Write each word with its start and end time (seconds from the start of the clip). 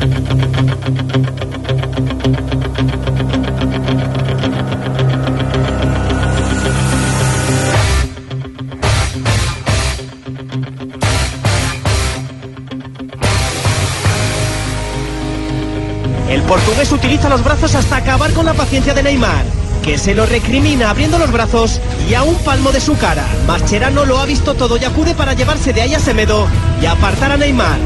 portugués 16.71 16.91
utiliza 16.93 17.27
los 17.27 17.43
brazos 17.43 17.75
hasta 17.75 17.97
acabar 17.97 18.31
con 18.31 18.45
la 18.45 18.53
paciencia 18.53 18.93
de 18.93 19.03
Neymar, 19.03 19.43
que 19.83 19.97
se 19.97 20.15
lo 20.15 20.25
recrimina 20.25 20.89
abriendo 20.89 21.19
los 21.19 21.29
brazos 21.29 21.81
y 22.09 22.13
a 22.13 22.23
un 22.23 22.35
palmo 22.45 22.71
de 22.71 22.79
su 22.79 22.97
cara. 22.97 23.25
Mascherano 23.45 24.05
lo 24.05 24.19
ha 24.19 24.25
visto 24.25 24.53
todo 24.53 24.77
y 24.77 24.85
acude 24.85 25.13
para 25.13 25.33
llevarse 25.33 25.73
de 25.73 25.81
ahí 25.81 25.93
a 25.93 25.99
Semedo 25.99 26.47
y 26.81 26.85
apartar 26.85 27.33
a 27.33 27.35
Neymar. 27.35 27.77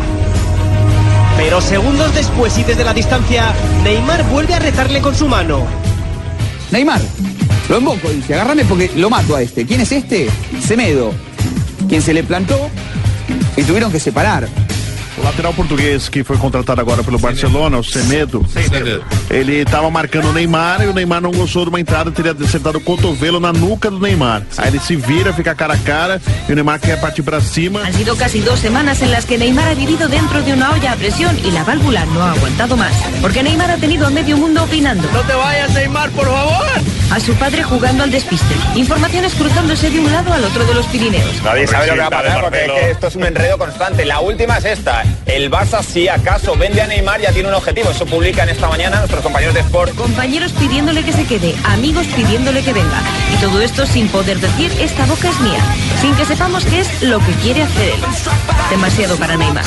Pero 1.36 1.62
segundos 1.62 2.14
después 2.14 2.56
y 2.60 2.64
desde 2.64 2.84
la 2.84 2.94
distancia, 2.94 3.56
Neymar 3.84 4.24
vuelve 4.26 4.54
a 4.54 4.60
retarle 4.60 5.02
con 5.02 5.16
su 5.16 5.28
mano. 5.28 5.66
Neymar, 6.70 7.02
lo 7.70 7.80
invoco, 7.80 8.08
dice, 8.10 8.36
agárrame 8.36 8.66
porque 8.66 8.92
lo 8.96 9.10
mato 9.10 9.36
a 9.36 9.42
este. 9.42 9.66
¿Quién 9.66 9.82
es 9.82 9.92
este? 9.92 10.30
Semedo, 10.64 11.12
quien 11.90 12.04
se 12.04 12.14
le 12.14 12.24
plantó 12.24 12.70
y 13.58 13.64
tuvieron 13.64 13.92
que 13.92 14.00
separar. 14.00 14.48
O 15.18 15.24
lateral 15.24 15.54
português 15.54 16.10
que 16.10 16.24
foi 16.24 16.38
contratado 16.38 16.82
agora 16.82 17.04
pelo 17.04 17.18
Barcelona, 17.18 17.78
o 17.78 17.84
Semedo, 17.84 18.46
ele 19.30 19.62
estava 19.62 19.90
marcando 19.90 20.30
o 20.30 20.34
Neymar 20.34 20.82
e 20.84 20.88
o 20.88 20.94
Neymar 20.94 21.22
não 21.22 21.32
gostou 21.32 21.64
de 21.64 21.70
uma 21.70 21.80
entrada, 21.80 22.12
teria 22.12 22.34
acertado 22.34 22.80
o 22.80 22.82
cotovelo 22.82 23.40
na 23.40 23.54
nuca 23.54 23.90
do 23.90 24.00
Neymar. 24.00 24.44
Aí 24.58 24.68
ele 24.68 24.80
se 24.80 24.96
vira, 24.96 25.32
fica 25.32 25.56
cara 25.56 25.74
a 25.74 25.78
cara 25.78 26.22
e 26.48 26.52
o 26.52 26.56
Neymar 26.56 26.80
quer 26.82 27.00
partir 27.00 27.24
para 27.24 27.40
cima. 27.40 27.82
Han 27.82 27.94
sido 27.94 28.16
casi 28.18 28.42
dos 28.42 28.60
semanas 28.60 29.02
en 29.02 29.12
las 29.12 29.26
que 29.26 29.38
Neymar 29.38 29.70
ha 29.70 29.74
vivido 29.74 30.08
dentro 30.10 30.42
de 30.42 30.54
una 30.54 30.72
olla 30.72 30.92
a 30.92 30.96
presión 30.96 31.38
y 31.46 31.52
la 31.52 31.64
válvula 31.64 32.06
no 32.08 32.22
ha 32.22 32.32
aguantado 32.32 32.76
más. 32.76 32.94
Porque 33.22 33.42
Neymar 33.42 33.72
ha 33.72 33.78
tenido 33.78 34.08
a 34.08 34.10
medio 34.10 34.36
mundo 34.38 34.64
opinando. 34.64 35.08
No 35.14 35.22
te 35.22 35.34
vayas, 35.34 35.74
Neymar, 35.74 36.10
por 36.12 36.26
favor. 36.26 36.66
A 37.12 37.20
su 37.20 37.34
padre 37.36 37.64
jugando 37.64 38.04
al 38.04 38.12
despiste. 38.12 38.56
Informaciones 38.76 39.34
cruzándose 39.36 39.90
de 39.90 40.00
un 40.00 40.12
lado 40.12 40.34
al 40.34 40.44
otro 40.44 40.66
de 40.66 40.74
los 40.74 40.86
Pirineos. 40.88 41.42
Nadie 41.44 41.68
sabe 41.68 41.88
lo 41.88 41.94
que 41.94 42.00
va 42.00 42.08
a 42.08 42.10
pasar 42.10 42.42
porque 42.42 42.66
es 42.66 42.72
que 42.72 42.92
esto 42.92 43.08
es 43.08 43.16
un 43.16 43.24
enredo 43.24 43.58
constante. 43.58 44.06
La 44.06 44.20
última 44.20 44.58
es 44.58 44.66
esta. 44.66 45.04
El 45.26 45.50
Barça, 45.50 45.84
si 45.84 46.08
acaso 46.08 46.56
vende 46.58 46.82
a 46.82 46.88
Neymar, 46.88 47.22
ya 47.22 47.32
tiene 47.32 47.50
un 47.50 47.56
objetivo. 47.56 47.92
Eso 47.92 48.06
publican 48.06 48.50
esta 48.50 48.68
mañana 48.68 48.98
nuestros 48.98 49.22
compañeros 49.22 49.54
de 49.54 49.62
Sport. 49.62 49.96
Compañeros 49.96 50.52
pidiéndole 50.54 51.04
que 51.04 51.14
se 51.14 51.26
quede, 51.26 51.56
amigos 51.66 52.06
pidiéndole 52.08 52.64
que 52.64 52.74
venga. 52.74 53.02
Y 53.34 53.38
todo 53.42 53.62
esto 53.62 53.86
sin 53.86 54.08
poder 54.10 54.40
decir 54.40 54.72
esta 54.80 55.06
boca 55.06 55.30
es 55.30 55.40
mía. 55.40 55.62
Sin 56.02 56.16
que 56.16 56.26
sepamos 56.26 56.66
qué 56.66 56.82
es 56.82 57.04
lo 57.04 57.20
que 57.20 57.32
quiere 57.44 57.64
hacer 57.64 57.94
él. 57.94 58.00
Demasiado 58.70 59.16
para 59.18 59.38
Neymar. 59.38 59.64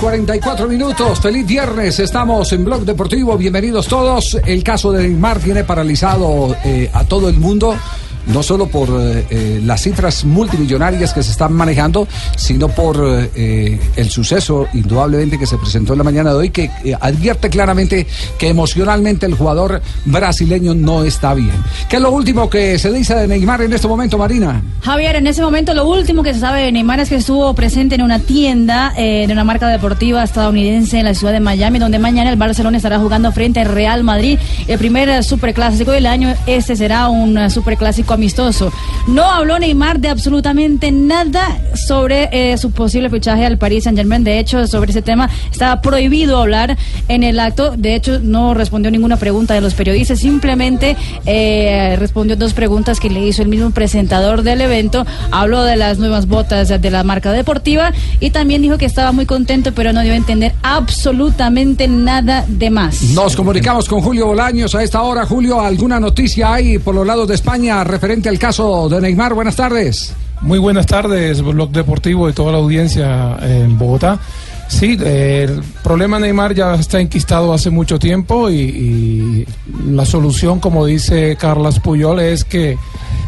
44 0.00 0.68
minutos. 0.68 1.20
Feliz 1.20 1.46
viernes. 1.46 1.98
Estamos 1.98 2.52
en 2.52 2.64
Blog 2.64 2.84
Deportivo. 2.84 3.36
Bienvenidos 3.36 3.86
todos. 3.86 4.38
El 4.44 4.62
caso 4.62 4.92
de 4.92 5.02
Neymar 5.02 5.38
tiene 5.38 5.64
paralizado 5.64 6.56
eh, 6.64 6.90
a 6.92 7.04
todo 7.04 7.28
el 7.28 7.36
mundo. 7.36 7.76
No 8.26 8.42
solo 8.42 8.66
por 8.66 8.88
eh, 8.88 9.24
eh, 9.30 9.60
las 9.64 9.82
cifras 9.82 10.24
multimillonarias 10.24 11.12
que 11.12 11.22
se 11.22 11.30
están 11.30 11.52
manejando, 11.52 12.08
sino 12.36 12.68
por 12.68 13.30
eh, 13.34 13.78
el 13.94 14.10
suceso 14.10 14.66
indudablemente 14.74 15.38
que 15.38 15.46
se 15.46 15.56
presentó 15.56 15.92
en 15.92 15.98
la 15.98 16.04
mañana 16.04 16.30
de 16.30 16.36
hoy, 16.36 16.50
que 16.50 16.70
advierte 17.00 17.48
claramente 17.48 18.06
que 18.38 18.48
emocionalmente 18.48 19.26
el 19.26 19.34
jugador 19.34 19.80
brasileño 20.04 20.74
no 20.74 21.04
está 21.04 21.34
bien. 21.34 21.52
¿Qué 21.88 21.96
es 21.96 22.02
lo 22.02 22.10
último 22.10 22.50
que 22.50 22.78
se 22.78 22.92
dice 22.92 23.14
de 23.14 23.28
Neymar 23.28 23.62
en 23.62 23.72
este 23.72 23.86
momento, 23.86 24.18
Marina? 24.18 24.60
Javier, 24.80 25.16
en 25.16 25.26
ese 25.26 25.42
momento 25.42 25.72
lo 25.72 25.88
último 25.88 26.22
que 26.22 26.34
se 26.34 26.40
sabe 26.40 26.62
de 26.62 26.72
Neymar 26.72 27.00
es 27.00 27.08
que 27.08 27.16
estuvo 27.16 27.54
presente 27.54 27.94
en 27.94 28.02
una 28.02 28.18
tienda 28.18 28.92
de 28.96 29.28
una 29.30 29.44
marca 29.44 29.68
deportiva 29.68 30.24
estadounidense 30.24 30.98
en 30.98 31.04
la 31.04 31.14
ciudad 31.14 31.32
de 31.32 31.40
Miami, 31.40 31.78
donde 31.78 31.98
mañana 31.98 32.30
el 32.30 32.36
Barcelona 32.36 32.76
estará 32.76 32.98
jugando 32.98 33.30
frente 33.32 33.60
al 33.60 33.68
Real 33.68 34.02
Madrid. 34.02 34.38
El 34.66 34.78
primer 34.78 35.22
superclásico 35.22 35.92
del 35.92 36.06
año, 36.06 36.34
este 36.46 36.74
será 36.76 37.08
un 37.08 37.50
superclásico 37.50 38.15
amistoso. 38.16 38.72
No 39.06 39.24
habló 39.24 39.58
Neymar 39.58 40.00
de 40.00 40.08
absolutamente 40.08 40.90
nada 40.90 41.58
sobre 41.74 42.28
eh, 42.32 42.58
su 42.58 42.72
posible 42.72 43.08
fichaje 43.08 43.46
al 43.46 43.58
Paris 43.58 43.84
Saint 43.84 43.96
Germain. 43.96 44.24
De 44.24 44.38
hecho, 44.38 44.66
sobre 44.66 44.90
ese 44.90 45.02
tema 45.02 45.30
estaba 45.50 45.80
prohibido 45.80 46.38
hablar 46.38 46.76
en 47.08 47.22
el 47.22 47.38
acto. 47.38 47.76
De 47.76 47.94
hecho, 47.94 48.18
no 48.20 48.54
respondió 48.54 48.90
ninguna 48.90 49.16
pregunta 49.16 49.54
de 49.54 49.60
los 49.60 49.74
periodistas. 49.74 50.18
Simplemente 50.18 50.96
eh, 51.24 51.94
respondió 51.98 52.36
dos 52.36 52.52
preguntas 52.54 52.98
que 52.98 53.10
le 53.10 53.20
hizo 53.20 53.42
el 53.42 53.48
mismo 53.48 53.70
presentador 53.70 54.42
del 54.42 54.60
evento. 54.60 55.06
Habló 55.30 55.62
de 55.62 55.76
las 55.76 55.98
nuevas 55.98 56.26
botas 56.26 56.68
de 56.68 56.90
la 56.90 57.04
marca 57.04 57.30
deportiva 57.32 57.92
y 58.18 58.30
también 58.30 58.62
dijo 58.62 58.78
que 58.78 58.86
estaba 58.86 59.12
muy 59.12 59.26
contento, 59.26 59.72
pero 59.72 59.92
no 59.92 60.00
dio 60.00 60.12
a 60.12 60.16
entender 60.16 60.54
absolutamente 60.62 61.86
nada 61.86 62.44
de 62.48 62.70
más. 62.70 63.02
Nos 63.02 63.36
comunicamos 63.36 63.88
con 63.88 64.00
Julio 64.00 64.26
Bolaños 64.26 64.74
a 64.74 64.82
esta 64.82 65.02
hora. 65.02 65.26
Julio, 65.26 65.60
¿alguna 65.60 66.00
noticia 66.00 66.54
hay 66.54 66.78
por 66.78 66.94
los 66.94 67.06
lados 67.06 67.28
de 67.28 67.34
España 67.34 67.84
referente 67.84 68.05
al 68.06 68.38
caso 68.38 68.88
de 68.88 69.00
Neymar? 69.00 69.34
Buenas 69.34 69.56
tardes. 69.56 70.14
Muy 70.40 70.58
buenas 70.60 70.86
tardes, 70.86 71.42
Blog 71.42 71.70
Deportivo 71.70 72.28
y 72.28 72.32
toda 72.32 72.52
la 72.52 72.58
audiencia 72.58 73.36
en 73.42 73.76
Bogotá. 73.76 74.20
Sí, 74.68 74.96
el 75.04 75.60
problema 75.82 76.20
Neymar 76.20 76.54
ya 76.54 76.74
está 76.74 77.00
enquistado 77.00 77.52
hace 77.52 77.70
mucho 77.70 77.98
tiempo 77.98 78.48
y, 78.48 78.54
y 78.54 79.46
la 79.90 80.06
solución, 80.06 80.60
como 80.60 80.86
dice 80.86 81.36
Carlas 81.36 81.80
Puyol, 81.80 82.20
es 82.20 82.44
que 82.44 82.78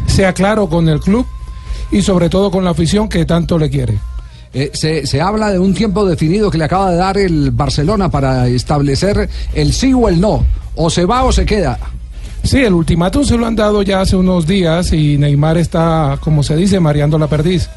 sea 0.07 0.33
claro 0.33 0.69
con 0.69 0.87
el 0.87 1.01
club 1.01 1.25
y 1.91 2.01
sobre 2.01 2.29
todo 2.29 2.49
con 2.49 2.63
la 2.63 2.71
afición 2.71 3.09
que 3.09 3.25
tanto 3.25 3.57
le 3.57 3.69
quiere. 3.69 3.99
Eh, 4.53 4.71
se, 4.73 5.05
se 5.05 5.19
habla 5.21 5.51
de 5.51 5.59
un 5.59 5.73
tiempo 5.73 6.05
definido 6.05 6.49
que 6.49 6.57
le 6.57 6.63
acaba 6.63 6.89
de 6.91 6.97
dar 6.97 7.17
el 7.17 7.51
Barcelona 7.51 8.09
para 8.09 8.47
establecer 8.47 9.29
el 9.53 9.73
sí 9.73 9.93
o 9.93 10.07
el 10.07 10.21
no. 10.21 10.45
O 10.75 10.89
se 10.89 11.03
va 11.05 11.23
o 11.23 11.33
se 11.33 11.45
queda. 11.45 11.77
Sí, 12.49 12.57
el 12.57 12.73
ultimátum 12.73 13.23
se 13.23 13.37
lo 13.37 13.45
han 13.45 13.55
dado 13.55 13.83
ya 13.83 14.01
hace 14.01 14.15
unos 14.15 14.47
días 14.47 14.91
y 14.91 15.19
Neymar 15.19 15.59
está, 15.59 16.17
como 16.19 16.41
se 16.41 16.55
dice, 16.55 16.79
mareando 16.79 17.19
la 17.19 17.27
perdiz. 17.27 17.69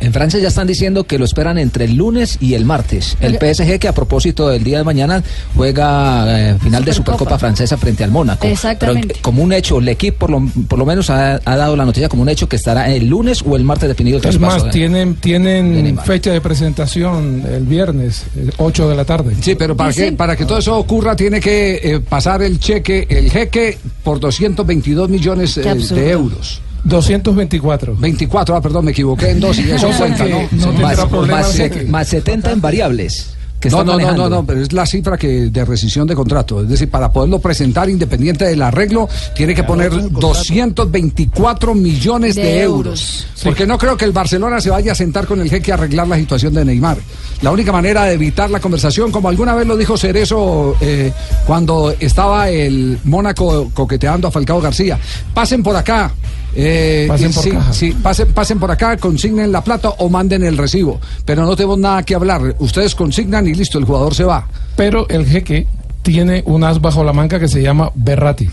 En 0.00 0.12
Francia 0.12 0.38
ya 0.40 0.48
están 0.48 0.66
diciendo 0.66 1.04
que 1.04 1.18
lo 1.18 1.24
esperan 1.24 1.58
entre 1.58 1.84
el 1.84 1.94
lunes 1.94 2.38
y 2.40 2.54
el 2.54 2.64
martes. 2.64 3.16
El 3.20 3.34
PSG 3.38 3.78
que 3.78 3.88
a 3.88 3.92
propósito 3.92 4.48
del 4.48 4.64
día 4.64 4.78
de 4.78 4.84
mañana 4.84 5.22
juega 5.54 6.50
eh, 6.50 6.58
final 6.58 6.84
de 6.84 6.92
Supercopa 6.92 7.38
francesa 7.38 7.76
frente 7.76 8.04
al 8.04 8.10
Mónaco. 8.10 8.46
Exactamente. 8.46 9.08
Pero 9.08 9.20
como 9.22 9.42
un 9.42 9.52
hecho, 9.52 9.78
el 9.78 9.88
equipo 9.88 10.14
por 10.26 10.30
lo, 10.30 10.42
por 10.68 10.78
lo 10.78 10.86
menos 10.86 11.10
ha, 11.10 11.40
ha 11.44 11.56
dado 11.56 11.76
la 11.76 11.84
noticia 11.84 12.08
como 12.08 12.22
un 12.22 12.28
hecho 12.28 12.48
que 12.48 12.56
estará 12.56 12.90
el 12.90 13.06
lunes 13.08 13.42
o 13.46 13.56
el 13.56 13.64
martes 13.64 13.88
definido 13.88 14.18
el 14.18 14.24
Es 14.26 14.38
más, 14.38 14.64
de- 14.64 14.70
tienen, 14.70 15.16
tienen 15.16 15.98
fecha 16.04 16.30
de 16.32 16.40
presentación 16.40 17.42
el 17.50 17.64
viernes, 17.64 18.24
eh, 18.36 18.50
8 18.58 18.88
de 18.88 18.94
la 18.96 19.04
tarde. 19.04 19.34
Sí, 19.40 19.54
pero 19.54 19.76
para 19.76 19.92
que, 19.92 20.12
para 20.12 20.36
que 20.36 20.44
todo 20.44 20.58
eso 20.58 20.76
ocurra 20.78 21.14
tiene 21.16 21.40
que 21.40 21.80
eh, 21.82 22.00
pasar 22.00 22.42
el 22.42 22.58
cheque, 22.58 23.06
el 23.08 23.30
jeque, 23.30 23.78
por 24.02 24.20
222 24.20 25.08
millones 25.08 25.56
eh, 25.58 25.62
de 25.94 26.10
euros. 26.10 26.60
224. 26.84 27.96
24, 27.96 28.56
ah, 28.56 28.60
perdón, 28.60 28.84
me 28.84 28.90
equivoqué 28.90 29.30
en 29.30 29.40
dos 29.40 29.58
y 29.58 29.70
eso 29.70 29.88
cuenta, 29.96 30.24
¿no? 30.26 30.48
no 30.52 30.72
más, 30.74 31.10
más, 31.28 31.60
más 31.88 32.08
70 32.08 32.52
en 32.52 32.60
variables. 32.60 33.30
que 33.58 33.70
no, 33.70 33.80
están 33.80 33.98
no, 33.98 34.06
no, 34.10 34.16
no, 34.16 34.28
no, 34.28 34.46
pero 34.46 34.60
es 34.60 34.72
la 34.74 34.84
cifra 34.84 35.16
que 35.16 35.48
de 35.50 35.64
rescisión 35.64 36.06
de 36.06 36.14
contrato. 36.14 36.60
Es 36.62 36.68
decir, 36.68 36.90
para 36.90 37.10
poderlo 37.10 37.38
presentar 37.38 37.88
independiente 37.88 38.44
del 38.44 38.60
arreglo, 38.60 39.08
tiene 39.34 39.54
que 39.54 39.64
poner 39.64 39.90
224 40.10 41.74
millones 41.74 42.34
de, 42.34 42.42
De 42.42 42.60
euros. 42.60 42.86
euros. 42.86 43.26
Porque 43.42 43.66
no 43.66 43.78
creo 43.78 43.96
que 43.96 44.04
el 44.04 44.12
Barcelona 44.12 44.60
se 44.60 44.68
vaya 44.68 44.92
a 44.92 44.94
sentar 44.94 45.26
con 45.26 45.40
el 45.40 45.48
jeque 45.48 45.72
a 45.72 45.76
arreglar 45.76 46.06
la 46.06 46.16
situación 46.16 46.52
de 46.52 46.66
Neymar. 46.66 46.98
La 47.40 47.50
única 47.50 47.72
manera 47.72 48.04
de 48.04 48.14
evitar 48.14 48.50
la 48.50 48.60
conversación, 48.60 49.10
como 49.10 49.30
alguna 49.30 49.54
vez 49.54 49.66
lo 49.66 49.76
dijo 49.76 49.96
Cerezo 49.96 50.76
eh, 50.82 51.12
cuando 51.46 51.94
estaba 51.98 52.50
el 52.50 52.98
Mónaco 53.04 53.70
coqueteando 53.72 54.28
a 54.28 54.30
Falcao 54.30 54.60
García, 54.60 54.98
pasen 55.32 55.62
por 55.62 55.74
acá. 55.76 56.12
Eh, 56.56 57.06
Pasen 57.08 57.32
por 57.32 57.42
sí, 57.44 57.50
caja. 57.50 57.72
sí, 57.72 57.96
pasen, 58.02 58.32
pasen 58.32 58.58
por 58.60 58.70
acá, 58.70 58.96
consignen 58.96 59.50
la 59.52 59.62
plata 59.62 59.90
o 59.98 60.08
manden 60.08 60.44
el 60.44 60.56
recibo. 60.58 61.00
Pero 61.24 61.44
no 61.44 61.56
tenemos 61.56 61.78
nada 61.78 62.02
que 62.02 62.14
hablar. 62.14 62.54
Ustedes 62.58 62.94
consignan 62.94 63.46
y 63.46 63.54
listo, 63.54 63.78
el 63.78 63.84
jugador 63.84 64.14
se 64.14 64.24
va. 64.24 64.46
Pero 64.76 65.08
el 65.08 65.26
jeque 65.26 65.66
tiene 66.02 66.42
un 66.46 66.64
as 66.64 66.80
bajo 66.80 67.02
la 67.04 67.12
manga 67.12 67.38
que 67.40 67.48
se 67.48 67.62
llama 67.62 67.90
Berrati. 67.94 68.48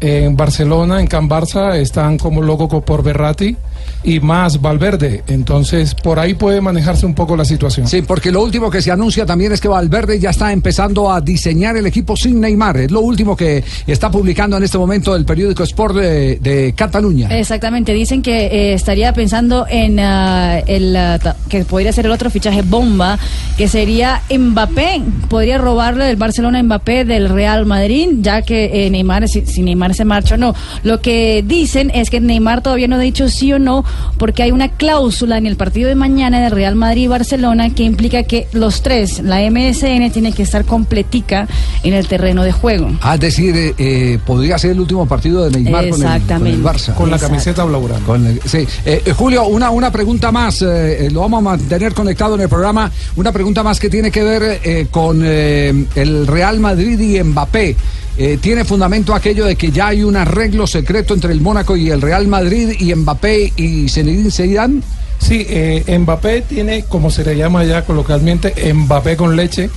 En 0.00 0.36
Barcelona, 0.36 1.00
en 1.00 1.06
Can 1.06 1.28
Barça, 1.28 1.76
están 1.76 2.18
como 2.18 2.42
loco 2.42 2.68
co- 2.68 2.84
por 2.84 3.02
Berrati 3.04 3.56
y 4.04 4.20
más 4.20 4.60
Valverde. 4.60 5.22
Entonces, 5.28 5.94
por 5.94 6.18
ahí 6.18 6.34
puede 6.34 6.60
manejarse 6.60 7.06
un 7.06 7.14
poco 7.14 7.36
la 7.36 7.44
situación. 7.44 7.86
Sí, 7.86 8.02
porque 8.02 8.32
lo 8.32 8.42
último 8.42 8.70
que 8.70 8.82
se 8.82 8.90
anuncia 8.90 9.26
también 9.26 9.52
es 9.52 9.60
que 9.60 9.68
Valverde 9.68 10.18
ya 10.18 10.30
está 10.30 10.52
empezando 10.52 11.12
a 11.12 11.20
diseñar 11.20 11.76
el 11.76 11.86
equipo 11.86 12.16
sin 12.16 12.40
Neymar. 12.40 12.76
Es 12.78 12.90
lo 12.90 13.00
último 13.00 13.36
que 13.36 13.62
está 13.86 14.10
publicando 14.10 14.56
en 14.56 14.64
este 14.64 14.78
momento 14.78 15.14
el 15.14 15.24
periódico 15.24 15.62
Sport 15.62 15.96
de, 15.96 16.36
de 16.36 16.72
Cataluña. 16.74 17.28
Exactamente, 17.36 17.92
dicen 17.92 18.22
que 18.22 18.46
eh, 18.46 18.74
estaría 18.74 19.12
pensando 19.12 19.66
en 19.68 19.98
ah, 20.00 20.58
el 20.66 20.96
ah, 20.96 21.18
que 21.48 21.64
podría 21.64 21.92
ser 21.92 22.06
el 22.06 22.12
otro 22.12 22.30
fichaje 22.30 22.62
bomba, 22.62 23.18
que 23.56 23.68
sería 23.68 24.22
Mbappé. 24.30 25.02
Podría 25.28 25.58
robarle 25.58 26.10
el 26.10 26.16
Barcelona 26.16 26.58
a 26.58 26.62
Mbappé 26.62 27.04
del 27.04 27.28
Real 27.28 27.66
Madrid, 27.66 28.08
ya 28.20 28.42
que 28.42 28.86
eh, 28.86 28.90
Neymar, 28.90 29.28
si, 29.28 29.46
si 29.46 29.62
Neymar 29.62 29.94
se 29.94 30.04
marcha 30.04 30.34
o 30.34 30.38
no. 30.38 30.54
Lo 30.82 31.00
que 31.00 31.44
dicen 31.46 31.90
es 31.94 32.10
que 32.10 32.20
Neymar 32.20 32.62
todavía 32.62 32.88
no 32.88 32.96
ha 32.96 33.00
dicho 33.00 33.28
sí 33.28 33.52
o 33.52 33.58
no, 33.58 33.71
porque 34.18 34.42
hay 34.42 34.52
una 34.52 34.68
cláusula 34.68 35.38
en 35.38 35.46
el 35.46 35.56
partido 35.56 35.88
de 35.88 35.94
mañana 35.94 36.40
del 36.40 36.50
Real 36.50 36.74
Madrid 36.74 37.02
y 37.02 37.06
Barcelona 37.08 37.70
que 37.70 37.82
implica 37.82 38.22
que 38.24 38.46
los 38.52 38.82
tres, 38.82 39.20
la 39.20 39.38
MSN, 39.50 40.10
tiene 40.12 40.32
que 40.32 40.42
estar 40.42 40.64
completica 40.64 41.48
en 41.82 41.94
el 41.94 42.06
terreno 42.06 42.42
de 42.42 42.52
juego. 42.52 42.90
Ah, 43.00 43.14
es 43.14 43.20
decir, 43.20 43.56
eh, 43.56 43.74
eh, 43.78 44.18
podría 44.24 44.58
ser 44.58 44.72
el 44.72 44.80
último 44.80 45.06
partido 45.06 45.44
de 45.44 45.50
Neymar 45.50 45.88
con 45.90 46.00
el, 46.02 46.06
con 46.06 46.06
el 46.06 46.12
Exactamente. 46.12 46.62
Barça. 46.62 46.94
Con 46.94 47.10
la 47.10 47.18
camiseta 47.18 47.64
blaugrana. 47.64 48.00
Sí. 48.44 48.66
Eh, 48.84 49.02
eh, 49.04 49.12
Julio, 49.12 49.46
una, 49.46 49.70
una 49.70 49.90
pregunta 49.90 50.32
más, 50.32 50.62
eh, 50.62 51.06
eh, 51.06 51.10
lo 51.10 51.20
vamos 51.20 51.38
a 51.38 51.42
mantener 51.42 51.94
conectado 51.94 52.34
en 52.34 52.42
el 52.42 52.48
programa, 52.48 52.90
una 53.16 53.32
pregunta 53.32 53.62
más 53.62 53.78
que 53.78 53.88
tiene 53.88 54.10
que 54.10 54.22
ver 54.22 54.60
eh, 54.64 54.86
con 54.90 55.22
eh, 55.24 55.86
el 55.94 56.26
Real 56.26 56.60
Madrid 56.60 56.98
y 56.98 57.22
Mbappé. 57.22 57.76
Eh, 58.18 58.38
¿Tiene 58.42 58.66
fundamento 58.66 59.14
aquello 59.14 59.46
de 59.46 59.56
que 59.56 59.70
ya 59.70 59.88
hay 59.88 60.02
un 60.02 60.16
arreglo 60.16 60.66
secreto 60.66 61.14
entre 61.14 61.32
el 61.32 61.40
Mónaco 61.40 61.76
y 61.76 61.88
el 61.88 62.02
Real 62.02 62.28
Madrid 62.28 62.74
y 62.78 62.94
Mbappé 62.94 63.54
y 63.62 63.88
Zinedine 63.88 64.30
Zidane? 64.30 64.80
Sí, 65.18 65.46
eh, 65.48 65.98
Mbappé 65.98 66.42
tiene, 66.42 66.84
como 66.84 67.10
se 67.10 67.24
le 67.24 67.36
llama 67.36 67.64
ya 67.64 67.84
coloquialmente, 67.84 68.72
Mbappé 68.74 69.16
con 69.16 69.36
leche. 69.36 69.70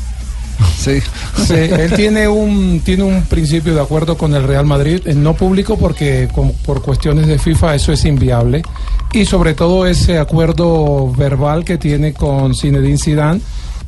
Sí. 0.78 1.00
Sí, 1.46 1.54
él 1.54 1.92
tiene 1.96 2.28
un 2.30 2.80
tiene 2.84 3.04
un 3.04 3.24
principio 3.24 3.76
de 3.76 3.82
acuerdo 3.82 4.18
con 4.18 4.34
el 4.34 4.44
Real 4.44 4.66
Madrid, 4.66 5.02
eh, 5.06 5.14
no 5.14 5.34
público 5.34 5.78
porque 5.78 6.30
con- 6.34 6.54
por 6.66 6.82
cuestiones 6.82 7.28
de 7.28 7.38
FIFA 7.38 7.76
eso 7.76 7.92
es 7.92 8.06
inviable 8.06 8.62
y 9.12 9.26
sobre 9.26 9.54
todo 9.54 9.86
ese 9.86 10.18
acuerdo 10.18 11.12
verbal 11.12 11.66
que 11.66 11.78
tiene 11.78 12.14
con 12.14 12.56
Zinedine 12.56 12.98
Zidane. 12.98 13.42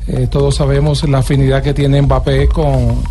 Eh, 0.08 0.28
todos 0.30 0.56
sabemos 0.56 1.08
la 1.08 1.20
afinidad 1.20 1.64
que 1.64 1.74
tiene 1.74 2.02
Mbappé 2.02 2.50
con 2.50 3.02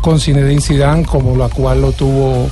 con 0.00 0.18
Zinedine 0.20 0.60
Zidane, 0.62 1.04
como 1.04 1.36
la 1.36 1.48
cual 1.48 1.80
lo 1.82 1.92
tuvo 1.92 2.48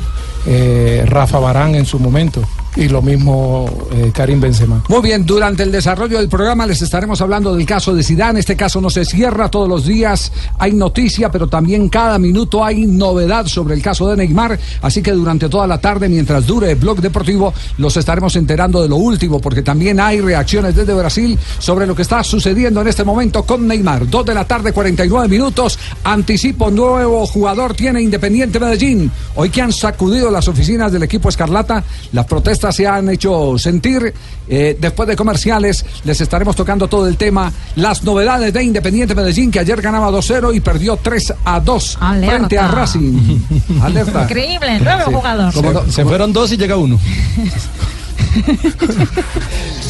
eh, 0.46 1.04
Rafa 1.06 1.38
Barán 1.38 1.76
en 1.76 1.86
su 1.86 1.98
momento 2.00 2.42
y 2.78 2.88
lo 2.88 3.02
mismo 3.02 3.68
eh, 3.90 4.12
Karim 4.14 4.40
Benzema. 4.40 4.84
Muy 4.88 5.02
bien, 5.02 5.26
durante 5.26 5.64
el 5.64 5.72
desarrollo 5.72 6.18
del 6.18 6.28
programa 6.28 6.64
les 6.64 6.80
estaremos 6.80 7.20
hablando 7.20 7.56
del 7.56 7.66
caso 7.66 7.92
de 7.92 8.04
Zidane. 8.04 8.38
Este 8.38 8.56
caso 8.56 8.80
no 8.80 8.88
se 8.88 9.04
cierra 9.04 9.50
todos 9.50 9.68
los 9.68 9.84
días, 9.84 10.30
hay 10.58 10.72
noticia, 10.72 11.28
pero 11.28 11.48
también 11.48 11.88
cada 11.88 12.20
minuto 12.20 12.64
hay 12.64 12.86
novedad 12.86 13.46
sobre 13.46 13.74
el 13.74 13.82
caso 13.82 14.08
de 14.08 14.16
Neymar. 14.16 14.56
Así 14.80 15.02
que 15.02 15.10
durante 15.10 15.48
toda 15.48 15.66
la 15.66 15.80
tarde, 15.80 16.08
mientras 16.08 16.46
dure 16.46 16.70
el 16.70 16.76
blog 16.76 17.00
deportivo, 17.00 17.52
los 17.78 17.96
estaremos 17.96 18.36
enterando 18.36 18.80
de 18.80 18.88
lo 18.88 18.96
último, 18.96 19.40
porque 19.40 19.62
también 19.62 19.98
hay 19.98 20.20
reacciones 20.20 20.76
desde 20.76 20.94
Brasil 20.94 21.36
sobre 21.58 21.84
lo 21.84 21.96
que 21.96 22.02
está 22.02 22.22
sucediendo 22.22 22.80
en 22.80 22.86
este 22.86 23.02
momento 23.02 23.42
con 23.42 23.66
Neymar. 23.66 24.08
Dos 24.08 24.24
de 24.24 24.34
la 24.34 24.44
tarde, 24.44 24.72
49 24.72 25.26
minutos. 25.26 25.76
Anticipo, 26.04 26.70
nuevo 26.70 27.26
jugador 27.26 27.74
tiene 27.74 28.00
Independiente 28.00 28.60
Medellín. 28.60 29.10
Hoy 29.34 29.50
que 29.50 29.62
han 29.62 29.72
sacudido 29.72 30.30
las 30.30 30.46
oficinas 30.46 30.92
del 30.92 31.02
equipo 31.02 31.28
Escarlata, 31.28 31.82
las 32.12 32.26
protestas 32.26 32.67
se 32.72 32.86
han 32.86 33.08
hecho 33.08 33.58
sentir. 33.58 34.12
Eh, 34.50 34.76
después 34.80 35.06
de 35.08 35.14
comerciales, 35.16 35.84
les 36.04 36.20
estaremos 36.20 36.56
tocando 36.56 36.88
todo 36.88 37.06
el 37.06 37.16
tema. 37.16 37.52
Las 37.76 38.02
novedades 38.02 38.52
de 38.52 38.62
Independiente 38.62 39.14
Medellín, 39.14 39.50
que 39.50 39.60
ayer 39.60 39.80
ganaba 39.82 40.10
2-0 40.10 40.54
y 40.54 40.60
perdió 40.60 40.96
3 40.96 41.34
a 41.44 41.60
2 41.60 41.98
Alerta. 42.00 42.36
frente 42.36 42.58
a 42.58 42.68
Racing. 42.68 43.38
Alerta. 43.82 44.22
Increíble, 44.22 44.80
nuevo 44.80 45.02
Sí. 45.08 45.14
jugador. 45.14 45.52
Como 45.54 45.72
no- 45.72 45.90
Se 45.92 46.04
fueron 46.04 46.32
dos 46.32 46.50
y 46.52 46.56
llega 46.56 46.76
uno. 46.76 46.98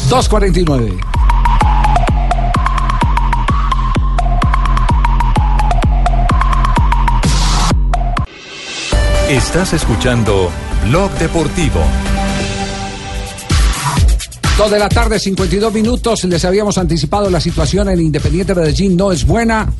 2.49. 0.09 0.97
Estás 9.29 9.73
escuchando 9.73 10.51
Blog 10.87 11.11
Deportivo. 11.19 11.81
2 14.59 14.71
de 14.71 14.79
la 14.79 14.89
tarde, 14.89 15.17
52 15.17 15.73
minutos. 15.73 16.25
Les 16.25 16.43
habíamos 16.43 16.77
anticipado 16.77 17.29
la 17.29 17.39
situación 17.39 17.87
en 17.87 18.01
Independiente 18.01 18.53
Medellín 18.53 18.97
no 18.97 19.09
es 19.13 19.25
buena. 19.25 19.71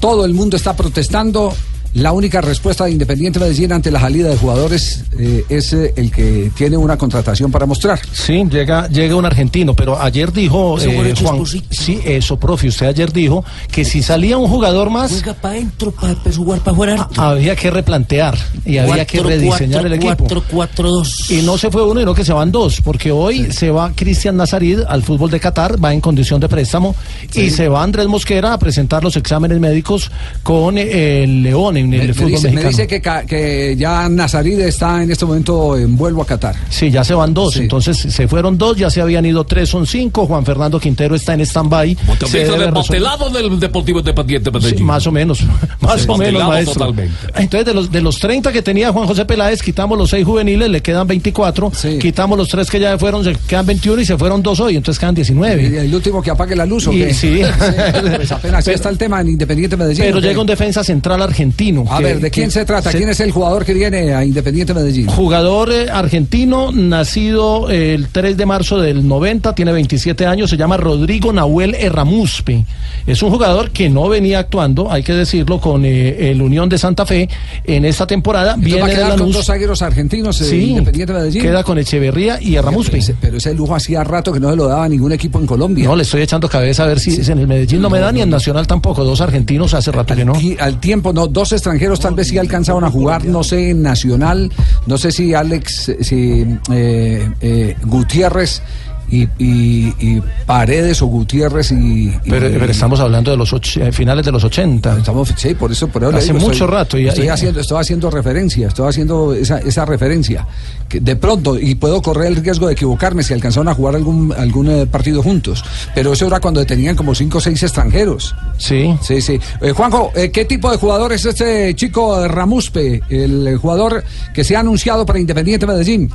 Todo 0.00 0.24
el 0.24 0.32
mundo 0.32 0.56
está 0.56 0.74
protestando. 0.74 1.54
La 1.96 2.12
única 2.12 2.42
respuesta 2.42 2.84
de 2.84 2.90
Independiente 2.90 3.38
Medellín 3.38 3.72
ante 3.72 3.90
la 3.90 3.98
salida 3.98 4.28
de 4.28 4.36
jugadores 4.36 5.04
eh, 5.18 5.46
es 5.48 5.72
eh, 5.72 5.94
el 5.96 6.10
que 6.10 6.50
tiene 6.54 6.76
una 6.76 6.98
contratación 6.98 7.50
para 7.50 7.64
mostrar. 7.64 7.98
Sí, 8.12 8.44
llega, 8.50 8.86
llega 8.88 9.16
un 9.16 9.24
argentino, 9.24 9.72
pero 9.74 9.98
ayer 9.98 10.30
dijo 10.30 10.78
eh, 10.78 11.14
Juan, 11.18 11.42
sí, 11.70 11.98
eso, 12.04 12.38
profe, 12.38 12.68
usted 12.68 12.88
ayer 12.88 13.10
dijo 13.10 13.42
que 13.72 13.86
si 13.86 14.02
salía 14.02 14.36
un 14.36 14.46
jugador 14.46 14.90
más 14.90 15.10
Juega 15.10 15.32
para 15.32 15.54
adentro, 15.54 15.90
para 15.90 16.14
jugar 16.36 16.60
para 16.60 16.76
jugar. 16.76 17.08
había 17.16 17.56
que 17.56 17.70
replantear 17.70 18.36
y 18.66 18.76
había 18.76 19.06
que 19.06 19.22
rediseñar 19.22 19.86
el 19.86 19.94
equipo. 19.94 20.16
4, 20.18 20.44
4, 20.50 20.90
2. 20.90 21.30
Y 21.30 21.42
no 21.42 21.56
se 21.56 21.70
fue 21.70 21.82
uno, 21.82 22.00
sino 22.00 22.14
que 22.14 22.26
se 22.26 22.34
van 22.34 22.52
dos, 22.52 22.82
porque 22.82 23.10
hoy 23.10 23.50
se 23.52 23.70
va 23.70 23.92
Cristian 23.94 24.36
Nazarid 24.36 24.80
al 24.86 25.02
fútbol 25.02 25.30
de 25.30 25.40
Qatar, 25.40 25.82
va 25.82 25.94
en 25.94 26.02
condición 26.02 26.40
de 26.40 26.48
préstamo, 26.50 26.94
y 27.32 27.48
se 27.48 27.70
va 27.70 27.82
Andrés 27.82 28.06
Mosquera 28.06 28.52
a 28.52 28.58
presentar 28.58 29.02
los 29.02 29.16
exámenes 29.16 29.58
médicos 29.60 30.10
con 30.42 30.76
eh, 30.76 31.24
el 31.24 31.42
León 31.42 31.78
en 31.78 31.85
el 31.94 32.00
Me, 32.00 32.06
me 32.08 32.14
fútbol 32.14 32.30
dice, 32.30 32.48
me 32.48 32.54
mexicano. 32.62 32.68
dice 32.70 32.86
que, 32.86 33.26
que 33.26 33.76
ya 33.78 34.08
Nazarid 34.08 34.60
está 34.60 35.02
en 35.02 35.10
este 35.10 35.24
momento 35.24 35.76
en 35.76 35.96
vuelo 35.96 36.22
a 36.22 36.26
Qatar. 36.26 36.54
Sí, 36.70 36.90
ya 36.90 37.04
se 37.04 37.14
van 37.14 37.32
dos, 37.34 37.54
Sí. 37.54 37.60
entonces 37.60 37.96
se 37.98 38.28
fueron 38.28 38.56
dos, 38.58 38.76
ya 38.76 38.90
se 38.90 39.00
habían 39.00 39.24
ido 39.26 39.44
tres, 39.44 39.68
son 39.68 39.86
cinco. 39.86 40.26
Juan 40.26 40.44
Fernando 40.44 40.78
Quintero 40.80 41.14
está 41.14 41.34
en 41.34 41.40
stand-by. 41.42 41.96
Debe 42.32 43.40
del 43.40 43.60
Deportivo 43.60 43.98
Independiente 44.00 44.50
Medellín. 44.50 44.78
Sí, 44.78 44.82
más 44.84 45.06
o 45.06 45.12
menos, 45.12 45.40
más 45.80 46.00
Sí, 46.02 46.06
o 46.08 46.16
menos, 46.16 46.46
maestro. 46.48 46.74
totalmente. 46.74 47.14
Entonces, 47.36 47.66
de 47.66 47.74
los, 47.74 47.90
de 47.90 48.00
los 48.00 48.18
30 48.18 48.52
que 48.52 48.62
tenía 48.62 48.92
Juan 48.92 49.06
José 49.06 49.24
Peláez, 49.24 49.62
quitamos 49.62 49.96
los 49.98 50.10
seis 50.10 50.24
juveniles, 50.24 50.68
le 50.70 50.80
quedan 50.82 51.06
24, 51.06 51.72
quitamos 52.00 52.38
los 52.38 52.48
tres 52.48 52.70
que 52.70 52.80
ya 52.80 52.98
fueron, 52.98 53.24
se 53.24 53.34
quedan 53.46 53.66
21 53.66 54.00
y 54.02 54.04
se 54.06 54.16
fueron 54.18 54.42
dos 54.42 54.60
hoy, 54.60 54.76
entonces 54.76 54.98
quedan 54.98 55.14
19. 55.14 55.62
¿Y 55.62 55.76
el 55.76 55.94
último 55.94 56.22
que 56.22 56.30
apague 56.30 56.54
la 56.56 56.66
luz 56.66 56.86
o 56.88 56.92
Y- 56.92 56.98
qué? 57.00 57.14
sí. 57.14 57.40
Pues 58.16 58.32
apenas 58.32 58.64
Pero- 58.64 58.74
está 58.76 58.88
el 58.88 58.98
tema 58.98 59.20
en 59.20 59.28
Independiente 59.30 59.76
Medellín. 59.76 60.02
Pero 60.04 60.20
llega 60.20 60.40
un 60.40 60.46
defensa 60.46 60.82
central 60.84 61.20
argentino. 61.22 61.75
A 61.88 62.00
ver, 62.00 62.20
¿de 62.20 62.30
quién 62.30 62.50
se 62.50 62.64
trata? 62.64 62.90
¿Quién 62.90 63.08
es 63.08 63.20
el 63.20 63.30
jugador 63.30 63.64
que 63.64 63.74
viene 63.74 64.14
a 64.14 64.24
Independiente 64.24 64.72
Medellín? 64.74 65.06
Jugador 65.06 65.72
eh, 65.72 65.90
argentino, 65.90 66.72
nacido 66.72 67.70
eh, 67.70 67.94
el 67.94 68.08
3 68.08 68.36
de 68.36 68.46
marzo 68.46 68.78
del 68.78 69.06
90, 69.06 69.54
tiene 69.54 69.72
27 69.72 70.26
años, 70.26 70.50
se 70.50 70.56
llama 70.56 70.76
Rodrigo 70.76 71.32
Nahuel 71.32 71.74
Erramuspe. 71.74 72.64
Es 73.06 73.22
un 73.22 73.30
jugador 73.30 73.70
que 73.70 73.88
no 73.88 74.08
venía 74.08 74.40
actuando, 74.40 74.90
hay 74.90 75.02
que 75.02 75.12
decirlo, 75.12 75.60
con 75.60 75.84
eh, 75.84 76.30
el 76.30 76.42
Unión 76.42 76.68
de 76.68 76.78
Santa 76.78 77.06
Fe 77.06 77.28
en 77.64 77.84
esta 77.84 78.06
temporada. 78.06 78.54
Entonces 78.54 78.64
Viene 78.64 78.80
va 78.80 78.86
a 78.86 78.90
de 78.90 78.96
quedar 78.96 79.18
con 79.18 79.32
dos 79.32 79.46
zagueros 79.46 79.82
argentinos 79.82 80.40
eh, 80.40 80.44
Sí, 80.44 80.70
Independiente 80.70 81.12
Medellín. 81.12 81.42
queda 81.42 81.62
con 81.62 81.78
Echeverría 81.78 82.38
y 82.40 82.56
Erramuspe. 82.56 82.92
Pero 82.92 83.02
ese, 83.02 83.14
pero 83.20 83.36
ese 83.38 83.54
lujo 83.54 83.74
hacía 83.74 84.02
rato 84.04 84.32
que 84.32 84.40
no 84.40 84.50
se 84.50 84.56
lo 84.56 84.66
daba 84.66 84.88
ningún 84.88 85.12
equipo 85.12 85.38
en 85.38 85.46
Colombia. 85.46 85.84
No, 85.84 85.96
le 85.96 86.02
estoy 86.02 86.22
echando 86.22 86.48
cabeza 86.48 86.84
a 86.84 86.86
ver 86.86 87.00
si 87.00 87.20
en 87.30 87.38
el 87.38 87.46
Medellín 87.46 87.80
no 87.80 87.90
me 87.90 88.00
da 88.00 88.10
ni 88.12 88.20
en 88.20 88.30
Nacional 88.30 88.66
tampoco. 88.66 89.04
Dos 89.04 89.20
argentinos 89.20 89.74
hace 89.74 89.92
rato 89.92 90.14
que 90.14 90.24
no. 90.24 90.34
Al 90.58 90.80
tiempo, 90.80 91.12
no, 91.12 91.26
dos 91.26 91.52
extranjeros 91.56 92.00
tal 92.00 92.14
vez 92.14 92.28
sí 92.28 92.38
alcanzaron 92.38 92.84
a 92.84 92.90
jugar, 92.90 93.24
no 93.24 93.42
sé, 93.42 93.70
en 93.70 93.82
Nacional, 93.82 94.52
no 94.86 94.98
sé 94.98 95.12
si 95.12 95.34
Alex, 95.34 95.92
si 96.00 96.46
eh, 96.70 97.30
eh, 97.40 97.76
Gutiérrez 97.84 98.62
y, 99.10 99.22
y- 99.38 99.94
y 100.00 100.22
Paredes 100.46 101.00
o 101.02 101.06
Gutiérrez 101.06 101.72
y... 101.72 102.08
y- 102.08 102.18
Pero, 102.28 102.48
pero 102.58 102.70
estamos 102.72 103.00
hablando 103.00 103.30
de 103.30 103.36
los 103.36 103.52
och- 103.52 103.80
eh, 103.80 103.92
finales 103.92 104.24
de 104.26 104.32
los 104.32 104.42
80. 104.44 104.98
Estamos, 104.98 105.32
sí, 105.36 105.54
por 105.54 105.70
eso, 105.72 105.88
por 105.88 106.02
eso 106.04 106.16
Hace 106.16 106.26
digo, 106.28 106.38
mucho 106.40 106.52
estoy- 106.52 106.68
rato. 106.68 106.98
y- 106.98 107.08
estoy, 107.08 107.28
haciendo, 107.28 107.60
estoy 107.60 107.80
haciendo 107.80 108.10
referencia, 108.10 108.68
estoy 108.68 108.88
haciendo 108.88 109.34
esa, 109.34 109.58
esa 109.58 109.84
referencia. 109.84 110.46
Que 110.88 111.00
de 111.00 111.16
pronto, 111.16 111.58
y 111.58 111.74
puedo 111.74 112.00
correr 112.02 112.28
el 112.28 112.36
riesgo 112.36 112.66
de 112.68 112.74
equivocarme 112.74 113.22
si 113.22 113.32
alcanzaron 113.34 113.68
a 113.68 113.74
jugar 113.74 113.96
algún, 113.96 114.32
algún 114.36 114.68
eh, 114.70 114.86
partido 114.86 115.22
juntos. 115.22 115.64
Pero 115.94 116.12
eso 116.12 116.26
era 116.26 116.40
cuando 116.40 116.64
tenían 116.64 116.94
como 116.96 117.14
cinco 117.14 117.38
o 117.38 117.40
seis 117.40 117.62
extranjeros. 117.62 118.34
Sí. 118.58 118.94
Sí, 119.02 119.20
sí. 119.20 119.38
Eh, 119.60 119.72
Juanjo, 119.72 120.12
eh, 120.14 120.30
¿qué 120.30 120.44
tipo 120.44 120.70
de 120.70 120.76
jugador 120.78 121.12
es 121.12 121.24
este 121.24 121.74
chico 121.74 122.26
Ramuspe, 122.28 123.02
el 123.08 123.56
jugador 123.58 124.04
que 124.34 124.44
se 124.44 124.56
ha 124.56 124.60
anunciado 124.60 125.04
para 125.06 125.18
Independiente 125.18 125.66
Medellín? 125.66 126.10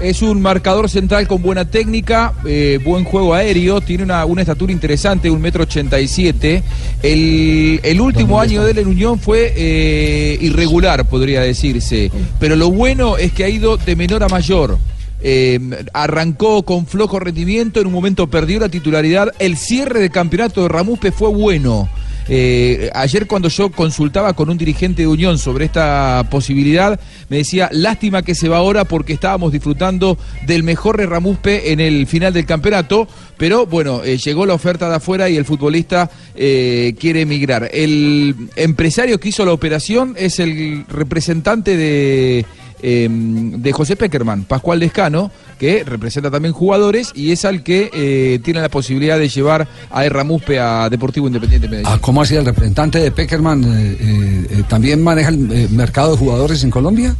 Es 0.00 0.22
un 0.22 0.40
marcador 0.40 0.88
central 0.88 1.28
con 1.28 1.42
buena 1.42 1.66
técnica, 1.66 2.32
eh, 2.46 2.78
buen 2.82 3.04
juego 3.04 3.34
aéreo, 3.34 3.82
tiene 3.82 4.02
una, 4.02 4.24
una 4.24 4.40
estatura 4.40 4.72
interesante, 4.72 5.30
un 5.30 5.42
metro 5.42 5.64
ochenta 5.64 6.00
y 6.00 6.08
siete. 6.08 6.62
El, 7.02 7.80
el 7.82 8.00
último 8.00 8.40
año 8.40 8.64
de 8.64 8.70
él 8.70 8.78
en 8.78 8.88
Unión 8.88 9.18
fue 9.18 9.52
eh, 9.54 10.38
irregular, 10.40 11.06
podría 11.06 11.42
decirse. 11.42 12.10
Pero 12.38 12.56
lo 12.56 12.70
bueno 12.70 13.18
es 13.18 13.32
que 13.32 13.44
ha 13.44 13.50
ido 13.50 13.76
de 13.76 13.94
menor 13.94 14.22
a 14.22 14.28
mayor. 14.28 14.78
Eh, 15.20 15.60
arrancó 15.92 16.62
con 16.62 16.86
flojo 16.86 17.20
rendimiento, 17.20 17.78
en 17.78 17.86
un 17.86 17.92
momento 17.92 18.26
perdió 18.26 18.58
la 18.58 18.70
titularidad. 18.70 19.34
El 19.38 19.58
cierre 19.58 20.00
de 20.00 20.08
campeonato 20.08 20.62
de 20.62 20.68
Ramuspe 20.68 21.12
fue 21.12 21.28
bueno. 21.28 21.90
Eh, 22.28 22.90
ayer 22.94 23.26
cuando 23.26 23.48
yo 23.48 23.70
consultaba 23.70 24.32
con 24.34 24.50
un 24.50 24.58
dirigente 24.58 25.02
de 25.02 25.08
Unión 25.08 25.38
sobre 25.38 25.64
esta 25.64 26.26
posibilidad, 26.30 26.98
me 27.28 27.38
decía, 27.38 27.68
lástima 27.72 28.22
que 28.22 28.34
se 28.34 28.48
va 28.48 28.58
ahora 28.58 28.84
porque 28.84 29.12
estábamos 29.12 29.52
disfrutando 29.52 30.18
del 30.46 30.62
mejor 30.62 31.00
Ramuspe 31.00 31.72
en 31.72 31.80
el 31.80 32.06
final 32.06 32.32
del 32.32 32.46
campeonato, 32.46 33.08
pero 33.36 33.66
bueno, 33.66 34.02
eh, 34.04 34.18
llegó 34.18 34.46
la 34.46 34.54
oferta 34.54 34.88
de 34.88 34.96
afuera 34.96 35.28
y 35.28 35.36
el 35.36 35.44
futbolista 35.44 36.10
eh, 36.34 36.94
quiere 36.98 37.22
emigrar. 37.22 37.68
El 37.72 38.34
empresario 38.56 39.18
que 39.18 39.30
hizo 39.30 39.44
la 39.44 39.52
operación 39.52 40.14
es 40.18 40.38
el 40.40 40.84
representante 40.88 41.76
de 41.76 42.44
eh, 42.82 43.08
de 43.10 43.72
José 43.72 43.94
Peckerman, 43.94 44.44
Pascual 44.44 44.80
Descano, 44.80 45.30
que 45.60 45.84
representa 45.84 46.30
también 46.30 46.54
jugadores 46.54 47.12
y 47.14 47.32
es 47.32 47.44
al 47.44 47.62
que 47.62 47.90
eh, 47.92 48.40
tiene 48.42 48.62
la 48.62 48.70
posibilidad 48.70 49.18
de 49.18 49.28
llevar 49.28 49.68
a 49.90 50.06
Erramuspe 50.06 50.58
a 50.58 50.88
Deportivo 50.88 51.26
Independiente 51.26 51.68
Medellín. 51.68 51.92
Ah, 51.92 51.98
¿Cómo 52.00 52.22
así 52.22 52.34
el 52.34 52.46
representante 52.46 52.98
de 52.98 53.10
Peckerman 53.10 53.62
eh, 53.64 53.96
eh, 54.00 54.46
eh, 54.52 54.62
también 54.68 55.04
maneja 55.04 55.28
el 55.28 55.52
eh, 55.52 55.68
mercado 55.70 56.12
de 56.12 56.16
jugadores 56.16 56.64
en 56.64 56.70
Colombia? 56.70 57.14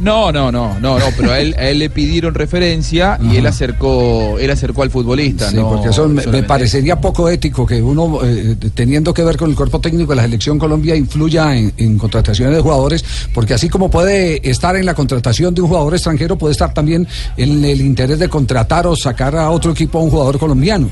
No, 0.00 0.32
no, 0.32 0.50
no, 0.50 0.78
no, 0.80 0.98
no, 0.98 1.04
pero 1.16 1.32
a 1.32 1.40
él, 1.40 1.54
a 1.58 1.68
él 1.68 1.78
le 1.78 1.90
pidieron 1.90 2.34
referencia 2.34 3.18
y 3.22 3.36
él 3.36 3.46
acercó, 3.46 4.38
él 4.38 4.50
acercó 4.50 4.82
al 4.82 4.90
futbolista. 4.90 5.50
Sí, 5.50 5.56
no 5.56 5.68
porque 5.68 5.88
eso 5.88 6.08
me, 6.08 6.42
parecería 6.42 7.00
poco 7.00 7.28
ético 7.28 7.64
que 7.66 7.80
uno, 7.80 8.20
eh, 8.24 8.56
teniendo 8.74 9.14
que 9.14 9.22
ver 9.22 9.36
con 9.36 9.50
el 9.50 9.56
cuerpo 9.56 9.80
técnico 9.80 10.10
de 10.10 10.16
la 10.16 10.22
selección 10.22 10.58
Colombia, 10.58 10.96
influya 10.96 11.56
en, 11.56 11.72
en 11.76 11.98
contrataciones 11.98 12.56
de 12.56 12.62
jugadores, 12.62 13.04
porque 13.32 13.54
así 13.54 13.68
como 13.68 13.90
puede 13.90 14.48
estar 14.48 14.76
en 14.76 14.86
la 14.86 14.94
contratación 14.94 15.54
de 15.54 15.62
un 15.62 15.68
jugador 15.68 15.94
extranjero, 15.94 16.36
puede 16.36 16.52
estar 16.52 16.74
también 16.74 17.06
en 17.36 17.64
el 17.64 17.80
interés 17.80 18.18
de 18.18 18.28
contratar 18.28 18.86
o 18.86 18.96
sacar 18.96 19.36
a 19.36 19.50
otro 19.50 19.72
equipo 19.72 19.98
a 19.98 20.02
un 20.02 20.10
jugador 20.10 20.38
colombiano. 20.38 20.88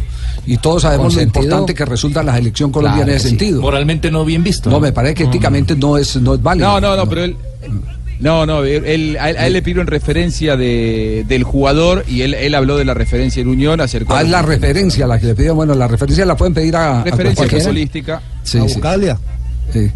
Y 0.47 0.57
todos 0.57 0.83
sabemos 0.83 1.15
lo 1.15 1.23
importante 1.23 1.75
que 1.75 1.85
resulta 1.85 2.23
la 2.23 2.35
selección 2.35 2.71
colombiana 2.71 3.05
Claro 3.05 3.13
en 3.13 3.17
ese 3.17 3.29
sí. 3.29 3.37
sentido. 3.37 3.61
Moralmente 3.61 4.11
no 4.11 4.25
bien 4.25 4.43
visto. 4.43 4.71
No, 4.71 4.81
me 4.81 4.93
parece 4.93 5.15
que 5.15 5.25
éticamente 5.25 5.77
no 5.77 5.97
es, 5.97 6.17
no 6.17 6.35
es 6.35 6.43
válido. 6.43 6.69
No, 6.69 6.81
no, 6.81 6.97
no, 6.97 7.09
pero 7.09 7.25
él. 7.25 7.37
No, 8.23 8.47
no, 8.47 8.65
él, 8.65 9.17
a, 9.21 9.31
él, 9.31 9.37
a 9.37 9.47
él 9.47 9.53
le 9.53 9.63
pidieron 9.63 9.87
referencia 9.87 10.57
de, 10.57 11.25
del 11.29 11.43
jugador 11.43 12.05
y 12.09 12.23
él, 12.23 12.35
él 12.35 12.55
habló 12.55 12.77
de 12.79 12.85
la 12.85 12.95
referencia 12.95 13.43
en 13.43 13.49
Unión, 13.49 13.81
acercó 13.81 14.15
Ah, 14.15 14.23
la 14.23 14.43
referencia 14.43 15.07
la 15.07 15.19
que 15.19 15.27
le 15.27 15.35
pidieron. 15.35 15.57
Bueno, 15.57 15.75
la 15.75 15.89
referencia 15.89 16.25
la 16.25 16.37
pueden 16.37 16.55
pedir 16.55 16.77
a. 16.77 17.03
referencia 17.03 17.47
futbolística. 17.49 18.23
Sí, 18.43 18.59
sí. 18.69 18.81
Sí. 19.73 19.91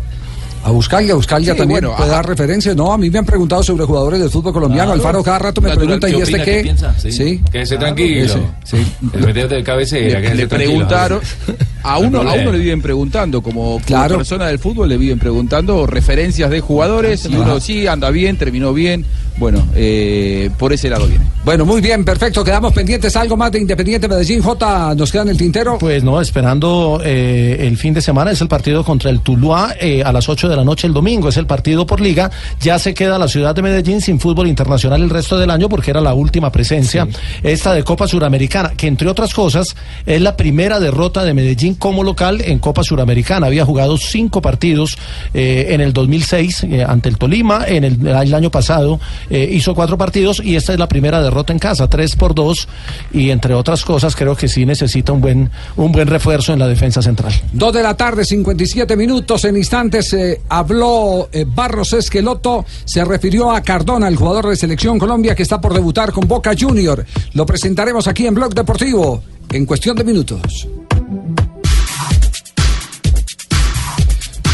A 0.65 0.71
Buscalia, 0.71 1.13
a 1.13 1.17
Buscalia 1.17 1.53
Sí, 1.53 1.59
también 1.59 1.81
bueno, 1.83 1.97
puede 1.97 2.09
ajá. 2.11 2.17
dar 2.17 2.29
referencias. 2.29 2.75
No, 2.75 2.93
a 2.93 2.99
mí 2.99 3.09
me 3.09 3.21
han 3.21 3.25
preguntado 3.25 3.63
sobre 3.63 3.85
jugadores 3.85 4.19
del 4.19 4.31
fútbol 4.31 4.53
colombiano. 4.53 4.87
Claro. 4.95 5.01
Alfaro 5.01 5.23
cada 5.23 5.39
rato 5.39 5.61
me 5.61 5.69
Natural, 5.69 6.01
pregunta, 6.01 6.07
¿qué 6.09 6.17
¿y 6.17 6.21
este 6.23 6.39
qué? 6.39 6.57
¿Qué 6.57 6.63
piensa? 6.65 6.95
Sí. 6.99 7.41
Quédese 7.53 7.77
tranquilo. 7.77 8.25
Ese, 8.25 8.41
sí. 8.65 8.93
El 9.13 9.27
meterte 9.27 9.55
de 9.55 9.63
cabecera, 9.63 10.19
Le, 10.19 10.49
preguntaron, 10.49 11.21
a 11.87 11.99
uno, 11.99 12.21
a 12.21 12.35
uno 12.35 12.53
le 12.53 12.59
viven 12.59 12.83
preguntando, 12.83 13.43
como, 13.43 13.63
como 13.63 13.81
Claro. 13.81 14.17
persona 14.17 14.47
del 14.47 14.59
fútbol 14.59 14.89
le 14.89 14.97
viven 14.99 15.19
preguntando 15.19 15.87
referencias 15.87 16.51
de 16.51 16.61
jugadores 16.61 17.27
y 17.31 17.37
uno 17.37 17.61
sí, 17.61 17.87
anda 17.87 18.11
bien, 18.11 18.37
terminó 18.37 18.73
bien. 18.73 19.05
Bueno, 19.39 19.67
eh, 19.75 20.49
por 20.59 20.73
ese 20.73 20.89
lado 20.89 21.07
viene. 21.07 21.25
Bueno, 21.45 21.67
muy 21.67 21.83
bien, 21.83 22.07
perfecto. 22.07 22.43
Quedamos 22.43 22.73
pendientes. 22.73 23.15
Algo 23.17 23.37
más 23.37 23.53
de 23.53 23.61
Independiente 23.61 24.09
Medellín. 24.09 24.41
J, 24.41 24.95
¿nos 24.95 25.13
queda 25.13 25.23
en 25.23 25.29
el 25.29 25.37
tintero? 25.37 25.77
Pues 25.79 26.03
no, 26.03 26.21
esperando 26.23 27.01
eh, 27.05 27.59
el 27.61 27.77
fin 27.77 27.93
de 27.93 28.01
semana 28.01 28.31
es 28.31 28.41
el 28.41 28.49
partido 28.49 28.83
contra 28.83 29.11
el 29.11 29.21
Tuluá 29.21 29.75
eh, 29.79 30.03
a 30.03 30.11
las 30.11 30.29
8 30.31 30.49
de 30.49 30.57
la 30.57 30.65
noche 30.65 30.87
el 30.87 30.95
domingo. 30.95 31.29
Es 31.29 31.37
el 31.37 31.47
partido 31.47 31.87
por 31.87 32.01
liga. 32.01 32.31
Ya 32.61 32.79
se 32.79 32.95
queda 32.95 33.19
la 33.19 33.29
ciudad 33.29 33.55
de 33.55 33.61
Medellín 33.61 34.01
sin 34.01 34.19
fútbol 34.19 34.49
internacional 34.49 35.03
el 35.03 35.11
resto 35.11 35.37
del 35.39 35.51
año 35.51 35.69
porque 35.69 35.91
era 35.91 36.01
la 36.01 36.15
última 36.15 36.51
presencia 36.51 37.07
esta 37.43 37.75
de 37.75 37.85
Copa 37.85 38.09
Suramericana, 38.09 38.71
que 38.75 38.87
entre 38.87 39.09
otras 39.09 39.35
cosas 39.35 39.77
es 40.07 40.21
la 40.23 40.35
primera 40.35 40.81
derrota 40.81 41.25
de 41.25 41.35
Medellín 41.35 41.76
como 41.79 42.03
local 42.03 42.41
en 42.45 42.59
Copa 42.59 42.83
Suramericana. 42.83 43.47
Había 43.47 43.65
jugado 43.65 43.97
cinco 43.99 44.43
partidos 44.43 44.97
eh, 45.35 45.69
en 45.71 45.81
el 45.81 45.93
2006 45.93 46.65
eh, 46.65 46.85
ante 46.87 47.09
el 47.09 47.19
Tolima, 47.19 47.65
en 47.67 47.85
el, 47.85 48.35
año 48.35 48.51
pasado 48.51 49.01
eh, 49.31 49.49
hizo 49.53 49.75
cuatro 49.75 49.97
partidos 49.97 50.43
y 50.45 50.57
esta 50.57 50.73
es 50.73 50.79
la 50.79 50.89
primera 50.89 51.23
derrota 51.23 51.53
en 51.53 51.59
casa, 51.59 51.89
tres 51.89 52.17
por 52.17 52.35
dos 52.35 52.69
y 53.13 53.31
entre 53.31 53.55
otras 53.55 53.85
cosas 53.85 54.17
creo 54.17 54.37
que 54.37 54.49
sí 54.49 54.67
necesita 54.67 55.13
un 55.13 55.21
buen 55.21 55.51
un 55.77 55.93
buen 55.93 56.09
refuerzo 56.09 56.53
en 56.53 56.59
la 56.59 56.69
defensa 56.69 57.01
central. 57.01 57.33
Dos 57.53 57.73
de 57.73 57.83
la 57.83 57.97
tarde, 57.97 58.25
57 58.25 58.97
minutos. 58.97 59.45
En 59.45 59.57
instantes 59.57 60.17
habló 60.49 61.29
Barros 61.55 61.93
Esqueloto. 61.93 62.65
Se 62.85 63.05
refirió 63.05 63.51
a 63.53 63.61
Cardona, 63.63 64.09
el 64.09 64.17
jugador 64.17 64.49
de 64.49 64.57
Selección 64.57 64.99
Colombia 64.99 65.35
que 65.35 65.43
está 65.43 65.61
por 65.61 65.73
debutar 65.75 66.13
con 66.13 66.27
Boca 66.27 66.53
Junior. 66.59 67.05
Lo 67.35 67.47
presentaremos 67.47 68.07
aquí 68.09 68.27
en 68.27 68.35
Blog 68.35 68.55
Deportivo 68.55 69.23
en 69.51 69.67
cuestión 69.67 69.97
de 69.97 70.05
minutos. 70.05 70.69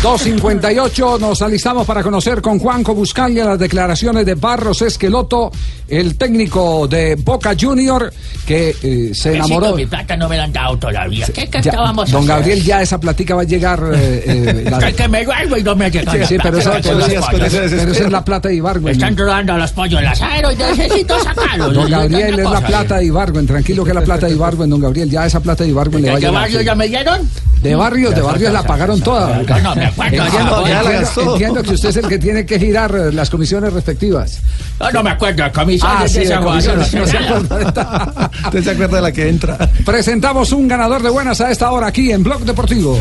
2.58, 0.03 1.21
nos 1.21 1.41
alistamos 1.43 1.87
para 1.87 2.03
conocer 2.03 2.43
con 2.43 2.59
Juanco 2.59 2.93
Buscalia 2.93 3.45
las 3.45 3.59
declaraciones 3.59 4.27
de 4.27 4.35
Barros 4.35 4.83
Esqueloto, 4.83 5.53
el 5.87 6.17
técnico 6.19 6.89
de 6.89 7.15
Boca 7.15 7.55
Junior, 7.59 8.13
que 8.45 8.75
eh, 8.83 9.11
se 9.15 9.37
enamoró. 9.37 9.77
Mi 9.77 9.87
plata 9.87 10.17
no 10.17 10.29
me 10.29 10.37
la 10.37 10.43
han 10.45 10.53
dado 10.53 10.77
todavía. 10.77 11.27
¿Qué, 11.27 11.49
qué 11.49 11.63
Ya, 11.63 11.71
estábamos 11.71 12.11
don 12.11 12.23
haciendo? 12.23 12.35
Gabriel, 12.35 12.65
ya 12.65 12.83
esa 12.83 12.99
platica 12.99 13.37
va 13.37 13.43
a 13.43 13.45
llegar. 13.45 13.81
eh, 13.95 14.25
eh, 14.27 14.65
la- 14.71 14.89
Es 14.89 14.95
que 14.97 15.07
me 15.07 15.25
duermo 15.25 15.57
y 15.57 15.63
no 15.63 15.77
me 15.77 15.89
llega 15.89 16.13
Sí, 16.27 16.35
plata. 16.35 16.43
pero 16.43 16.59
esa, 16.59 16.71
pero 16.73 16.99
pero 17.31 17.47
esa- 17.47 18.05
es 18.05 18.11
la 18.11 18.25
plata 18.25 18.49
de 18.49 18.57
Ibargüen. 18.57 18.95
Están 18.95 19.17
rodando 19.17 19.57
los 19.57 19.71
pollos 19.71 20.01
en 20.01 20.09
asado 20.09 20.51
y 20.51 20.57
necesito 20.57 21.17
sacarlos. 21.23 21.75
Don 21.75 21.89
Gabriel, 21.89 22.41
es 22.41 22.51
la 22.51 22.61
plata 22.61 22.97
de 22.97 23.05
Ibargüen. 23.05 23.47
Tranquilo 23.47 23.85
que 23.85 23.91
es 23.91 23.95
la 23.95 24.03
plata 24.03 24.27
de 24.27 24.33
Ibargüen, 24.33 24.69
don 24.69 24.81
Gabriel. 24.81 25.09
Ya 25.09 25.27
esa 25.27 25.39
plata 25.39 25.63
de 25.63 25.71
Ibargüen 25.71 26.03
le 26.03 26.09
va 26.09 26.15
a 26.15 26.17
¿De 26.17 26.21
llegar. 26.23 26.35
barrio 26.43 26.59
sí. 26.59 26.65
ya 26.65 26.75
me 26.75 26.89
dieron? 26.89 27.31
De 27.63 27.77
barrios, 27.77 28.13
de 28.13 28.21
barrios 28.23 28.53
la 28.53 28.65
pagaron 28.65 29.01
toda. 29.01 29.41
No, 29.41 29.61
no, 29.61 29.77
me 29.77 29.92
acuerdo. 29.93 30.25
Entiendo, 30.25 30.67
Ya 30.67 30.75
la 30.75 30.81
entiendo- 30.81 31.01
gastó. 31.01 31.33
entiendo 31.33 31.63
que 31.63 31.71
usted 31.75 31.89
es 31.91 31.97
el 31.97 32.09
que 32.09 32.19
tiene 32.19 32.47
que 32.47 32.59
girar 32.59 32.95
eh, 32.95 33.13
las 33.13 33.31
comisiones 33.31 33.73
respectivas. 33.73 34.41
No, 34.81 34.91
no 34.91 35.03
me 35.03 35.11
acuerdo. 35.11 35.45
Comisiones 35.53 35.97
Ah, 36.05 36.09
sí, 36.09 36.21
de 36.21 36.25
no 36.27 36.39
se 36.39 36.45
guasona. 36.45 36.83
¿Usted 36.83 38.65
se 38.65 38.71
acuerda 38.71 38.97
de 38.97 39.03
la 39.03 39.13
que 39.13 39.29
entra? 39.29 39.57
Presentamos 39.85 40.53
un 40.53 40.67
ganador 40.69 41.03
de 41.03 41.11
buenas 41.11 41.41
a 41.41 41.51
esta 41.51 41.71
hora 41.71 41.89
aquí 41.89 42.11
en 42.13 42.23
Blog 42.23 42.41
Deportivo. 42.45 42.99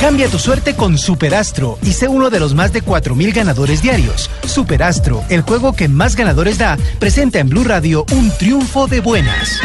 Cambia 0.00 0.28
tu 0.28 0.38
suerte 0.40 0.74
con 0.74 0.98
Superastro 0.98 1.78
y 1.82 1.92
sé 1.92 2.08
uno 2.08 2.28
de 2.28 2.40
los 2.40 2.54
más 2.54 2.72
de 2.72 2.82
4.000 2.82 3.32
ganadores 3.32 3.82
diarios. 3.82 4.28
Superastro, 4.44 5.22
el 5.28 5.42
juego 5.42 5.74
que 5.74 5.86
más 5.86 6.16
ganadores 6.16 6.58
da, 6.58 6.76
presenta 6.98 7.38
en 7.38 7.48
Blue 7.48 7.62
Radio 7.62 8.04
un 8.12 8.30
triunfo 8.36 8.88
de 8.88 9.00
buenas. 9.00 9.60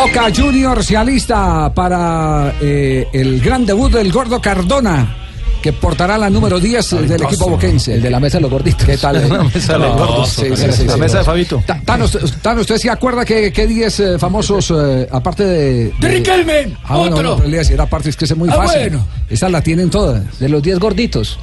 Boca 0.00 0.28
Junior 0.34 0.84
se 0.84 0.96
alista 0.96 1.72
para 1.74 2.54
eh, 2.60 3.08
el 3.12 3.40
gran 3.40 3.66
debut 3.66 3.90
del 3.92 4.12
gordo 4.12 4.40
Cardona, 4.40 5.16
que 5.60 5.72
portará 5.72 6.16
la 6.16 6.30
número 6.30 6.60
10 6.60 7.08
del 7.08 7.22
equipo 7.22 7.48
boquense. 7.48 7.94
El 7.94 8.02
de 8.02 8.10
la 8.10 8.20
mesa 8.20 8.38
de 8.38 8.42
los 8.42 8.50
gorditos. 8.50 8.84
¿Qué 8.86 8.96
tal? 8.96 9.16
eh? 9.16 9.28
La 9.28 9.42
mesa 9.42 9.72
de 9.72 9.78
los 9.80 9.96
gordos. 9.96 10.28
Sí, 10.28 10.42
sí, 10.54 10.66
sí, 10.72 10.84
La 10.84 10.94
sí. 10.94 11.00
mesa 11.00 11.18
de 11.18 11.24
Fabito. 11.24 11.62
Ta- 11.66 11.80
Tano, 11.84 12.04
usted- 12.04 12.20
Tano, 12.40 12.60
¿usted 12.60 12.76
se 12.76 12.90
acuerda 12.90 13.24
que, 13.24 13.52
que 13.52 13.66
10 13.66 14.00
eh, 14.00 14.18
famosos, 14.18 14.72
eh, 14.76 15.08
aparte 15.10 15.44
de... 15.44 15.92
¡De 15.98 16.72
Ah, 16.84 16.96
bueno, 16.96 17.16
¡Otro! 17.16 17.22
no, 17.30 17.36
pero 17.36 17.48
le 17.48 17.54
iba 17.56 17.60
a 17.62 17.64
decir, 17.64 17.80
aparte 17.80 18.10
es 18.10 18.16
que 18.16 18.24
es 18.24 18.36
muy 18.36 18.48
Ah, 18.50 18.56
fácil. 18.56 18.80
bueno. 18.90 19.06
Esas 19.28 19.50
la 19.50 19.60
tienen 19.62 19.90
todas. 19.90 20.38
De 20.38 20.48
los 20.48 20.62
10 20.62 20.78
gorditos. 20.78 21.38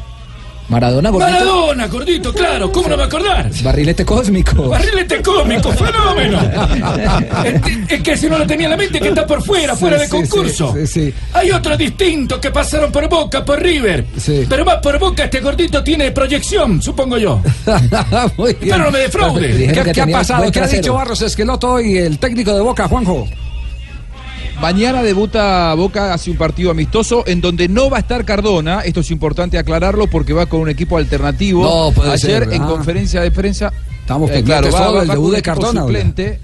Maradona, 0.67 1.09
gordito. 1.11 1.31
Maradona, 1.31 1.87
gordito, 1.87 2.33
claro, 2.33 2.71
¿cómo 2.71 2.89
no 2.89 2.97
me 2.97 3.03
acordar? 3.03 3.51
Barrilete 3.63 4.03
cósmico. 4.03 4.69
Barrilete 4.69 5.21
cómico, 5.21 5.71
fenómeno. 5.71 6.39
es, 7.87 8.01
que 8.01 8.17
si 8.17 8.27
no 8.27 8.39
lo 8.39 8.47
tenía 8.47 8.65
en 8.65 8.71
la 8.71 8.77
mente, 8.77 8.99
que 8.99 9.09
está 9.09 9.27
por 9.27 9.43
fuera, 9.43 9.75
fuera 9.75 9.97
de 9.97 10.05
sí, 10.05 10.11
concurso. 10.11 10.73
sí, 10.73 10.87
sí, 10.87 11.11
sí. 11.11 11.13
Hay 11.33 11.51
otros 11.51 11.77
distintos 11.77 12.39
que 12.39 12.49
pasaron 12.49 12.91
por 12.91 13.07
Boca, 13.07 13.45
por 13.45 13.61
River. 13.61 14.05
Pero 14.49 14.65
más 14.65 14.77
por 14.77 14.97
Boca, 14.97 15.25
este 15.25 15.39
gordito 15.39 15.83
tiene 15.83 16.11
proyección, 16.11 16.81
supongo 16.81 17.17
yo. 17.17 17.41
Muy 18.37 18.53
bien. 18.53 18.71
Pero 18.71 18.85
no 18.85 18.91
me 18.91 18.99
defraude. 18.99 19.71
¿Qué, 19.71 19.83
que 19.83 19.91
qué 19.91 20.01
ha 20.01 20.07
pasado? 20.07 20.51
¿Qué 20.51 20.59
ha 20.61 20.67
dicho 20.67 20.93
Barros 20.93 21.21
Esqueloto 21.21 21.79
y 21.79 21.97
el 21.97 22.17
técnico 22.17 22.55
de 22.55 22.61
Boca, 22.61 22.87
Juanjo? 22.87 23.27
Mañana 24.61 25.03
debuta 25.03 25.73
Boca 25.75 26.13
hace 26.13 26.31
un 26.31 26.37
partido 26.37 26.71
amistoso 26.71 27.23
en 27.27 27.41
donde 27.41 27.67
no 27.67 27.89
va 27.89 27.97
a 27.97 27.99
estar 27.99 28.23
Cardona. 28.25 28.81
Esto 28.81 29.01
es 29.01 29.11
importante 29.11 29.57
aclararlo 29.57 30.07
porque 30.07 30.33
va 30.33 30.45
con 30.45 30.61
un 30.61 30.69
equipo 30.69 30.97
alternativo. 30.97 31.63
No, 31.63 31.91
puede 31.91 32.11
Ayer 32.13 32.45
ser, 32.45 32.53
en 32.53 32.63
ah. 32.63 32.67
conferencia 32.67 33.21
de 33.21 33.31
prensa. 33.31 33.71
Estamos 33.99 34.29
eh, 34.31 34.41
va- 34.43 34.61
va- 34.61 34.99
del 35.01 35.09
va 35.09 35.13
debut 35.13 35.35
de 35.35 35.41
Cardona, 35.41 35.81
suplente. 35.81 36.39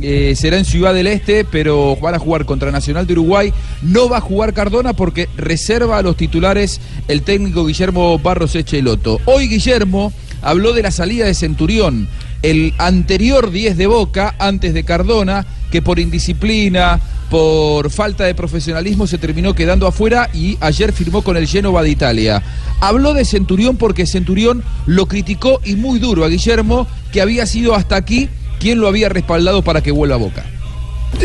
Eh, 0.00 0.34
será 0.36 0.58
en 0.58 0.64
Ciudad 0.64 0.94
del 0.94 1.08
Este, 1.08 1.44
pero 1.44 1.96
van 1.96 2.14
a 2.14 2.18
jugar 2.18 2.44
contra 2.44 2.70
Nacional 2.70 3.06
de 3.06 3.12
Uruguay. 3.14 3.52
No 3.82 4.08
va 4.08 4.18
a 4.18 4.20
jugar 4.20 4.52
Cardona 4.54 4.92
porque 4.94 5.28
reserva 5.36 5.98
a 5.98 6.02
los 6.02 6.16
titulares 6.16 6.80
el 7.08 7.22
técnico 7.22 7.66
Guillermo 7.66 8.18
Barros 8.18 8.54
Echeloto. 8.54 9.20
Hoy 9.26 9.48
Guillermo 9.48 10.12
habló 10.40 10.72
de 10.72 10.82
la 10.82 10.92
salida 10.92 11.26
de 11.26 11.34
Centurión, 11.34 12.08
el 12.42 12.74
anterior 12.78 13.50
10 13.50 13.76
de 13.76 13.86
Boca, 13.88 14.34
antes 14.38 14.72
de 14.72 14.84
Cardona, 14.84 15.46
que 15.70 15.82
por 15.82 15.98
indisciplina, 15.98 17.00
por 17.30 17.90
falta 17.90 18.24
de 18.24 18.34
profesionalismo 18.34 19.06
se 19.06 19.18
terminó 19.18 19.54
quedando 19.54 19.86
afuera 19.86 20.30
y 20.32 20.56
ayer 20.60 20.92
firmó 20.92 21.22
con 21.22 21.36
el 21.36 21.46
Genova 21.46 21.82
de 21.82 21.90
Italia. 21.90 22.42
Habló 22.80 23.12
de 23.14 23.24
Centurión 23.24 23.76
porque 23.76 24.06
Centurión 24.06 24.62
lo 24.86 25.06
criticó 25.06 25.60
y 25.64 25.76
muy 25.76 25.98
duro 25.98 26.24
a 26.24 26.28
Guillermo, 26.28 26.86
que 27.12 27.20
había 27.20 27.46
sido 27.46 27.74
hasta 27.74 27.96
aquí 27.96 28.28
quien 28.60 28.80
lo 28.80 28.88
había 28.88 29.08
respaldado 29.08 29.62
para 29.62 29.82
que 29.82 29.90
vuelva 29.90 30.14
a 30.16 30.18
Boca. 30.18 30.44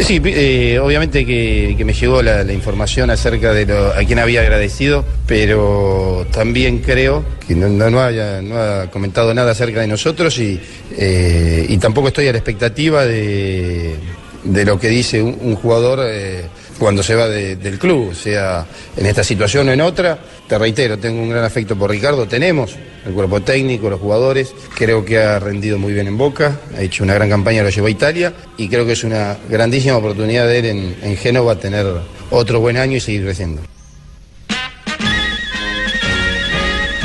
Sí, 0.01 0.21
eh, 0.23 0.79
obviamente 0.81 1.25
que, 1.25 1.75
me 1.85 1.93
llegó 1.93 2.21
la, 2.21 2.51
información 2.53 3.09
acerca 3.09 3.53
de 3.53 3.71
a 3.95 4.03
quien 4.05 4.17
había 4.17 4.41
agradecido, 4.41 5.05
pero 5.27 6.25
también 6.31 6.79
creo 6.79 7.23
que 7.45 7.53
no, 7.53 7.67
no- 7.67 7.89
no 7.89 8.01
haya, 8.01 8.41
no 8.41 8.57
ha 8.57 8.89
comentado 8.89 9.33
nada 9.33 9.51
acerca 9.51 9.81
de 9.81 9.87
nosotros 9.87 10.39
y, 10.39 10.59
eh, 10.97 11.65
y 11.67 11.77
tampoco 11.77 12.07
estoy 12.07 12.27
a 12.27 12.31
la 12.31 12.37
expectativa 12.37 13.05
de, 13.05 13.95
de 14.43 14.65
lo 14.65 14.79
que 14.79 14.89
dice 14.89 15.21
un, 15.21 15.37
un 15.41 15.55
jugador 15.55 15.99
eh, 16.03 16.45
cuando 16.79 17.01
se 17.03 17.15
va 17.15 17.27
de- 17.27 17.55
del 17.55 17.79
club, 17.79 18.13
sea 18.13 18.65
en 18.97 19.05
esta 19.05 19.23
situación 19.23 19.69
o 19.69 19.71
en 19.71 19.81
otra. 19.81 20.17
Te 20.47 20.57
reitero, 20.59 20.97
tengo 20.99 21.21
un 21.21 21.29
gran 21.29 21.43
afecto 21.45 21.75
por 21.75 21.89
Ricardo, 21.89 22.27
tenemos 22.27 22.75
el 23.05 23.13
cuerpo 23.13 23.41
técnico, 23.41 23.89
los 23.89 23.99
jugadores, 23.99 24.53
creo 24.75 25.03
que 25.05 25.17
ha 25.17 25.39
rendido 25.39 25.77
muy 25.79 25.93
bien 25.93 26.07
en 26.07 26.17
Boca, 26.17 26.59
ha 26.77 26.81
hecho 26.81 27.03
una 27.03 27.13
gran 27.13 27.29
campaña, 27.29 27.63
lo 27.63 27.69
llevó 27.69 27.87
a 27.87 27.91
Italia 27.91 28.33
y 28.57 28.67
creo 28.67 28.85
que 28.85 28.91
es 28.93 29.03
una 29.03 29.37
grandísima 29.49 29.97
oportunidad 29.97 30.45
de 30.47 30.59
él 30.59 30.65
en, 30.65 30.95
en 31.01 31.17
Génova 31.17 31.55
tener 31.55 31.85
otro 32.29 32.59
buen 32.59 32.77
año 32.77 32.97
y 32.97 32.99
seguir 32.99 33.23
creciendo. 33.23 33.61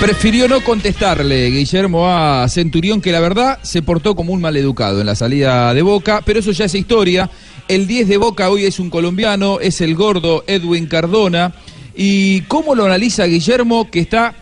Prefirió 0.00 0.46
no 0.46 0.62
contestarle 0.62 1.50
Guillermo 1.50 2.08
a 2.08 2.48
Centurión, 2.48 3.00
que 3.00 3.10
la 3.10 3.18
verdad 3.18 3.58
se 3.62 3.82
portó 3.82 4.14
como 4.14 4.32
un 4.32 4.40
maleducado 4.40 5.00
en 5.00 5.06
la 5.06 5.16
salida 5.16 5.74
de 5.74 5.82
Boca, 5.82 6.22
pero 6.24 6.38
eso 6.38 6.52
ya 6.52 6.66
es 6.66 6.74
historia. 6.76 7.28
El 7.66 7.88
10 7.88 8.06
de 8.06 8.16
Boca 8.16 8.48
hoy 8.48 8.64
es 8.64 8.78
un 8.78 8.90
colombiano, 8.90 9.58
es 9.58 9.80
el 9.80 9.96
gordo 9.96 10.44
Edwin 10.46 10.86
Cardona. 10.86 11.52
¿Y 11.96 12.42
cómo 12.42 12.76
lo 12.76 12.84
analiza 12.84 13.24
Guillermo, 13.24 13.90
que 13.90 13.98
está 13.98 14.36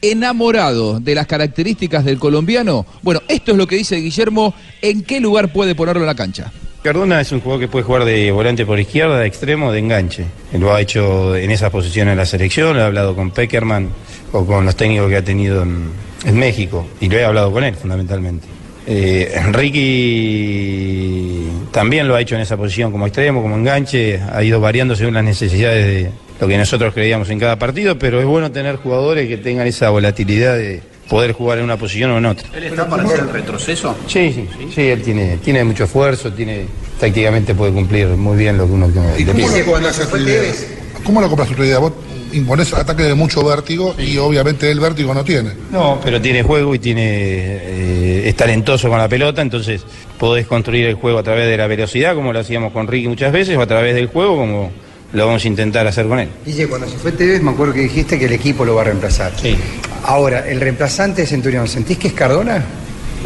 enamorado 0.00 1.00
de 1.00 1.16
las 1.16 1.26
características 1.26 2.04
del 2.04 2.20
colombiano? 2.20 2.86
Bueno, 3.02 3.20
esto 3.26 3.50
es 3.50 3.58
lo 3.58 3.66
que 3.66 3.76
dice 3.76 3.96
Guillermo, 3.96 4.54
en 4.80 5.02
qué 5.02 5.18
lugar 5.18 5.52
puede 5.52 5.74
ponerlo 5.74 6.02
en 6.02 6.06
la 6.06 6.14
cancha. 6.14 6.52
Cardona 6.82 7.20
es 7.20 7.30
un 7.32 7.40
jugador 7.40 7.60
que 7.60 7.68
puede 7.68 7.84
jugar 7.84 8.04
de 8.04 8.30
volante 8.30 8.64
por 8.64 8.80
izquierda, 8.80 9.18
de 9.18 9.26
extremo, 9.26 9.70
de 9.70 9.80
enganche. 9.80 10.24
Lo 10.58 10.72
ha 10.72 10.80
hecho 10.80 11.36
en 11.36 11.50
esas 11.50 11.70
posiciones 11.70 12.12
en 12.12 12.18
la 12.18 12.24
selección, 12.24 12.74
lo 12.74 12.80
he 12.80 12.84
hablado 12.84 13.14
con 13.14 13.32
Peckerman 13.32 13.90
o 14.32 14.44
con 14.44 14.64
los 14.64 14.76
técnicos 14.76 15.08
que 15.08 15.16
ha 15.16 15.24
tenido 15.24 15.62
en, 15.62 15.90
en 16.24 16.38
México 16.38 16.86
y 17.00 17.08
lo 17.08 17.16
he 17.16 17.24
hablado 17.24 17.52
con 17.52 17.64
él 17.64 17.74
fundamentalmente. 17.74 18.46
Eh, 18.86 19.32
Ricky 19.52 21.46
también 21.70 22.08
lo 22.08 22.16
ha 22.16 22.20
hecho 22.20 22.34
en 22.34 22.40
esa 22.40 22.56
posición 22.56 22.90
como 22.90 23.06
extremo, 23.06 23.42
como 23.42 23.56
enganche, 23.56 24.20
ha 24.32 24.42
ido 24.42 24.60
variando 24.60 24.96
según 24.96 25.14
las 25.14 25.24
necesidades 25.24 25.86
de 25.86 26.10
lo 26.40 26.48
que 26.48 26.56
nosotros 26.56 26.94
creíamos 26.94 27.28
en 27.30 27.38
cada 27.38 27.56
partido, 27.56 27.98
pero 27.98 28.20
es 28.20 28.26
bueno 28.26 28.50
tener 28.50 28.76
jugadores 28.76 29.28
que 29.28 29.36
tengan 29.36 29.66
esa 29.66 29.90
volatilidad 29.90 30.56
de 30.56 30.80
poder 31.08 31.32
jugar 31.32 31.58
en 31.58 31.64
una 31.64 31.76
posición 31.76 32.12
o 32.12 32.18
en 32.18 32.26
otra. 32.26 32.48
¿Él 32.56 32.64
está 32.64 32.88
para 32.88 33.02
hacer 33.02 33.20
el 33.20 33.30
retroceso? 33.30 33.96
Sí, 34.06 34.32
sí, 34.32 34.48
sí, 34.58 34.68
sí, 34.74 34.82
él 34.82 35.02
tiene, 35.02 35.36
tiene 35.38 35.62
mucho 35.64 35.84
esfuerzo, 35.84 36.32
tiene, 36.32 36.64
tácticamente 36.98 37.54
puede 37.54 37.72
cumplir 37.72 38.06
muy 38.08 38.38
bien 38.38 38.56
lo 38.56 38.66
que 38.66 38.72
uno 38.72 38.88
le 38.88 38.94
¿Cómo 38.94 39.12
pide. 39.36 39.64
lo? 39.64 40.79
¿Cómo 41.04 41.20
lo 41.20 41.28
compras 41.28 41.48
tu 41.48 41.62
idea? 41.62 41.78
Vos 41.78 41.92
imponés 42.32 42.72
ataque 42.74 43.02
de 43.04 43.14
mucho 43.14 43.44
vértigo 43.44 43.94
y 43.98 44.16
obviamente 44.18 44.70
él 44.70 44.80
vértigo 44.80 45.12
no 45.14 45.24
tiene. 45.24 45.50
No, 45.70 46.00
pero 46.02 46.20
tiene 46.20 46.42
juego 46.42 46.74
y 46.74 46.78
tiene 46.78 47.02
eh, 47.04 48.28
es 48.28 48.36
talentoso 48.36 48.88
con 48.88 48.98
la 48.98 49.08
pelota, 49.08 49.42
entonces 49.42 49.82
podés 50.18 50.46
construir 50.46 50.86
el 50.86 50.94
juego 50.94 51.18
a 51.18 51.22
través 51.22 51.48
de 51.48 51.56
la 51.56 51.66
velocidad, 51.66 52.14
como 52.14 52.32
lo 52.32 52.38
hacíamos 52.40 52.72
con 52.72 52.86
Ricky 52.86 53.08
muchas 53.08 53.32
veces, 53.32 53.56
o 53.56 53.62
a 53.62 53.66
través 53.66 53.94
del 53.94 54.06
juego, 54.06 54.36
como 54.36 54.70
lo 55.12 55.26
vamos 55.26 55.44
a 55.44 55.48
intentar 55.48 55.86
hacer 55.86 56.06
con 56.06 56.20
él. 56.20 56.28
Guille, 56.46 56.68
cuando 56.68 56.88
se 56.88 56.96
fue 56.96 57.12
Tevez, 57.12 57.42
me 57.42 57.50
acuerdo 57.50 57.74
que 57.74 57.80
dijiste 57.80 58.18
que 58.18 58.26
el 58.26 58.32
equipo 58.32 58.64
lo 58.64 58.76
va 58.76 58.82
a 58.82 58.84
reemplazar. 58.84 59.32
Sí. 59.40 59.56
Ahora, 60.04 60.48
¿el 60.48 60.60
reemplazante 60.60 61.22
de 61.22 61.26
Centurión, 61.26 61.66
sentís 61.66 61.98
que 61.98 62.08
es 62.08 62.14
Cardona? 62.14 62.64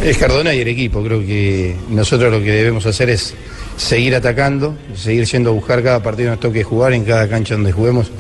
Es 0.02 0.16
Cardona 0.16 0.54
y 0.54 0.60
el 0.60 0.68
equipo, 0.68 1.02
creo 1.02 1.20
que 1.20 1.76
nosotros 1.90 2.32
lo 2.32 2.42
que 2.42 2.50
debemos 2.50 2.84
hacer 2.86 3.10
es 3.10 3.34
seguir 3.76 4.14
atacando, 4.14 4.76
seguir 4.94 5.24
yendo 5.26 5.50
a 5.50 5.52
buscar 5.52 5.82
cada 5.82 6.02
partido 6.02 6.28
que 6.28 6.30
nos 6.32 6.40
toque 6.40 6.62
jugar, 6.64 6.92
en 6.92 7.04
cada 7.04 7.28
cancha 7.28 7.54
donde 7.54 7.72
juguemos, 7.72 8.10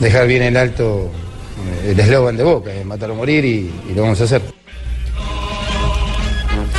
dejar 0.00 0.26
bien 0.26 0.42
en 0.42 0.56
alto 0.56 1.10
eh, 1.84 1.90
el 1.92 2.00
eslogan 2.00 2.36
de 2.36 2.44
Boca, 2.44 2.72
eh, 2.74 2.84
matar 2.84 3.10
o 3.10 3.14
morir 3.14 3.44
y, 3.44 3.70
y 3.90 3.94
lo 3.94 4.02
vamos 4.02 4.20
a 4.20 4.24
hacer. 4.24 4.42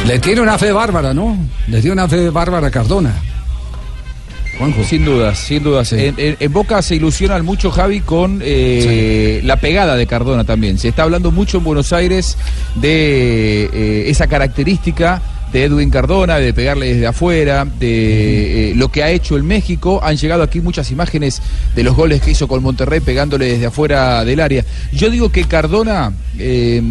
Le 0.08 0.20
tiene 0.20 0.42
una 0.42 0.58
fe 0.58 0.72
bárbara, 0.72 1.14
¿no? 1.14 1.38
Le 1.68 1.80
tiene 1.80 1.94
una 1.94 2.08
fe 2.10 2.30
bárbara 2.30 2.68
a 2.68 2.72
Cardona. 2.72 3.14
Sin 4.84 5.06
dudas, 5.06 5.40
sin 5.40 5.64
dudas. 5.64 5.94
En, 5.94 6.14
en- 6.18 6.38
en 6.40 6.54
Boca 6.54 6.82
se 6.82 6.96
ilusionan 6.96 7.44
mucho, 7.46 7.72
Javi, 7.72 8.02
con 8.02 8.40
eh, 8.44 9.42
la 9.44 9.56
pegada 9.56 9.96
de 9.96 10.06
Cardona 10.06 10.44
también. 10.44 10.78
Se 10.78 10.90
está 10.90 11.04
hablando 11.04 11.32
mucho 11.32 11.58
en 11.58 11.64
Buenos 11.64 11.92
Aires 11.94 12.38
de 12.76 13.64
eh, 13.74 14.04
esa 14.10 14.28
característica 14.28 15.22
de 15.54 15.64
Edwin 15.64 15.92
Cardona, 15.92 16.38
de 16.38 16.52
pegarle 16.52 16.94
desde 16.94 17.08
afuera, 17.08 17.66
de 17.66 18.72
eh, 18.72 18.76
lo 18.76 18.92
que 18.92 19.04
ha 19.04 19.12
hecho 19.12 19.38
el 19.38 19.44
México. 19.44 20.02
Han 20.04 20.18
llegado 20.18 20.42
aquí 20.42 20.60
muchas 20.60 20.92
imágenes 20.92 21.42
de 21.76 21.84
los 21.84 21.96
goles 21.96 22.22
que 22.22 22.32
hizo 22.32 22.48
con 22.48 22.64
Monterrey 22.64 23.00
pegándole 23.00 23.46
desde 23.46 23.68
afuera 23.68 24.26
del 24.26 24.40
área. 24.40 24.66
Yo 24.92 25.12
digo 25.12 25.30
que 25.30 25.46
Cardona, 25.46 26.12
eh, 26.40 26.82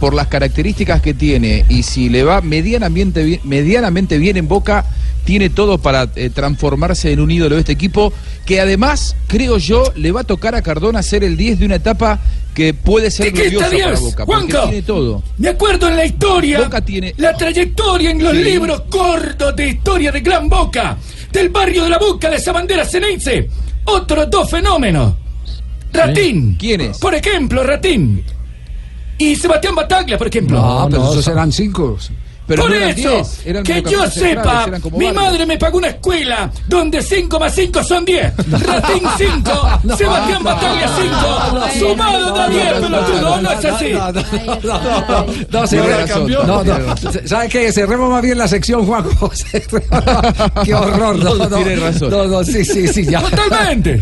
por 0.00 0.14
las 0.14 0.28
características 0.28 1.02
que 1.02 1.12
tiene 1.12 1.66
y 1.68 1.82
si 1.82 2.08
le 2.08 2.24
va 2.24 2.40
medianamente 2.40 3.22
bien, 3.22 3.40
medianamente 3.44 4.18
bien 4.18 4.38
en 4.38 4.48
Boca, 4.48 4.86
tiene 5.24 5.50
todo 5.50 5.78
para 5.78 6.08
eh, 6.16 6.30
transformarse 6.30 7.12
en 7.12 7.20
un 7.20 7.30
ídolo 7.30 7.54
de 7.56 7.60
este 7.60 7.72
equipo, 7.72 8.12
que 8.46 8.60
además, 8.60 9.16
creo 9.26 9.58
yo, 9.58 9.84
le 9.96 10.12
va 10.12 10.22
a 10.22 10.24
tocar 10.24 10.54
a 10.54 10.62
Cardona 10.62 11.02
ser 11.02 11.22
el 11.24 11.36
10 11.36 11.60
de 11.60 11.66
una 11.66 11.76
etapa 11.76 12.20
que 12.54 12.74
puede 12.74 13.10
ser 13.10 13.26
¿De 13.26 13.32
qué 13.32 13.46
está 13.48 13.68
gloriosa 13.68 13.84
para 13.84 13.90
10? 13.90 14.00
Boca, 14.00 14.26
porque 14.26 14.42
Juanca. 14.52 14.68
tiene 14.70 14.82
todo. 14.82 15.22
Me 15.38 15.48
acuerdo 15.50 15.88
en 15.88 15.96
la 15.96 16.04
historia, 16.04 16.68
la 17.18 17.34
trayectoria 17.36 18.10
en 18.10 18.22
los 18.22 18.32
Sí. 18.32 18.42
libros 18.44 18.82
cortos 18.90 19.54
de 19.54 19.68
historia 19.68 20.10
de 20.10 20.20
Gran 20.20 20.48
Boca, 20.48 20.96
del 21.32 21.48
barrio 21.50 21.84
de 21.84 21.90
la 21.90 21.98
Boca 21.98 22.28
de 22.28 22.36
esa 22.36 22.52
bandera 22.52 22.84
ceneice. 22.84 23.48
Otros 23.84 24.28
dos 24.30 24.50
fenómenos. 24.50 25.14
Ratín. 25.92 26.56
¿Quién 26.58 26.80
es? 26.82 26.98
Por 26.98 27.14
ejemplo, 27.14 27.62
Ratín. 27.62 28.22
Y 29.18 29.36
Sebastián 29.36 29.74
Bataglia, 29.74 30.16
por 30.16 30.28
ejemplo. 30.28 30.56
No, 30.60 30.88
pero 30.90 31.12
esos 31.12 31.26
eran 31.28 31.52
cinco. 31.52 31.98
Pero 32.50 32.62
por 32.62 32.70
no 32.72 32.76
eran 32.76 32.90
eso, 32.90 33.10
10, 33.10 33.46
eran 33.46 33.62
que 33.62 33.82
yo 33.82 34.10
sepa, 34.10 34.64
eran 34.66 34.80
como 34.80 34.98
mi 34.98 35.04
barrios. 35.06 35.22
madre 35.24 35.46
me 35.46 35.56
pagó 35.56 35.78
una 35.78 35.86
escuela 35.88 36.50
donde 36.66 37.00
5 37.00 37.38
más 37.38 37.54
5 37.54 37.84
son 37.84 38.04
10. 38.04 38.32
Ratín 38.50 39.02
5, 39.16 39.68
No, 39.84 39.96
Sebastián 39.96 40.42
no, 40.42 41.68
5, 41.78 41.78
sumado 41.78 42.34
da 42.34 42.48
10, 42.48 42.72
pelotudo, 42.74 43.40
no 43.40 43.50
es 43.52 43.64
así. 43.64 43.92
No, 45.50 45.66
se 45.66 45.76
Tiene 45.76 45.86
re- 45.96 46.06
razón, 46.06 46.30
no, 46.30 46.64
no. 46.64 46.96
¿Sabe 47.26 47.48
qué? 47.48 47.72
Cerremos 47.72 48.10
más 48.10 48.22
bien 48.22 48.36
la 48.38 48.48
sección, 48.48 48.84
Juanjo. 48.84 49.30
qué 50.64 50.74
horror. 50.74 51.16
No, 51.16 51.34
no, 51.34 51.48
Tiene 51.56 51.76
razón. 51.76 52.10
No, 52.10 52.26
no, 52.26 52.44
sí, 52.44 52.64
sí, 52.64 52.88
sí. 52.88 53.04
Ya. 53.06 53.20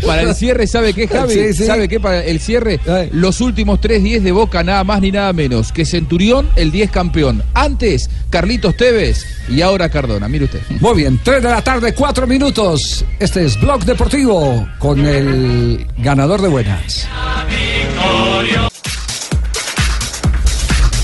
Para 0.05 0.21
el 0.21 0.35
cierre, 0.35 0.67
¿sabe 0.67 0.93
qué, 0.93 1.07
Javi? 1.07 1.33
Sí, 1.33 1.53
sí. 1.53 1.65
¿Sabe 1.65 1.87
qué? 1.87 1.99
Para 1.99 2.23
el 2.23 2.39
cierre, 2.39 2.79
los 3.11 3.41
últimos 3.41 3.79
tres 3.81 4.03
10 4.03 4.23
de 4.23 4.31
Boca, 4.31 4.63
nada 4.63 4.83
más 4.83 5.01
ni 5.01 5.11
nada 5.11 5.33
menos. 5.33 5.71
Que 5.71 5.85
Centurión, 5.85 6.49
el 6.55 6.71
10 6.71 6.91
campeón. 6.91 7.43
Antes, 7.53 8.09
Carlitos 8.39 8.77
Tevez 8.77 9.25
y 9.49 9.61
ahora 9.61 9.89
Cardona. 9.89 10.29
Mire 10.29 10.45
usted. 10.45 10.61
Muy 10.79 10.95
bien, 10.95 11.19
3 11.21 11.43
de 11.43 11.49
la 11.49 11.61
tarde, 11.61 11.93
4 11.93 12.25
minutos. 12.25 13.03
Este 13.19 13.43
es 13.43 13.59
Blog 13.59 13.83
Deportivo 13.83 14.65
con 14.79 15.05
el 15.05 15.85
ganador 15.97 16.41
de 16.41 16.47
buenas. 16.47 17.05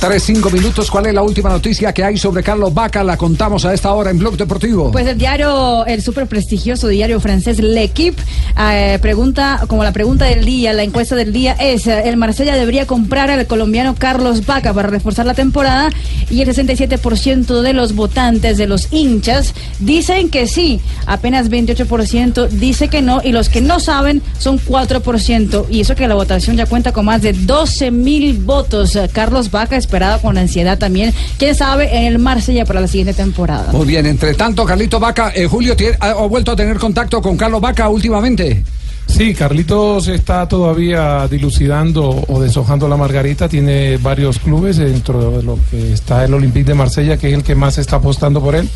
Tres, 0.06 0.22
cinco 0.22 0.52
minutos. 0.52 0.92
¿Cuál 0.92 1.08
es 1.08 1.16
la 1.16 1.24
última 1.24 1.50
noticia 1.50 1.92
que 1.92 2.04
hay 2.04 2.16
sobre 2.16 2.44
Carlos 2.44 2.72
Vaca? 2.72 3.04
La 3.04 3.18
contamos 3.18 3.66
a 3.66 3.74
esta 3.74 3.92
hora 3.92 4.12
en 4.12 4.20
Blog 4.20 4.38
Deportivo. 4.38 4.92
Pues 4.92 5.08
el 5.08 5.18
diario, 5.18 5.84
el 5.88 6.04
súper 6.04 6.28
prestigioso 6.28 6.88
diario 6.90 7.20
francés 7.20 7.58
L'Equipe, 7.60 8.22
eh, 8.56 9.00
pregunta, 9.02 9.64
como 9.68 9.84
la 9.84 9.92
pregunta 9.94 10.26
del 10.26 10.46
día, 10.46 10.74
la 10.74 10.84
encuesta 10.84 11.16
del 11.16 11.34
día 11.34 11.54
es, 11.54 11.88
eh, 11.88 12.04
¿el 12.08 12.18
Marsella 12.18 12.54
debería 12.54 12.86
comprar 12.86 13.32
al 13.32 13.48
colombiano 13.48 13.96
Carlos 13.98 14.46
Vaca 14.46 14.76
para 14.76 14.90
reforzar 14.90 15.26
la 15.26 15.34
temporada? 15.34 15.90
Y 16.30 16.40
el 16.42 16.50
67% 16.50 17.62
de 17.64 17.74
los 17.74 17.96
votantes, 17.96 18.58
de 18.58 18.68
los 18.68 18.94
hinchas, 18.94 19.56
dicen 19.80 20.30
que 20.30 20.46
sí. 20.46 20.82
Apenas 21.08 21.50
28% 21.50 22.50
dice 22.50 22.90
que 22.90 23.02
no. 23.02 23.22
Y 23.24 23.32
los 23.32 23.50
que 23.50 23.62
no 23.62 23.80
saben 23.80 24.22
son 24.38 24.60
4%. 24.60 25.66
Y 25.72 25.82
eso 25.82 25.96
que 25.96 26.08
la 26.08 26.14
votación 26.14 26.58
ya 26.58 26.68
cuenta 26.68 26.92
con 26.92 27.06
más 27.06 27.24
de 27.24 27.34
12 27.34 27.90
mil 27.90 28.38
votos. 28.38 29.00
Carlos 29.12 29.50
Vaca 29.50 29.76
con 30.22 30.38
ansiedad 30.38 30.78
también. 30.78 31.14
¿Quién 31.38 31.56
sabe 31.56 31.96
en 31.98 32.04
el 32.06 32.20
Marsella 32.20 32.66
para 32.66 32.82
la 32.82 32.88
siguiente 32.88 33.14
temporada? 33.14 33.72
Muy 33.72 33.86
bien, 33.86 34.06
entre 34.06 34.34
tanto, 34.34 34.66
Carlito 34.66 35.00
Vaca, 35.00 35.32
eh, 35.36 35.46
Julio, 35.48 35.76
¿tiene- 35.76 35.98
¿ha, 36.00 36.10
ha 36.12 36.28
vuelto 36.28 36.52
a 36.52 36.56
tener 36.56 36.78
contacto 36.78 37.22
con 37.22 37.38
Carlos 37.38 37.62
Vaca 37.62 37.90
últimamente? 37.90 38.64
Sí, 39.08 39.34
Carlitos 39.36 40.08
está 40.08 40.48
todavía 40.48 41.28
dilucidando 41.30 42.26
o 42.28 42.42
deshojando 42.42 42.88
la 42.88 42.98
margarita. 42.98 43.48
Tiene 43.48 43.98
varios 43.98 44.40
clubes 44.40 44.78
dentro 44.78 45.30
de 45.38 45.44
lo 45.44 45.60
que 45.70 45.94
está 45.94 46.26
el 46.26 46.34
Olympique 46.34 46.66
de 46.66 46.74
Marsella, 46.74 47.16
que 47.16 47.28
es 47.30 47.34
el 47.36 47.44
que 47.44 47.54
más 47.54 47.78
está 47.78 47.98
apostando 47.98 48.42
por 48.42 48.56
él. 48.56 48.68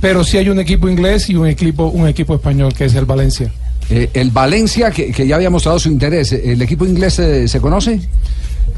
Pero 0.00 0.24
sí 0.24 0.38
hay 0.38 0.48
un 0.48 0.58
equipo 0.58 0.88
inglés 0.88 1.28
y 1.28 1.34
un 1.34 1.46
equipo, 1.46 1.86
un 1.88 2.08
equipo 2.08 2.34
español, 2.34 2.72
que 2.72 2.86
es 2.86 2.94
el 2.94 3.04
Valencia. 3.04 3.52
Eh, 3.90 4.08
el 4.14 4.30
Valencia, 4.30 4.90
que, 4.90 5.12
que 5.12 5.26
ya 5.26 5.36
había 5.36 5.50
mostrado 5.50 5.78
su 5.78 5.88
interés, 5.90 6.32
¿el 6.32 6.60
equipo 6.62 6.86
inglés 6.86 7.18
eh, 7.18 7.46
se 7.46 7.60
conoce? 7.60 8.00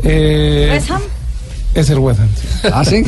Eh, 0.02 0.68
West 0.72 0.90
Ham. 0.90 1.02
Es 1.74 1.88
el 1.90 1.98
West 1.98 2.20
Ham. 2.20 2.28
¿Ah, 2.72 2.84
sí? 2.84 3.02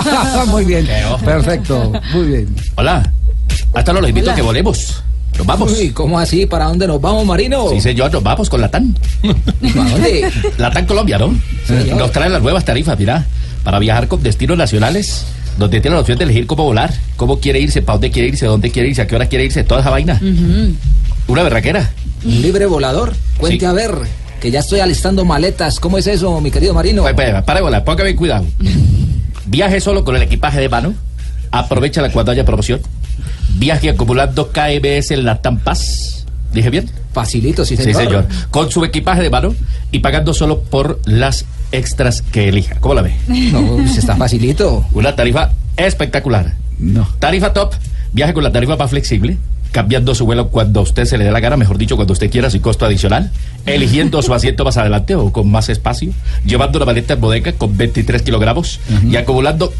Muy 0.48 0.64
bien, 0.64 0.86
perfecto, 1.24 1.92
muy 2.12 2.26
bien. 2.28 2.56
Hola. 2.76 3.12
Hasta 3.74 3.92
lo 3.92 4.08
invito 4.08 4.30
a 4.30 4.34
que 4.34 4.42
volemos. 4.42 5.02
Nos 5.36 5.46
vamos. 5.46 5.72
Uy, 5.78 5.90
¿cómo 5.90 6.18
así? 6.18 6.46
¿Para 6.46 6.64
dónde 6.66 6.86
nos 6.86 6.98
vamos, 7.00 7.26
Marino? 7.26 7.68
Sí, 7.70 7.80
señor, 7.80 8.10
nos 8.10 8.22
vamos 8.22 8.48
con 8.48 8.60
la 8.60 8.70
TAN. 8.70 8.96
¿Para 9.74 9.90
dónde? 9.90 10.32
La 10.56 10.70
TAN 10.70 10.86
Colombia, 10.86 11.18
¿no? 11.18 11.34
señor. 11.66 11.98
Nos 11.98 12.10
trae 12.12 12.30
las 12.30 12.40
nuevas 12.40 12.64
tarifas, 12.64 12.98
mira, 12.98 13.26
para 13.62 13.78
viajar 13.78 14.08
con 14.08 14.22
destinos 14.22 14.56
nacionales, 14.56 15.24
donde 15.58 15.80
tiene 15.80 15.94
la 15.96 16.00
opción 16.00 16.16
de 16.16 16.24
elegir 16.24 16.46
cómo 16.46 16.64
volar, 16.64 16.94
cómo 17.16 17.38
quiere 17.38 17.60
irse, 17.60 17.82
para 17.82 17.96
dónde 17.96 18.10
quiere 18.10 18.28
irse, 18.28 18.46
dónde 18.46 18.70
quiere 18.70 18.88
irse, 18.88 19.02
a 19.02 19.06
qué 19.06 19.14
hora 19.14 19.26
quiere 19.26 19.44
irse, 19.44 19.62
toda 19.62 19.82
esa 19.82 19.90
vaina. 19.90 20.18
Una 21.28 21.42
berraquera. 21.42 21.90
Un 22.24 22.40
libre 22.40 22.64
volador. 22.64 23.14
Cuente 23.36 23.60
Sí. 23.60 23.66
a 23.66 23.72
ver, 23.72 23.92
que 24.40 24.50
ya 24.50 24.60
estoy 24.60 24.80
alistando 24.80 25.24
maletas. 25.24 25.80
¿Cómo 25.80 25.98
es 25.98 26.06
eso, 26.06 26.40
mi 26.40 26.50
querido 26.50 26.74
Marino? 26.74 27.02
Pues, 27.02 27.14
pues, 27.14 27.42
para 27.44 27.60
volar, 27.60 27.84
póngame 27.84 28.14
cuidado. 28.16 28.44
Viaje 29.46 29.80
solo 29.80 30.04
con 30.04 30.16
el 30.16 30.22
equipaje 30.22 30.60
de 30.60 30.68
mano. 30.68 30.94
Aprovecha 31.50 32.02
la 32.02 32.10
cuando 32.10 32.32
haya 32.32 32.44
promoción. 32.44 32.80
Viaje 33.58 33.88
acumulando 33.90 34.50
KMS 34.52 35.12
en 35.12 35.24
la 35.24 35.40
Paz. 35.40 36.26
¿Dije 36.52 36.70
bien? 36.70 36.90
Facilito, 37.12 37.64
sí, 37.64 37.76
Sí, 37.76 37.84
señor. 37.84 38.02
señor. 38.02 38.26
Con 38.50 38.70
su 38.70 38.84
equipaje 38.84 39.22
de 39.22 39.30
mano 39.30 39.54
y 39.90 40.00
pagando 40.00 40.34
solo 40.34 40.60
por 40.60 41.00
las 41.06 41.44
extras 41.72 42.22
que 42.22 42.48
elija. 42.48 42.76
¿Cómo 42.80 42.94
la 42.94 43.02
ve? 43.02 43.14
No, 43.28 43.76
pues 43.76 43.96
está 43.96 44.16
facilito. 44.16 44.84
Una 44.92 45.14
tarifa 45.16 45.52
espectacular. 45.76 46.54
No. 46.78 47.08
Tarifa 47.18 47.52
top. 47.52 47.72
Viaje 48.12 48.34
con 48.34 48.44
la 48.44 48.52
tarifa 48.52 48.76
más 48.76 48.90
flexible. 48.90 49.38
Cambiando 49.76 50.14
su 50.14 50.24
vuelo 50.24 50.48
cuando 50.48 50.80
a 50.80 50.82
usted 50.84 51.04
se 51.04 51.18
le 51.18 51.24
dé 51.24 51.30
la 51.30 51.38
gana, 51.38 51.58
mejor 51.58 51.76
dicho, 51.76 51.96
cuando 51.96 52.14
usted 52.14 52.30
quiera, 52.30 52.48
sin 52.48 52.62
costo 52.62 52.86
adicional. 52.86 53.30
Eligiendo 53.66 54.22
su 54.22 54.32
asiento 54.32 54.64
más 54.64 54.78
adelante 54.78 55.14
o 55.16 55.30
con 55.30 55.50
más 55.50 55.68
espacio. 55.68 56.14
Llevando 56.46 56.78
una 56.78 56.86
maleta 56.86 57.12
en 57.12 57.20
bodega 57.20 57.52
con 57.52 57.76
23 57.76 58.22
kilogramos. 58.22 58.80
Y 59.06 59.16
acumulando 59.16 59.74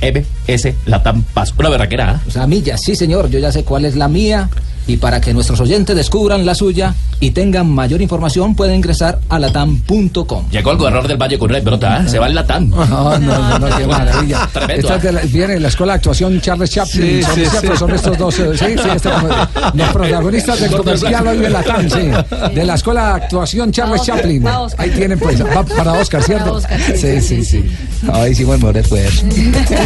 KMS 0.00 0.68
Latam 0.86 1.22
Paz. 1.34 1.52
Una 1.58 1.68
berraquera, 1.68 2.10
¿ah? 2.10 2.20
O 2.26 2.30
sea, 2.30 2.46
millas, 2.46 2.80
sí, 2.82 2.94
señor. 2.96 3.28
Yo 3.30 3.38
ya 3.38 3.52
sé 3.52 3.64
cuál 3.64 3.84
es 3.84 3.96
la 3.96 4.08
mía. 4.08 4.48
Y 4.86 4.96
para 4.96 5.20
que 5.20 5.34
nuestros 5.34 5.60
oyentes 5.60 5.94
descubran 5.94 6.46
la 6.46 6.54
suya 6.54 6.94
y 7.20 7.32
tengan 7.32 7.68
mayor 7.68 8.00
información, 8.00 8.54
pueden 8.54 8.76
ingresar 8.76 9.18
a 9.28 9.38
latam.com. 9.38 10.48
Llegó 10.50 10.70
el 10.72 10.78
gobernador 10.78 11.06
del 11.08 11.18
Valle 11.18 11.38
con 11.38 11.50
una 11.50 11.60
brota, 11.60 11.96
¿ah? 11.96 12.08
Se 12.08 12.18
va 12.18 12.26
el 12.26 12.34
Latam. 12.34 12.70
No, 12.70 12.86
no, 12.86 13.18
no, 13.18 13.58
no, 13.58 13.76
qué 13.76 13.86
maravilla. 13.86 14.48
Tremendo, 14.50 14.80
Esta 14.88 14.96
es 14.96 15.02
de 15.02 15.12
la- 15.12 15.20
viene 15.20 15.60
la 15.60 15.68
escuela 15.68 15.92
de 15.92 15.96
actuación 15.98 16.40
Charles 16.40 16.70
Chaplin. 16.70 17.02
Sí, 17.02 17.22
son, 17.22 17.34
sí, 17.34 17.44
sí. 17.60 17.76
son 17.78 17.90
estos 17.94 18.16
dos. 18.16 18.38
eh, 18.38 18.50
Sí, 18.56 18.64
sí, 18.82 18.88
este 18.96 19.10
los 19.74 19.88
protagonistas 19.90 20.58
del 20.60 20.70
comercial 20.70 21.26
hoy 21.26 21.36
de 21.36 21.50
la 21.50 21.62
TAN, 21.62 21.90
sí. 21.90 22.54
De 22.54 22.64
la 22.64 22.74
escuela 22.74 23.06
de 23.08 23.12
actuación 23.24 23.70
Charles 23.70 24.00
Oscar, 24.00 24.16
Chaplin. 24.16 24.46
Ahí 24.78 24.88
tienen 24.90 25.18
pues. 25.18 25.38
Va 25.44 25.64
para 25.64 25.92
Oscar, 25.92 26.22
¿cierto? 26.22 26.44
Para 26.46 26.56
Oscar, 26.56 26.80
sí, 26.80 26.96
Sí, 26.96 27.20
sí, 27.20 27.44
sí. 27.44 27.64
Ahí 28.10 28.32
hicimos 28.32 28.54
el 28.54 28.60
mejor 28.60 28.76
esfuerzo. 28.78 29.26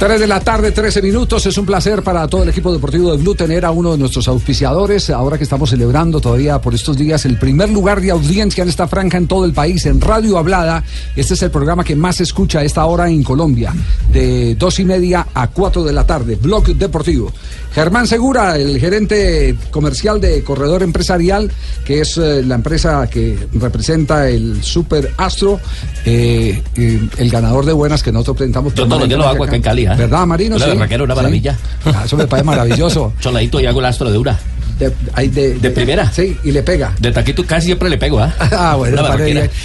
3 0.00 0.18
de 0.18 0.26
la 0.26 0.40
tarde, 0.40 0.72
13 0.72 1.02
minutos. 1.02 1.44
Es 1.44 1.58
un 1.58 1.66
placer 1.66 2.02
para 2.02 2.26
todo 2.26 2.42
el 2.42 2.48
equipo 2.48 2.72
deportivo 2.72 3.10
de 3.10 3.18
Blue 3.18 3.34
tener 3.34 3.66
a 3.66 3.70
uno 3.70 3.92
de 3.92 3.98
nuestros 3.98 4.28
auspiciadores. 4.28 5.10
Ahora 5.10 5.36
que 5.36 5.44
estamos 5.44 5.68
celebrando 5.68 6.22
todavía 6.22 6.58
por 6.58 6.74
estos 6.74 6.96
días 6.96 7.26
el 7.26 7.36
primer 7.36 7.68
lugar 7.68 8.00
de 8.00 8.10
audiencia 8.10 8.62
en 8.62 8.70
esta 8.70 8.88
franja 8.88 9.18
en 9.18 9.28
todo 9.28 9.44
el 9.44 9.52
país, 9.52 9.84
en 9.84 10.00
Radio 10.00 10.38
Hablada. 10.38 10.82
Este 11.14 11.34
es 11.34 11.42
el 11.42 11.50
programa 11.50 11.84
que 11.84 11.96
más 11.96 12.16
se 12.16 12.22
escucha 12.22 12.60
a 12.60 12.64
esta 12.64 12.86
hora 12.86 13.10
en 13.10 13.22
Colombia, 13.22 13.74
de 14.10 14.54
dos 14.54 14.80
y 14.80 14.86
media 14.86 15.26
a 15.34 15.48
4 15.48 15.84
de 15.84 15.92
la 15.92 16.06
tarde. 16.06 16.36
Blog 16.36 16.68
Deportivo. 16.68 17.30
Germán 17.72 18.06
Segura, 18.06 18.56
el 18.56 18.80
gerente 18.80 19.54
comercial 19.70 20.20
de 20.20 20.42
Corredor 20.42 20.82
Empresarial, 20.82 21.50
que 21.84 22.00
es 22.00 22.16
eh, 22.16 22.42
la 22.42 22.56
empresa 22.56 23.06
que 23.08 23.38
representa 23.52 24.28
el 24.28 24.62
Super 24.64 25.12
Astro, 25.18 25.60
eh, 26.04 26.62
eh, 26.74 27.08
el 27.18 27.30
ganador 27.30 27.64
de 27.64 27.72
buenas 27.72 28.02
que 28.02 28.10
nosotros 28.10 28.38
presentamos. 28.38 28.74
Yo 28.74 28.86
todos 28.86 29.00
los 29.00 29.08
días 29.08 29.20
lo 29.20 29.28
hago 29.28 29.44
acá 29.44 29.54
en 29.54 29.62
Cali, 29.62 29.86
¿ah? 29.92 29.96
¿Verdad, 29.96 30.26
Marino? 30.26 30.56
Una 30.56 30.64
Sí. 30.64 30.70
berraquera, 30.72 31.04
una 31.04 31.14
Sí. 31.14 31.18
maravilla. 31.18 31.58
Ah, 31.84 32.02
eso 32.04 32.16
me 32.16 32.26
parece 32.26 32.44
maravilloso. 32.46 33.12
Choladito 33.20 33.60
y 33.60 33.66
hago 33.66 33.80
el 33.80 33.86
astro 33.86 34.10
de 34.10 34.18
una. 34.18 34.38
De, 34.78 34.90
ahí 35.12 35.28
de, 35.28 35.54
De 35.58 35.70
primera. 35.70 36.10
Sí, 36.10 36.38
y 36.42 36.52
le 36.52 36.62
pega. 36.62 36.92
De 36.98 37.12
taquito 37.12 37.44
casi 37.44 37.66
siempre 37.66 37.90
le 37.90 37.98
pego, 37.98 38.18
¿ah? 38.20 38.34
Ah, 38.52 38.76
bueno. 38.76 39.02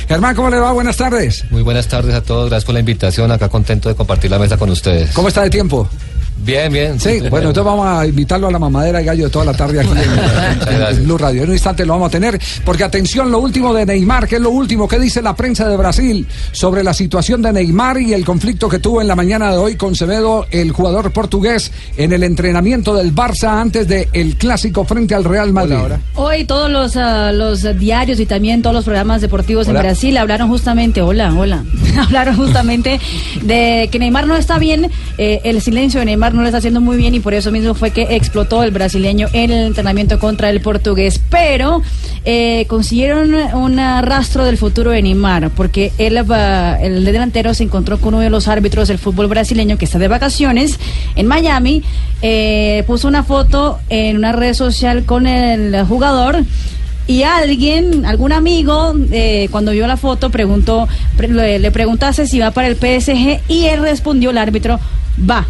Germán, 0.10 0.36
¿cómo 0.36 0.50
le 0.50 0.58
va? 0.60 0.74
Buenas 0.74 0.98
tardes. 0.98 1.46
Muy 1.52 1.62
buenas 1.62 1.88
tardes 1.88 2.14
a 2.14 2.22
todos, 2.22 2.50
gracias 2.50 2.66
por 2.66 2.74
la 2.74 2.80
invitación, 2.82 3.32
acá 3.32 3.48
contento 3.48 3.88
de 3.88 3.96
compartir 3.96 4.30
la 4.32 4.40
mesa 4.40 4.58
con 4.58 4.70
ustedes. 4.70 5.12
¿Cómo 5.12 5.30
está 5.30 5.42
de 5.44 5.50
tiempo? 5.50 5.88
Bien, 6.38 6.72
bien. 6.72 7.00
Sí, 7.00 7.20
bueno, 7.30 7.48
entonces 7.50 7.64
vamos 7.64 7.88
a 7.88 8.06
invitarlo 8.06 8.48
a 8.48 8.52
la 8.52 8.60
mamadera 8.60 9.02
y 9.02 9.06
gallo 9.06 9.26
de 9.26 9.30
toda 9.32 9.46
la 9.46 9.54
tarde 9.54 9.80
aquí 9.80 9.90
en, 9.90 9.98
en- 10.76 10.96
en 10.98 11.04
Blue 11.06 11.18
Radio. 11.18 11.44
En 11.44 11.50
un 11.50 11.56
instante 11.56 11.86
lo 11.86 11.94
vamos 11.94 12.08
a 12.08 12.12
tener, 12.12 12.40
porque 12.64 12.84
atención, 12.84 13.32
lo 13.32 13.40
último 13.40 13.74
de 13.74 13.86
Neymar, 13.86 14.28
que 14.28 14.36
es 14.36 14.42
lo 14.42 14.50
último 14.52 14.88
que 14.88 15.00
dice 15.00 15.22
la 15.22 15.36
prensa 15.36 15.68
de 15.70 15.78
Brasil 15.78 16.28
sobre 16.52 16.84
la 16.84 16.94
situación 16.94 17.42
de 17.42 17.54
Neymar 17.54 18.00
y 18.00 18.14
el 18.14 18.26
conflicto 18.26 18.68
que 18.70 18.80
tuvo 18.80 19.02
en 19.02 19.08
la 19.08 19.16
mañana 19.16 19.52
de 19.52 19.58
hoy 19.58 19.76
con 19.76 19.96
Semedo, 19.96 20.46
el 20.52 20.72
jugador 20.72 21.12
portugués, 21.12 21.72
en 21.98 22.12
el 22.14 22.22
entrenamiento 22.24 22.94
del 22.94 23.16
Barça 23.16 23.60
antes 23.62 23.88
del 23.88 24.08
el 24.14 24.36
clásico 24.36 24.84
frente 24.86 25.16
al 25.16 25.24
Real 25.24 25.52
Madrid. 25.54 25.76
Hoy 26.16 26.46
todos 26.46 26.70
los, 26.70 26.96
ah, 26.98 27.32
los 27.32 27.64
diarios 27.80 28.20
y 28.20 28.26
también 28.26 28.62
todos 28.62 28.76
los 28.76 28.86
programas 28.86 29.22
deportivos 29.22 29.68
Hola. 29.68 29.80
en 29.80 29.86
Brasil 29.86 30.18
hablaron 30.18 30.50
justamente, 30.50 31.02
hola, 31.02 31.34
hola, 31.34 31.64
hablaron 32.00 32.36
justamente 32.36 33.00
de 33.42 33.90
que 33.92 34.00
Neymar 34.00 34.28
no 34.28 34.36
está 34.36 34.60
bien, 34.60 34.92
eh, 35.18 35.40
el 35.44 35.62
silencio 35.62 36.00
de 36.02 36.06
Neymar 36.08 36.25
no 36.34 36.42
le 36.42 36.48
está 36.50 36.58
haciendo 36.60 36.82
muy 36.82 36.98
bien 36.98 37.14
y 37.16 37.20
por 37.20 37.34
eso 37.34 37.52
mismo 37.52 37.74
fue 37.74 37.92
que 37.92 38.16
explotó 38.16 38.64
el 38.64 38.72
brasileño 38.72 39.28
en 39.34 39.52
el 39.52 39.68
entrenamiento 39.68 40.20
contra 40.20 40.50
el 40.50 40.62
portugués. 40.62 41.22
Pero 41.30 41.82
eh, 42.26 42.66
consiguieron 42.68 43.34
un 43.54 43.78
rastro 43.78 44.44
del 44.46 44.58
futuro 44.58 44.92
de 44.92 45.02
Neymar, 45.02 45.50
porque 45.52 45.92
él, 45.98 46.18
el 46.18 47.06
delantero 47.06 47.54
se 47.54 47.64
encontró 47.64 47.98
con 48.00 48.14
uno 48.16 48.24
de 48.24 48.30
los 48.30 48.48
árbitros 48.48 48.88
del 48.88 48.98
fútbol 48.98 49.28
brasileño 49.28 49.78
que 49.78 49.86
está 49.86 50.00
de 50.00 50.08
vacaciones 50.08 50.80
en 51.16 51.28
Miami, 51.28 51.84
eh, 52.22 52.84
puso 52.88 53.08
una 53.08 53.24
foto 53.24 53.80
en 53.90 54.18
una 54.18 54.32
red 54.32 54.54
social 54.54 55.06
con 55.06 55.28
el 55.28 55.84
jugador. 55.86 56.44
Y 57.08 57.22
alguien, 57.22 58.04
algún 58.08 58.32
amigo, 58.32 58.96
eh, 59.12 59.48
cuando 59.52 59.74
vio 59.74 59.86
la 59.86 59.96
foto, 59.96 60.32
preguntó, 60.32 60.88
pre- 61.16 61.60
le 61.60 61.70
preguntase 61.72 62.26
si 62.26 62.40
va 62.40 62.50
para 62.50 62.68
el 62.68 62.76
PSG 62.78 63.42
y 63.48 63.66
él 63.66 63.82
respondió, 63.82 64.32
el 64.32 64.40
árbitro, 64.40 64.80
va. 65.30 65.46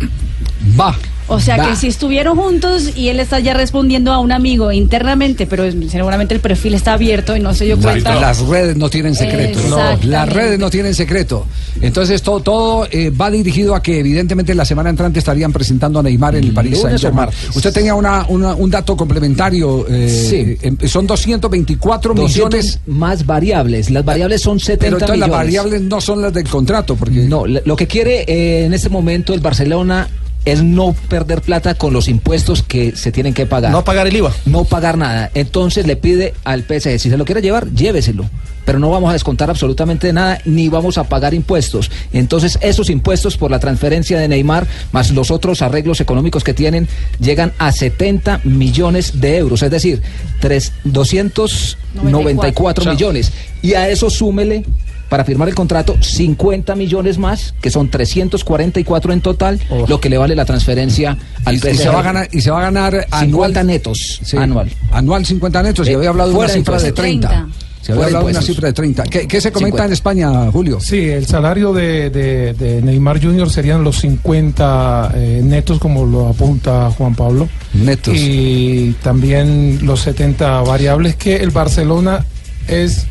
Va. 0.79 0.95
O 1.27 1.39
sea 1.39 1.57
Va. 1.57 1.69
que 1.71 1.75
si 1.75 1.87
estuvieron 1.87 2.37
juntos 2.37 2.95
y 2.95 3.07
él 3.09 3.19
está 3.19 3.39
ya 3.39 3.55
respondiendo 3.55 4.13
a 4.13 4.19
un 4.19 4.31
amigo 4.31 4.71
internamente, 4.71 5.47
pero 5.47 5.63
seguramente 5.89 6.35
el 6.35 6.39
perfil 6.39 6.75
está 6.75 6.93
abierto 6.93 7.35
y 7.35 7.39
no 7.39 7.55
se 7.55 7.65
dio 7.65 7.79
cuenta. 7.79 8.13
Las 8.21 8.41
redes 8.47 8.77
no 8.77 8.91
tienen 8.91 9.15
secreto. 9.15 9.57
Exactamente. 9.59 10.05
Las 10.05 10.29
redes 10.31 10.59
no 10.59 10.69
tienen 10.69 10.93
secreto. 10.93 11.47
Entonces 11.81 12.21
todo, 12.21 12.41
todo 12.41 12.87
eh, 12.91 13.09
va 13.09 13.31
dirigido 13.31 13.73
a 13.73 13.81
que 13.81 13.99
evidentemente 13.99 14.53
la 14.53 14.65
semana 14.65 14.91
entrante 14.91 15.17
estarían 15.17 15.51
presentando 15.51 15.97
a 15.99 16.03
Neymar 16.03 16.35
en 16.35 16.43
el 16.43 16.53
París 16.53 16.79
Saint-Germain. 16.79 17.25
martes. 17.25 17.55
Usted 17.55 17.73
tenía 17.73 17.95
una, 17.95 18.27
una- 18.29 18.53
un 18.53 18.69
dato 18.69 18.95
complementario. 18.95 19.83
eh, 19.89 20.09
Sí. 20.29 20.57
eh, 20.61 20.87
son 20.87 21.07
224 21.07 22.13
millones. 22.13 22.79
más 22.85 23.25
variables. 23.25 23.89
Las 23.89 24.05
variables 24.05 24.41
son 24.43 24.59
70 24.59 24.85
Pero 24.85 24.95
entonces 24.97 25.17
las 25.19 25.27
millones. 25.29 25.45
variables 25.45 25.81
no 25.81 25.99
son 26.01 26.21
las 26.21 26.31
del 26.33 26.47
contrato, 26.47 26.95
porque 26.95 27.21
No, 27.21 27.45
lo 27.47 27.75
que 27.75 27.87
quiere 27.87 28.25
eh, 28.27 28.65
en 28.65 28.75
este 28.75 28.89
momento 28.89 29.33
el 29.33 29.39
Barcelona 29.39 30.07
es 30.45 30.63
no 30.63 30.93
perder 31.09 31.41
plata 31.41 31.75
con 31.75 31.93
los 31.93 32.07
impuestos 32.07 32.63
que 32.63 32.95
se 32.95 33.11
tienen 33.11 33.33
que 33.33 33.45
pagar. 33.45 33.71
No 33.71 33.83
pagar 33.83 34.07
el 34.07 34.15
IVA. 34.15 34.31
No 34.45 34.63
pagar 34.63 34.97
nada. 34.97 35.31
Entonces 35.33 35.87
le 35.87 35.95
pide 35.95 36.33
al 36.43 36.63
PSG, 36.63 36.99
si 36.99 37.09
se 37.09 37.17
lo 37.17 37.25
quiere 37.25 37.41
llevar, 37.41 37.69
lléveselo. 37.71 38.29
Pero 38.63 38.79
no 38.79 38.89
vamos 38.89 39.11
a 39.11 39.13
descontar 39.13 39.49
absolutamente 39.51 40.11
nada, 40.11 40.39
ni 40.45 40.69
vamos 40.69 40.97
a 40.97 41.03
pagar 41.03 41.35
impuestos. 41.35 41.91
Entonces, 42.13 42.57
esos 42.61 42.89
impuestos 42.89 43.37
por 43.37 43.51
la 43.51 43.59
transferencia 43.59 44.17
de 44.17 44.27
Neymar, 44.27 44.65
más 44.91 45.11
los 45.11 45.29
otros 45.29 45.61
arreglos 45.61 46.01
económicos 46.01 46.43
que 46.43 46.55
tienen, 46.55 46.87
llegan 47.19 47.53
a 47.59 47.71
70 47.71 48.41
millones 48.43 49.21
de 49.21 49.37
euros. 49.37 49.61
Es 49.61 49.69
decir, 49.69 50.01
tres- 50.41 50.71
294 50.83 52.83
Chao. 52.83 52.93
millones. 52.93 53.31
Y 53.61 53.73
a 53.73 53.89
eso 53.89 54.09
súmele 54.09 54.63
para 55.09 55.23
firmar 55.23 55.47
el 55.47 55.55
contrato 55.55 55.95
50 56.01 56.75
millones 56.75 57.17
más, 57.17 57.53
que 57.61 57.69
son 57.69 57.89
344 57.89 59.13
en 59.13 59.21
total, 59.21 59.59
lo 59.87 59.99
que 59.99 60.09
le 60.09 60.17
vale 60.17 60.35
la 60.35 60.45
transferencia 60.45 61.17
al 61.45 61.55
y, 61.55 61.59
PSG. 61.59 61.69
y 61.73 61.77
se 61.77 61.89
va 61.89 61.99
a 61.99 62.03
ganar 62.03 62.27
y 62.31 62.41
se 62.41 62.51
va 62.51 62.59
a 62.59 62.61
ganar 62.63 62.93
50 62.93 63.17
anual 63.59 63.67
netos 63.67 64.19
Sí. 64.23 64.37
anual. 64.37 64.71
Anual 64.91 65.25
50 65.25 65.63
netos. 65.63 65.87
y 65.87 65.91
Eh, 65.91 65.95
había 65.95 66.09
hablado 66.09 66.31
de 66.31 66.35
una 66.37 66.47
cifra 66.49 66.77
de 66.79 66.87
impuestos. 66.89 66.93
30. 66.95 67.27
30. 67.29 67.47
Se 67.81 67.91
había 67.91 68.05
hablado 68.05 68.25
de 68.25 68.31
una 68.31 68.41
cifra 68.41 68.67
de 68.67 68.73
30. 68.73 69.03
¿Qué, 69.03 69.27
qué 69.27 69.39
se 69.39 69.51
comenta 69.51 69.83
50. 69.83 69.85
en 69.85 69.93
España, 69.93 70.51
Julio? 70.51 70.79
Sí, 70.79 71.07
el 71.07 71.27
salario 71.27 71.71
de, 71.71 72.09
de- 72.09 72.53
de 72.53 72.81
Neymar 72.81 73.21
Jr. 73.21 73.47
serían 73.51 73.83
los 73.83 73.99
50 73.99 75.11
eh, 75.13 75.41
netos, 75.43 75.77
como 75.77 76.03
lo 76.03 76.27
apunta 76.29 76.89
Juan 76.97 77.13
Pablo. 77.13 77.47
Netos. 77.75 78.15
Y 78.17 78.95
también 79.03 79.79
los 79.83 79.99
70 80.01 80.61
variables 80.61 81.15
que 81.15 81.35
el 81.35 81.51
Barcelona 81.51 82.25
es 82.67 83.05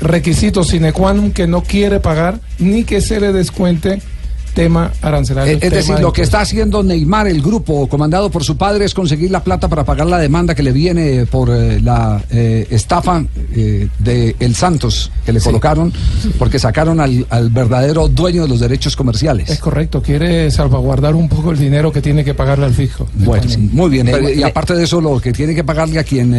requisito 0.00 0.62
sine 0.62 0.92
qua 0.92 1.12
non 1.12 1.32
que 1.32 1.46
no 1.46 1.62
quiere 1.62 2.00
pagar 2.00 2.40
ni 2.58 2.84
que 2.84 3.00
se 3.00 3.20
le 3.20 3.32
descuente 3.32 4.00
tema 4.54 4.92
arancelario. 5.02 5.52
Eh, 5.52 5.56
Es 5.56 5.60
tema 5.68 5.74
decir, 5.76 5.94
de 5.96 6.02
lo 6.02 6.12
que 6.12 6.22
está 6.22 6.40
haciendo 6.40 6.82
Neymar, 6.82 7.26
el 7.28 7.42
grupo 7.42 7.88
comandado 7.88 8.30
por 8.30 8.44
su 8.44 8.56
padre, 8.56 8.84
es 8.84 8.94
conseguir 8.94 9.30
la 9.30 9.42
plata 9.44 9.68
para 9.68 9.84
pagar 9.84 10.06
la 10.06 10.18
demanda 10.18 10.54
que 10.54 10.62
le 10.62 10.72
viene 10.72 11.26
por 11.26 11.50
eh, 11.50 11.80
la 11.80 12.22
eh, 12.30 12.66
estafa 12.70 13.24
eh, 13.54 13.88
de 13.98 14.36
El 14.38 14.54
Santos 14.54 15.10
que 15.26 15.32
le 15.32 15.40
colocaron, 15.40 15.92
porque 16.38 16.58
sacaron 16.58 17.00
al, 17.00 17.26
al 17.30 17.50
verdadero 17.50 18.08
dueño 18.08 18.42
de 18.42 18.48
los 18.48 18.60
derechos 18.60 18.96
comerciales. 18.96 19.50
Es 19.50 19.58
correcto, 19.58 20.00
quiere 20.02 20.50
salvaguardar 20.50 21.14
un 21.14 21.28
poco 21.28 21.50
el 21.50 21.58
dinero 21.58 21.92
que 21.92 22.00
tiene 22.00 22.24
que 22.24 22.34
pagarle 22.34 22.66
al 22.66 22.74
fisco. 22.74 23.08
Bueno, 23.14 23.44
muy 23.72 23.90
bien. 23.90 24.06
Pero- 24.06 24.30
y 24.30 24.42
aparte 24.42 24.74
de 24.74 24.84
eso, 24.84 25.00
lo 25.00 25.20
que 25.20 25.32
tiene 25.32 25.54
que 25.54 25.64
pagarle 25.64 25.98
a 25.98 26.04
quien 26.04 26.34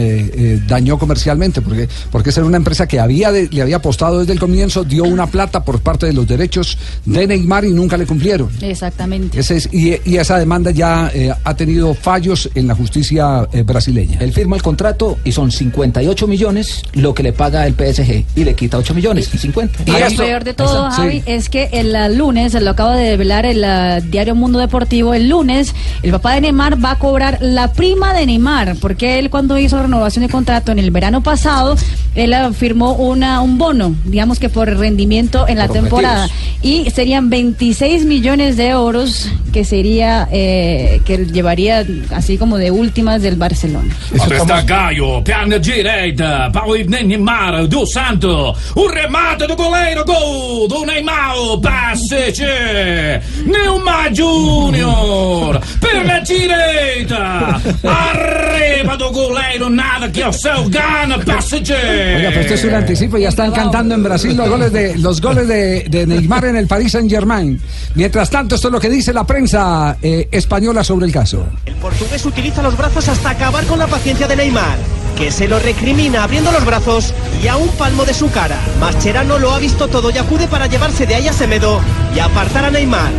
dañó 0.67 0.97
comercialmente, 0.97 1.61
porque 1.61 1.87
porque 2.11 2.29
esa 2.29 2.39
era 2.41 2.47
una 2.47 2.57
empresa 2.57 2.87
que 2.87 2.99
había 2.99 3.31
de- 3.31 3.47
le 3.49 3.61
había 3.61 3.77
apostado 3.77 4.19
desde 4.19 4.33
el 4.33 4.39
comienzo, 4.39 4.83
dio 4.83 5.03
una 5.03 5.27
plata 5.27 5.63
por 5.63 5.79
parte 5.81 6.05
de 6.05 6.13
los 6.13 6.27
derechos 6.27 6.77
de 7.05 7.27
Neymar 7.27 7.65
y 7.65 7.71
nunca 7.71 7.97
le 7.97 8.04
cumplieron. 8.05 8.49
Exactamente. 8.61 9.39
Ese 9.39 9.57
es- 9.57 9.69
y, 9.71 9.95
y 10.05 10.17
esa 10.17 10.37
demanda 10.37 10.71
ya 10.71 11.11
eh, 11.13 11.31
ha 11.43 11.53
tenido 11.55 11.93
fallos 11.93 12.49
en 12.55 12.67
la 12.67 12.75
justicia 12.75 13.47
eh, 13.53 13.63
brasileña. 13.63 14.17
Él 14.19 14.33
firma 14.33 14.55
el 14.55 14.61
contrato 14.61 15.17
y 15.23 15.31
son 15.31 15.51
58 15.51 16.27
millones 16.27 16.83
lo 16.93 17.13
que 17.13 17.23
le 17.23 17.33
paga 17.33 17.65
el 17.67 17.73
PSG 17.73 18.25
y 18.35 18.43
le 18.43 18.53
quita 18.55 18.77
8 18.77 18.93
millones, 18.93 19.29
50. 19.29 19.83
Y 19.85 20.11
lo 20.11 20.17
peor 20.17 20.43
de 20.43 20.53
todo, 20.53 20.89
Sí. 20.91 20.97
Javi, 20.97 21.23
es 21.25 21.49
que 21.49 21.69
el 21.73 21.95
uh, 21.95 22.13
lunes, 22.15 22.53
lo 22.53 22.69
acaba 22.71 22.95
de 22.95 23.09
develar 23.09 23.45
el 23.45 23.59
uh, 23.63 24.01
diario 24.09 24.35
Mundo 24.35 24.59
Deportivo, 24.59 25.13
el 25.13 25.29
lunes 25.29 25.73
el 26.03 26.11
papá 26.11 26.33
de 26.35 26.41
Neymar 26.41 26.83
va 26.83 26.91
a 26.91 26.99
cobrar 26.99 27.37
la 27.41 27.71
prima 27.73 28.13
de 28.13 28.25
Neymar, 28.25 28.75
porque 28.81 29.19
él 29.19 29.29
cuando 29.29 29.57
hizo 29.57 29.77
la 29.77 29.83
renovación 29.83 30.25
de 30.25 30.31
contrato 30.31 30.71
en 30.71 30.79
el 30.79 30.91
verano 30.91 31.21
pasado, 31.23 31.75
él 32.15 32.33
uh, 32.33 32.53
firmó 32.53 32.93
una, 32.93 33.41
un 33.41 33.57
bono, 33.57 33.95
digamos 34.05 34.39
que 34.39 34.49
por 34.49 34.67
rendimiento 34.69 35.47
en 35.47 35.57
la 35.57 35.67
Por 35.67 35.77
temporada, 35.77 36.29
y 36.61 36.89
serían 36.91 37.29
26 37.29 37.94
millones 38.03 38.57
de 38.57 38.67
euros 38.69 39.31
que 39.55 39.63
sería, 39.63 40.27
eh, 40.31 41.01
que 41.05 41.25
llevaría 41.25 41.85
así 42.11 42.37
como 42.37 42.57
de 42.57 42.71
últimas 42.71 43.21
del 43.21 43.37
Barcelona. 43.37 43.95
Testa 44.27 44.61
Gaio, 44.63 45.23
piano 45.23 45.57
direita, 45.59 46.51
Paulo 46.51 46.75
Neymar, 46.85 47.65
do 47.69 47.85
Santo, 47.85 48.53
o 48.75 48.87
remate 48.89 49.47
do 49.47 49.55
goleiro, 49.55 50.03
gol 50.03 50.67
do 50.67 50.85
Neymar, 50.85 51.61
passe, 51.61 52.33
c'è, 52.33 53.21
Neymar 53.45 54.11
Júnior, 54.11 55.61
perna 55.79 56.19
direita, 56.19 57.61
arriba 57.81 58.97
do 58.97 59.09
goleiro, 59.11 59.69
nada 59.69 60.09
que 60.09 60.21
o 60.21 60.33
seu 60.33 60.67
gana, 60.69 61.17
passe, 61.19 61.61
c'è. 61.61 62.15
Oiga, 62.17 62.29
pero 62.29 62.41
esto 62.41 62.53
es 62.55 62.63
un 62.65 62.73
anticipo, 62.73 63.17
ya 63.17 63.29
están 63.29 63.53
cantando 63.53 63.95
en 63.95 64.03
Brasil 64.03 64.35
los 64.35 64.49
goles 64.49 64.73
de 64.73 64.97
los 64.97 65.21
goles 65.21 65.47
de, 65.47 65.85
de 65.89 66.05
Neymar 66.05 66.43
en 66.45 66.57
el 66.57 66.67
Paris 66.67 66.91
Saint 66.91 67.09
Germain. 67.09 67.57
Mientras 67.93 68.29
tanto, 68.29 68.55
esto 68.55 68.67
es 68.67 68.71
lo 68.71 68.79
que 68.79 68.89
dice 68.89 69.13
la 69.13 69.23
prensa 69.25 69.97
eh, 70.01 70.27
española 70.31 70.83
sobre 70.83 71.05
el 71.05 71.11
caso. 71.11 71.45
El 71.65 71.75
portugués 71.75 72.25
utiliza 72.25 72.61
los 72.61 72.75
brazos 72.77 73.07
hasta 73.07 73.29
acabar 73.29 73.65
con 73.65 73.79
la 73.79 73.87
paciencia 73.87 74.27
de 74.27 74.35
Neymar, 74.35 74.77
que 75.17 75.31
se 75.31 75.47
lo 75.47 75.59
recrimina 75.59 76.23
abriendo 76.23 76.51
los 76.51 76.65
brazos 76.65 77.13
y 77.41 77.47
a 77.47 77.57
un 77.57 77.69
palmo 77.69 78.03
de 78.03 78.13
su 78.13 78.29
cara. 78.31 78.57
Mascherano 78.79 79.39
lo 79.39 79.51
ha 79.51 79.59
visto 79.59 79.87
todo 79.87 80.09
y 80.09 80.17
acude 80.17 80.47
para 80.47 80.67
llevarse 80.67 81.05
de 81.05 81.15
ahí 81.15 81.27
a 81.27 81.33
Semedo 81.33 81.79
y 82.13 82.19
apartar 82.19 82.65
a 82.65 82.71
Neymar. 82.71 83.11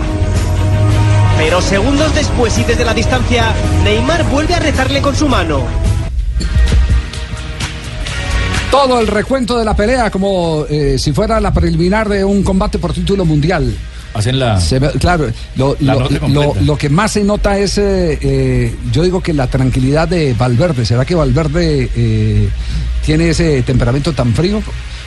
Pero 1.38 1.60
segundos 1.60 2.14
después 2.14 2.56
y 2.58 2.64
desde 2.64 2.84
la 2.84 2.94
distancia, 2.94 3.54
Neymar 3.84 4.24
vuelve 4.24 4.54
a 4.54 4.58
retarle 4.58 5.00
con 5.00 5.14
su 5.14 5.28
mano. 5.28 5.64
Todo 8.70 9.00
el 9.00 9.06
recuento 9.06 9.58
de 9.58 9.64
la 9.64 9.74
pelea 9.74 10.10
como 10.10 10.66
eh, 10.68 10.98
si 10.98 11.12
fuera 11.12 11.40
la 11.40 11.52
preliminar 11.52 12.08
de 12.08 12.24
un 12.24 12.42
combate 12.42 12.78
por 12.78 12.92
título 12.92 13.24
mundial. 13.24 13.74
Hacen 14.16 14.38
la. 14.38 14.60
Se 14.60 14.78
ve- 14.78 14.90
claro, 14.98 15.26
lo, 15.56 15.76
La 15.80 15.94
lo- 15.94 16.00
nota 16.28 16.60
lo- 16.62 16.76
que 16.76 16.88
más 16.88 17.12
se 17.12 17.22
nota 17.24 17.58
es, 17.58 17.78
eh, 17.78 18.18
eh, 18.20 18.74
yo 18.92 19.02
digo 19.02 19.20
que 19.22 19.32
la 19.32 19.46
tranquilidad 19.46 20.08
de 20.08 20.34
Valverde. 20.34 20.84
¿Será 20.86 21.04
que 21.04 21.14
Valverde 21.14 21.90
eh, 21.94 22.48
tiene 23.04 23.28
ese 23.30 23.62
temperamento 23.62 24.12
tan 24.12 24.32
frío? 24.34 24.62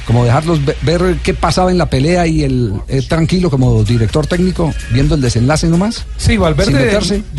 Como 0.05 0.25
dejarlos 0.25 0.65
ve- 0.65 0.75
ver 0.81 1.17
qué 1.21 1.35
pasaba 1.35 1.69
en 1.69 1.77
la 1.77 1.87
pelea 1.87 2.25
y 2.25 2.43
el 2.43 2.73
eh, 2.87 3.03
tranquilo 3.07 3.51
como 3.51 3.83
director 3.83 4.25
técnico, 4.25 4.73
viendo 4.91 5.13
el 5.13 5.21
desenlace 5.21 5.67
nomás. 5.67 6.03
Sí, 6.17 6.35
Valverde. 6.37 6.71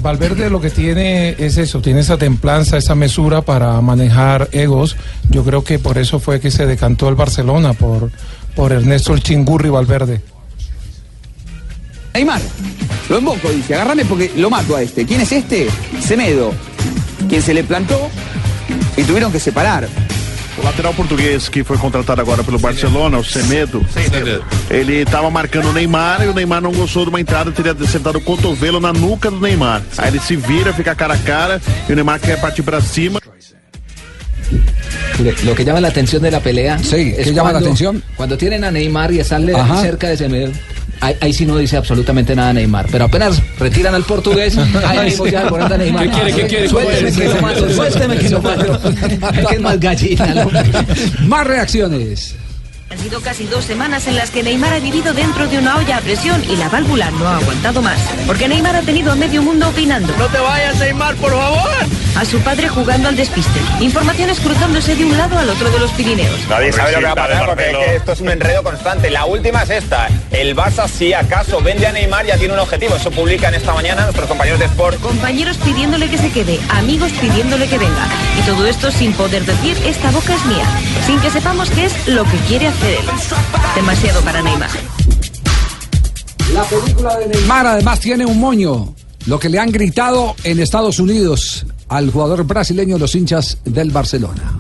Valverde 0.01 0.51
lo 0.51 0.61
que 0.61 0.71
tiene 0.71 1.35
es 1.39 1.57
eso, 1.57 1.81
tiene 1.81 1.99
esa 2.01 2.17
templanza, 2.17 2.77
esa 2.77 2.95
mesura 2.95 3.43
para 3.43 3.81
manejar 3.81 4.49
egos. 4.53 4.97
Yo 5.31 5.43
creo 5.45 5.65
que 5.65 5.81
por 5.81 5.99
eso 5.99 6.21
fue 6.21 6.39
que 6.41 6.53
se 6.53 6.65
decantó 6.67 7.09
el 7.09 7.17
Barcelona, 7.17 7.73
por, 7.73 8.11
por 8.55 8.71
Ernesto 8.73 9.15
el 9.15 9.23
Chingurri 9.23 9.69
Valverde. 9.69 10.21
Neymar, 12.15 12.41
lo 13.09 13.19
invoco, 13.19 13.51
dice, 13.51 13.75
agárrame 13.75 14.05
porque 14.05 14.31
lo 14.37 14.51
mato 14.51 14.77
a 14.77 14.83
este. 14.83 15.07
¿Quién 15.07 15.21
es 15.21 15.33
este? 15.33 15.69
Semedo, 16.01 16.53
quien 17.29 17.43
se 17.43 17.55
le 17.55 17.63
plantó 17.65 18.11
y 18.97 19.03
tuvieron 19.05 19.31
que 19.31 19.39
separar. 19.39 19.89
O 20.59 20.63
lateral 20.63 20.93
português 20.95 21.49
que 21.49 21.65
foi 21.65 21.79
contratado 21.79 22.21
agora 22.21 22.43
pelo 22.43 22.59
Barcelona, 22.59 23.17
o 23.17 23.25
Semedo, 23.25 23.85
ele 24.69 25.03
estava 25.03 25.31
marcando 25.31 25.71
o 25.71 25.73
Neymar 25.73 26.23
e 26.23 26.29
o 26.29 26.35
Neymar 26.35 26.61
não 26.61 26.73
gostou 26.73 27.05
de 27.05 27.09
uma 27.09 27.21
entrada, 27.21 27.51
teria 27.51 27.75
sentado 27.87 28.19
o 28.19 28.21
cotovelo 28.21 28.79
na 28.79 28.93
nuca 28.93 29.31
do 29.31 29.41
Neymar. 29.41 29.83
Aí 29.97 30.09
ele 30.09 30.21
se 30.21 30.37
vira, 30.37 30.73
fica 30.75 30.95
cara 30.95 31.15
a 31.15 31.19
cara 31.19 31.63
e 31.89 31.93
o 31.93 31.95
Neymar 31.95 32.21
quer 32.21 32.39
partir 32.41 32.63
pra 32.63 32.81
cima. 32.81 33.21
Mire, 35.21 35.35
lo 35.45 35.55
que 35.55 35.65
llama 35.65 35.81
la 35.81 35.89
atención 35.89 36.23
de 36.23 36.31
la 36.31 36.41
pelea. 36.41 36.79
Sí, 36.79 37.13
es 37.17 37.27
¿qué 37.27 37.33
llama 37.35 37.51
la 37.51 37.59
cuando- 37.59 37.69
atención? 37.69 38.03
Cuando 38.17 38.39
tienen 38.39 38.65
a 38.65 38.71
Neymar 38.71 39.13
y 39.13 39.23
sale 39.23 39.55
Ajá. 39.55 39.83
cerca 39.83 40.09
de 40.09 40.17
Semedo. 40.17 40.51
Ahí, 41.03 41.15
ahí 41.21 41.33
sí 41.33 41.45
no 41.47 41.57
dice 41.59 41.77
absolutamente 41.77 42.35
nada 42.35 42.53
Neymar. 42.55 42.87
Pero 42.91 43.05
apenas 43.07 43.43
retiran 43.59 43.95
al 43.95 44.05
portugués, 44.05 44.57
ahí 44.87 44.99
mismo 45.11 45.27
ya 45.27 45.47
a 45.47 45.77
Neymar. 45.77 46.05
¿Qué 46.05 46.11
quiere, 46.11 46.33
qué 46.35 46.47
quiere? 46.47 46.69
¿Cómo 46.69 46.81
Suélteme 46.81 47.13
que 47.13 47.29
lo 47.29 47.41
mato, 47.43 47.71
suélteme 47.75 48.17
que 48.19 48.31
lo 48.31 48.43
mato. 48.43 48.81
que 49.49 49.55
es 49.55 49.61
más 49.61 49.79
gallina, 49.81 50.27
¿no? 50.35 50.51
Más 51.27 51.47
reacciones. 51.47 52.35
Han 52.91 52.99
sido 52.99 53.21
casi 53.21 53.45
dos 53.45 53.65
semanas 53.65 54.09
en 54.09 54.17
las 54.17 54.31
que 54.31 54.43
Neymar 54.43 54.73
ha 54.73 54.81
vivido 54.81 55.15
dentro 55.15 55.47
de 55.47 55.59
una 55.59 55.77
olla 55.77 55.99
a 55.99 56.01
presión 56.01 56.43
y 56.51 56.57
la 56.57 56.69
válvula 56.69 57.09
no 57.13 57.29
ha 57.29 57.37
aguantado 57.37 57.81
más. 57.83 57.99
Porque 58.27 58.49
Neymar 58.49 58.75
ha 58.75 58.81
tenido 58.83 59.13
a 59.13 59.15
medio 59.15 59.43
mundo 59.43 59.69
opinando. 59.69 60.13
No 60.19 60.27
te 60.27 60.39
vayas, 60.39 60.77
Neymar, 60.81 61.15
por 61.17 61.31
favor. 61.31 61.71
A 62.21 62.25
su 62.27 62.39
padre 62.41 62.69
jugando 62.69 63.09
al 63.09 63.17
despiste. 63.17 63.59
Informaciones 63.81 64.41
cruzándose 64.41 64.95
de 64.95 65.07
un 65.07 65.17
lado 65.17 65.39
al 65.39 65.49
otro 65.49 65.71
de 65.71 65.79
los 65.79 65.91
Pirineos. 65.93 66.39
Nadie 66.51 66.71
sabe 66.71 66.93
lo 66.93 66.99
que 66.99 67.05
va 67.07 67.13
a 67.13 67.15
pasar 67.15 67.47
porque 67.47 67.71
es 67.71 67.77
que 67.79 67.97
esto 67.97 68.13
es 68.13 68.21
un 68.21 68.29
enredo 68.29 68.63
constante. 68.63 69.11
La 69.11 69.25
última 69.25 69.63
es 69.63 69.71
esta. 69.71 70.09
El 70.31 70.55
Barça, 70.55 70.87
si 70.87 71.15
acaso 71.15 71.63
vende 71.63 71.87
a 71.87 71.93
Neymar, 71.93 72.27
ya 72.27 72.37
tiene 72.37 72.53
un 72.53 72.61
objetivo. 72.61 72.95
Eso 72.97 73.11
publican 73.11 73.55
esta 73.55 73.73
mañana 73.73 74.03
nuestros 74.03 74.29
compañeros 74.29 74.61
de 74.61 74.67
Sport. 74.67 75.01
Compañeros 75.01 75.57
pidiéndole 75.65 76.11
que 76.11 76.19
se 76.19 76.31
quede, 76.31 76.61
amigos 76.69 77.11
pidiéndole 77.13 77.67
que 77.67 77.79
venga. 77.79 78.07
Y 78.39 78.43
todo 78.43 78.67
esto 78.67 78.91
sin 78.91 79.15
poder 79.15 79.47
decir 79.47 79.79
esta 79.87 80.11
boca 80.11 80.35
es 80.35 80.45
mía, 80.45 80.67
sin 81.07 81.19
que 81.21 81.31
sepamos 81.31 81.71
qué 81.71 81.87
es 81.87 82.07
lo 82.07 82.25
que 82.25 82.37
quiere 82.49 82.67
hacer 82.67 82.99
él. 82.99 83.07
Demasiado 83.75 84.21
para 84.21 84.43
Neymar. 84.43 84.71
La 86.53 86.65
película 86.65 87.17
de 87.17 87.29
Neymar 87.29 87.67
además 87.67 87.99
tiene 87.99 88.27
un 88.27 88.39
moño. 88.39 88.95
Lo 89.25 89.39
que 89.39 89.49
le 89.49 89.59
han 89.59 89.71
gritado 89.71 90.35
en 90.45 90.61
Estados 90.61 90.99
Unidos 90.99 91.65
al 91.91 92.11
jugador 92.11 92.45
brasileño 92.45 92.99
los 92.99 93.15
hinchas 93.17 93.59
del 93.65 93.91
Barcelona. 93.91 94.59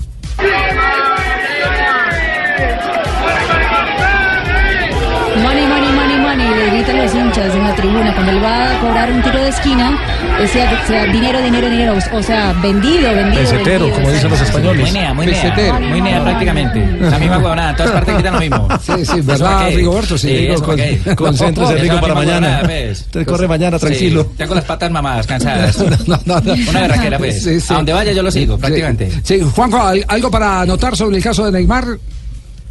Los 7.02 7.14
hinchas 7.14 7.54
en 7.54 7.62
la 7.64 7.74
tribuna 7.74 8.14
cuando 8.14 8.32
él 8.32 8.44
va 8.44 8.70
a 8.76 8.80
cobrar 8.80 9.10
un 9.12 9.22
tiro 9.22 9.42
de 9.42 9.48
esquina, 9.48 9.98
decía 10.38 10.68
que 10.70 10.86
sea 10.86 11.04
dinero, 11.06 11.40
dinero, 11.42 11.70
dinero, 11.70 11.94
o 12.12 12.22
sea, 12.22 12.52
vendido, 12.62 13.10
vendido. 13.14 13.42
Pesetero, 13.42 13.78
vendido, 13.86 13.94
como 13.94 14.10
dicen 14.10 14.30
los 14.30 14.40
españoles. 14.40 14.82
Muy 14.82 14.90
nea, 14.92 15.14
muy 15.14 15.26
nea. 15.26 15.80
Muy 15.80 16.00
nea 16.02 16.22
prácticamente. 16.22 16.86
La 17.00 17.18
misma 17.18 17.38
huevonada. 17.38 17.70
En 17.70 17.76
todas 17.76 17.92
partes 17.92 18.16
quitan 18.16 18.32
lo 18.34 18.40
mismo. 18.40 18.68
Sí, 18.80 19.06
sí, 19.06 19.20
¿verdad. 19.22 19.70
Rigoberto? 19.74 20.18
Sí, 20.18 20.28
digo, 20.28 20.54
eso, 20.54 20.64
con- 20.64 21.14
concéntrese, 21.16 21.74
Rigo, 21.76 22.00
para 22.00 22.14
mañana. 22.14 22.60
pues. 22.64 23.00
Usted 23.00 23.26
corre 23.26 23.48
mañana, 23.48 23.78
Sí, 23.78 23.86
tranquilo. 23.86 24.26
Tengo 24.36 24.54
las 24.54 24.64
patas 24.64 24.90
mamadas, 24.90 25.26
cansadas. 25.26 25.78
No, 26.06 26.18
no, 26.24 26.40
no. 26.40 26.52
Una 26.70 26.80
berraquera, 26.82 27.18
pues. 27.18 27.42
Sí, 27.42 27.60
sí. 27.60 27.72
A 27.72 27.76
donde 27.76 27.92
vaya 27.92 28.12
yo 28.12 28.22
lo 28.22 28.30
sigo, 28.30 28.54
Sí, 28.56 28.60
prácticamente. 28.60 29.10
Sí, 29.22 29.40
Juanjo, 29.54 29.80
¿al- 29.80 30.04
¿algo 30.08 30.30
para 30.30 30.62
anotar 30.62 30.96
sobre 30.96 31.16
el 31.18 31.22
caso 31.22 31.44
de 31.46 31.52
Neymar? 31.52 31.84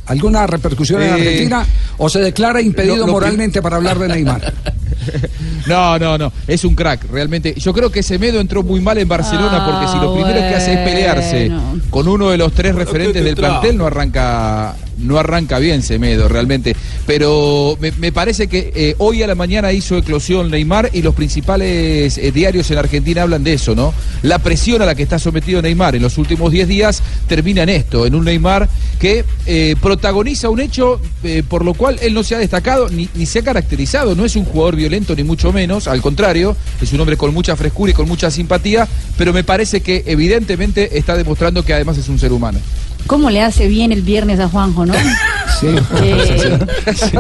¿Alguna 0.10 0.46
repercusión 0.48 1.02
en 1.02 1.14
Argentina? 1.14 1.66
¿O 1.98 2.10
se 2.10 2.20
declara 2.20 2.62
impedido 2.62 2.96
lo- 2.96 3.02
lo 3.02 3.06
que- 3.08 3.12
moralmente 3.14 3.62
para 3.62 3.78
hablar 3.78 3.98
de 4.00 4.08
Neymar? 4.10 4.54
No, 5.66 5.98
no, 6.00 6.18
no. 6.18 6.32
Es 6.48 6.64
un 6.66 6.76
crack, 6.76 7.10
realmente. 7.12 7.54
Yo 7.58 7.74
creo 7.74 7.92
que 7.92 8.04
Semedo 8.04 8.40
entró 8.40 8.64
muy 8.64 8.80
mal 8.80 8.98
en 8.98 9.08
Barcelona 9.08 9.66
porque 9.66 9.88
si 9.88 9.98
lo 9.98 10.14
primero 10.14 10.40
que 10.40 10.56
hace 10.56 10.74
es 10.74 10.80
pelearse 10.80 11.50
Ah, 11.52 11.74
con 11.90 12.08
uno 12.08 12.30
de 12.30 12.38
los 12.38 12.52
tres 12.54 12.76
referentes 12.76 13.24
del 13.24 13.36
plantel, 13.36 13.78
no 13.78 13.86
arranca, 13.88 14.76
no 15.02 15.18
arranca 15.18 15.60
bien 15.60 15.82
Semedo, 15.82 16.28
realmente. 16.28 16.76
Pero 17.06 17.78
me, 17.80 18.12
parece 18.12 18.48
que 18.48 18.72
eh, 18.76 18.96
hoy 18.98 19.24
a 19.24 19.28
la 19.28 19.36
mañana 19.36 19.72
hizo 19.72 19.98
eclosión 19.98 20.52
Neymar 20.52 20.92
y 20.94 21.02
los 21.02 21.16
principales 21.16 22.18
eh, 22.18 22.32
diarios 22.32 22.70
en 22.72 22.78
Argentina 22.78 23.24
hablan 23.24 23.44
de 23.44 23.54
eso, 23.54 23.76
¿no? 23.76 23.94
La 24.22 24.40
presión 24.40 24.82
a 24.82 24.86
la 24.86 24.96
que 24.96 25.04
está 25.04 25.20
sometido 25.20 25.62
Neymar 25.62 25.96
en 25.96 26.02
los 26.02 26.18
últimos 26.18 26.52
10 26.52 26.68
días 26.68 27.04
termina 27.28 27.64
en 27.64 27.70
esto, 27.70 28.06
en 28.06 28.16
un 28.16 28.26
Neymar 28.26 28.70
que 29.00 29.26
eh, 29.46 29.76
protagoniza 29.82 30.50
un 30.50 30.60
hecho 30.60 31.02
por 31.48 31.66
lo 31.66 31.74
cual 31.74 32.00
él 32.02 32.14
no 32.14 32.24
se 32.24 32.36
ha 32.36 32.40
destacado 32.40 32.90
ni 32.90 33.26
se 33.26 33.40
ha 33.40 33.44
caracterizado. 33.44 34.16
No 34.16 34.26
es 34.26 34.36
un 34.36 34.46
jugador 34.46 34.76
violento 34.76 35.16
ni 35.16 35.24
mucho 35.24 35.52
menos, 35.52 35.88
al 35.88 36.02
contrario, 36.02 36.56
es 36.82 36.94
un 36.94 37.00
hombre 37.00 37.18
con 37.18 37.34
mucha 37.34 37.56
frescura 37.56 37.92
y 37.92 37.94
con 37.94 38.08
mucha 38.08 38.32
simpatía, 38.32 38.88
pero 39.18 39.34
me 39.34 39.44
parece 39.44 39.82
que 39.82 40.04
evidentemente 40.06 40.98
está 40.98 41.16
demostrando 41.16 41.64
que 41.64 41.74
además 41.74 41.98
es 41.98 42.08
un 42.10 42.20
ser 42.20 42.32
humano. 42.32 42.60
¿Cómo 43.08 43.30
le 43.30 43.42
hace 43.42 43.68
bien 43.68 43.92
el 43.92 44.02
viernes 44.04 44.40
a 44.40 44.48
Juanjo, 44.48 44.86
no? 44.86 44.94
Sí. 45.60 45.68
Eh, 46.04 46.58
sí, 46.96 47.18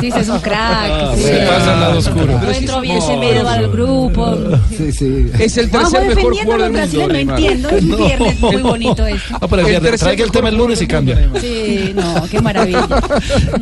sí, 0.00 0.10
sí, 0.10 0.18
es 0.18 0.28
un 0.30 0.38
crack. 0.40 1.16
sí. 1.16 1.22
Se 1.24 1.38
pasa 1.40 1.74
al 1.74 1.80
lado 1.80 1.98
oscuro. 1.98 2.26
No 2.40 2.50
entró 2.50 2.80
bien 2.80 3.02
Semedo 3.02 3.46
al 3.46 3.68
grupo. 3.70 4.38
Sí, 4.74 4.90
sí. 4.90 5.30
Es 5.38 5.58
el 5.58 5.68
Juanjo 5.68 5.90
tercer 5.90 6.16
mejor 6.16 6.32
jugador 6.44 6.72
del 6.72 6.88
mundo. 6.88 6.98
no 7.08 7.12
Neymar. 7.12 7.38
entiendo. 7.40 7.68
Es 7.68 7.82
un 7.82 7.96
viernes 7.98 8.40
muy 8.40 8.56
bonito 8.56 9.06
esto. 9.06 9.34
Ah, 9.38 9.46
pero 9.50 9.56
el 9.56 9.66
El 9.74 9.80
viernes, 9.80 10.00
traiga 10.00 10.24
el 10.24 10.30
tema 10.30 10.48
el 10.48 10.56
lunes 10.56 10.80
y 10.80 10.86
cambia. 10.86 11.28
Sí, 11.38 11.92
no, 11.94 12.22
qué 12.30 12.40
maravilla. 12.40 12.86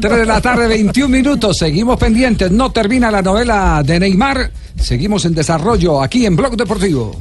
3 0.01 0.16
de 0.18 0.27
la 0.27 0.40
tarde, 0.40 0.68
21 0.68 1.09
minutos. 1.09 1.59
Seguimos 1.59 1.98
pendientes. 1.98 2.53
No 2.53 2.70
termina 2.70 3.11
la 3.11 3.22
novela 3.22 3.83
de 3.85 3.98
Neymar. 3.98 4.53
Seguimos 4.79 5.25
en 5.25 5.35
desarrollo 5.35 6.01
aquí 6.01 6.27
en 6.27 6.37
Blog 6.37 6.57
Deportivo. 6.57 7.20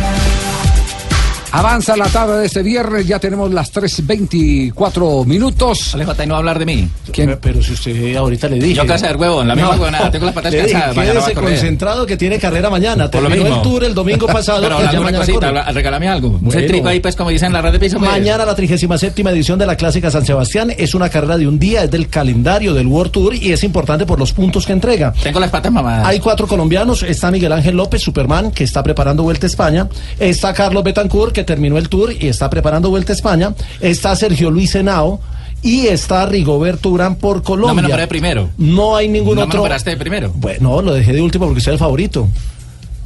Avanza 1.53 1.97
la 1.97 2.05
tarde 2.05 2.39
de 2.39 2.45
este 2.45 2.63
viernes. 2.63 3.05
Ya 3.05 3.19
tenemos 3.19 3.51
las 3.53 3.73
3.24 3.73 5.25
minutos. 5.25 5.93
Alejo, 5.93 6.13
no 6.25 6.29
va 6.29 6.35
a 6.35 6.37
hablar 6.39 6.59
de 6.59 6.65
mí. 6.65 6.87
¿Quién? 7.11 7.37
Pero 7.41 7.61
si 7.61 7.73
usted 7.73 8.15
ahorita 8.15 8.47
le 8.47 8.55
dije. 8.57 8.75
Yo 8.75 8.85
casa 8.85 9.07
del 9.07 9.17
huevón, 9.17 9.47
la 9.47 9.55
misma 9.55 9.71
huevonada. 9.71 10.09
Tengo 10.11 10.25
las 10.25 10.33
patas 10.35 10.53
cansadas. 10.55 10.95
Quédese 10.95 11.33
concentrado 11.33 12.05
que 12.05 12.15
tiene 12.15 12.39
carrera 12.39 12.69
mañana. 12.69 13.11
Por 13.11 13.21
lo 13.23 13.27
Terminó 13.29 13.49
mismo. 13.49 13.63
el 13.63 13.69
tour 13.69 13.83
el 13.83 13.93
domingo 13.93 14.27
pasado. 14.31 14.61
Pero 14.61 14.77
pues 14.77 15.17
cosita, 15.17 15.49
corre. 15.51 15.73
regálame 15.73 16.07
algo. 16.07 16.29
Un 16.29 16.39
Bueno. 16.41 16.67
tripa 16.67 16.89
ahí, 16.89 16.99
pues, 17.01 17.15
como 17.15 17.29
dicen 17.29 17.47
en 17.47 17.53
la 17.53 17.61
red 17.61 17.73
de 17.73 17.79
piso. 17.79 17.97
pues. 17.99 18.09
Mañana 18.09 18.45
la 18.45 18.55
37 18.55 19.21
edición 19.21 19.59
de 19.59 19.65
la 19.65 19.75
Clásica 19.75 20.09
San 20.09 20.25
Sebastián 20.25 20.73
es 20.77 20.95
una 20.95 21.09
carrera 21.09 21.37
de 21.37 21.47
un 21.47 21.59
día, 21.59 21.83
es 21.83 21.91
del 21.91 22.07
calendario 22.07 22.73
del 22.73 22.87
World 22.87 23.11
Tour 23.11 23.35
y 23.35 23.51
es 23.51 23.63
importante 23.63 24.05
por 24.05 24.19
los 24.19 24.31
puntos 24.31 24.65
que 24.65 24.71
entrega. 24.73 25.13
Tengo 25.21 25.39
las 25.39 25.49
patas 25.49 25.71
mamadas. 25.71 26.07
Hay 26.07 26.19
cuatro 26.19 26.47
colombianos, 26.47 27.03
está 27.03 27.29
Miguel 27.29 27.51
Ángel 27.51 27.75
López, 27.75 28.01
Superman, 28.01 28.51
que 28.51 28.63
está 28.63 28.81
preparando 28.83 29.23
Vuelta 29.23 29.45
a 29.45 29.49
España, 29.49 29.87
está 30.19 30.53
Carlos 30.53 30.83
Betancourt, 30.83 31.33
que 31.33 31.40
terminó 31.43 31.77
el 31.77 31.89
tour 31.89 32.13
y 32.17 32.27
está 32.27 32.49
preparando 32.49 32.89
Vuelta 32.89 33.13
a 33.13 33.15
España, 33.15 33.53
está 33.79 34.15
Sergio 34.15 34.51
Luis 34.51 34.73
Henao 34.75 35.19
y 35.63 35.87
está 35.87 36.25
Rigoberto 36.25 36.89
Urán 36.89 37.15
por 37.15 37.43
Colombia. 37.43 37.69
No 37.73 37.75
me 37.75 37.87
nombré 37.87 38.07
primero. 38.07 38.49
No 38.57 38.95
hay 38.95 39.07
ningún 39.07 39.35
No 39.35 39.41
me 39.41 39.45
otro. 39.47 39.57
nombraste 39.59 39.91
de 39.91 39.97
primero. 39.97 40.31
Bueno, 40.35 40.81
lo 40.81 40.93
dejé 40.93 41.13
de 41.13 41.21
último 41.21 41.45
porque 41.45 41.61
soy 41.61 41.73
el 41.73 41.79
favorito. 41.79 42.27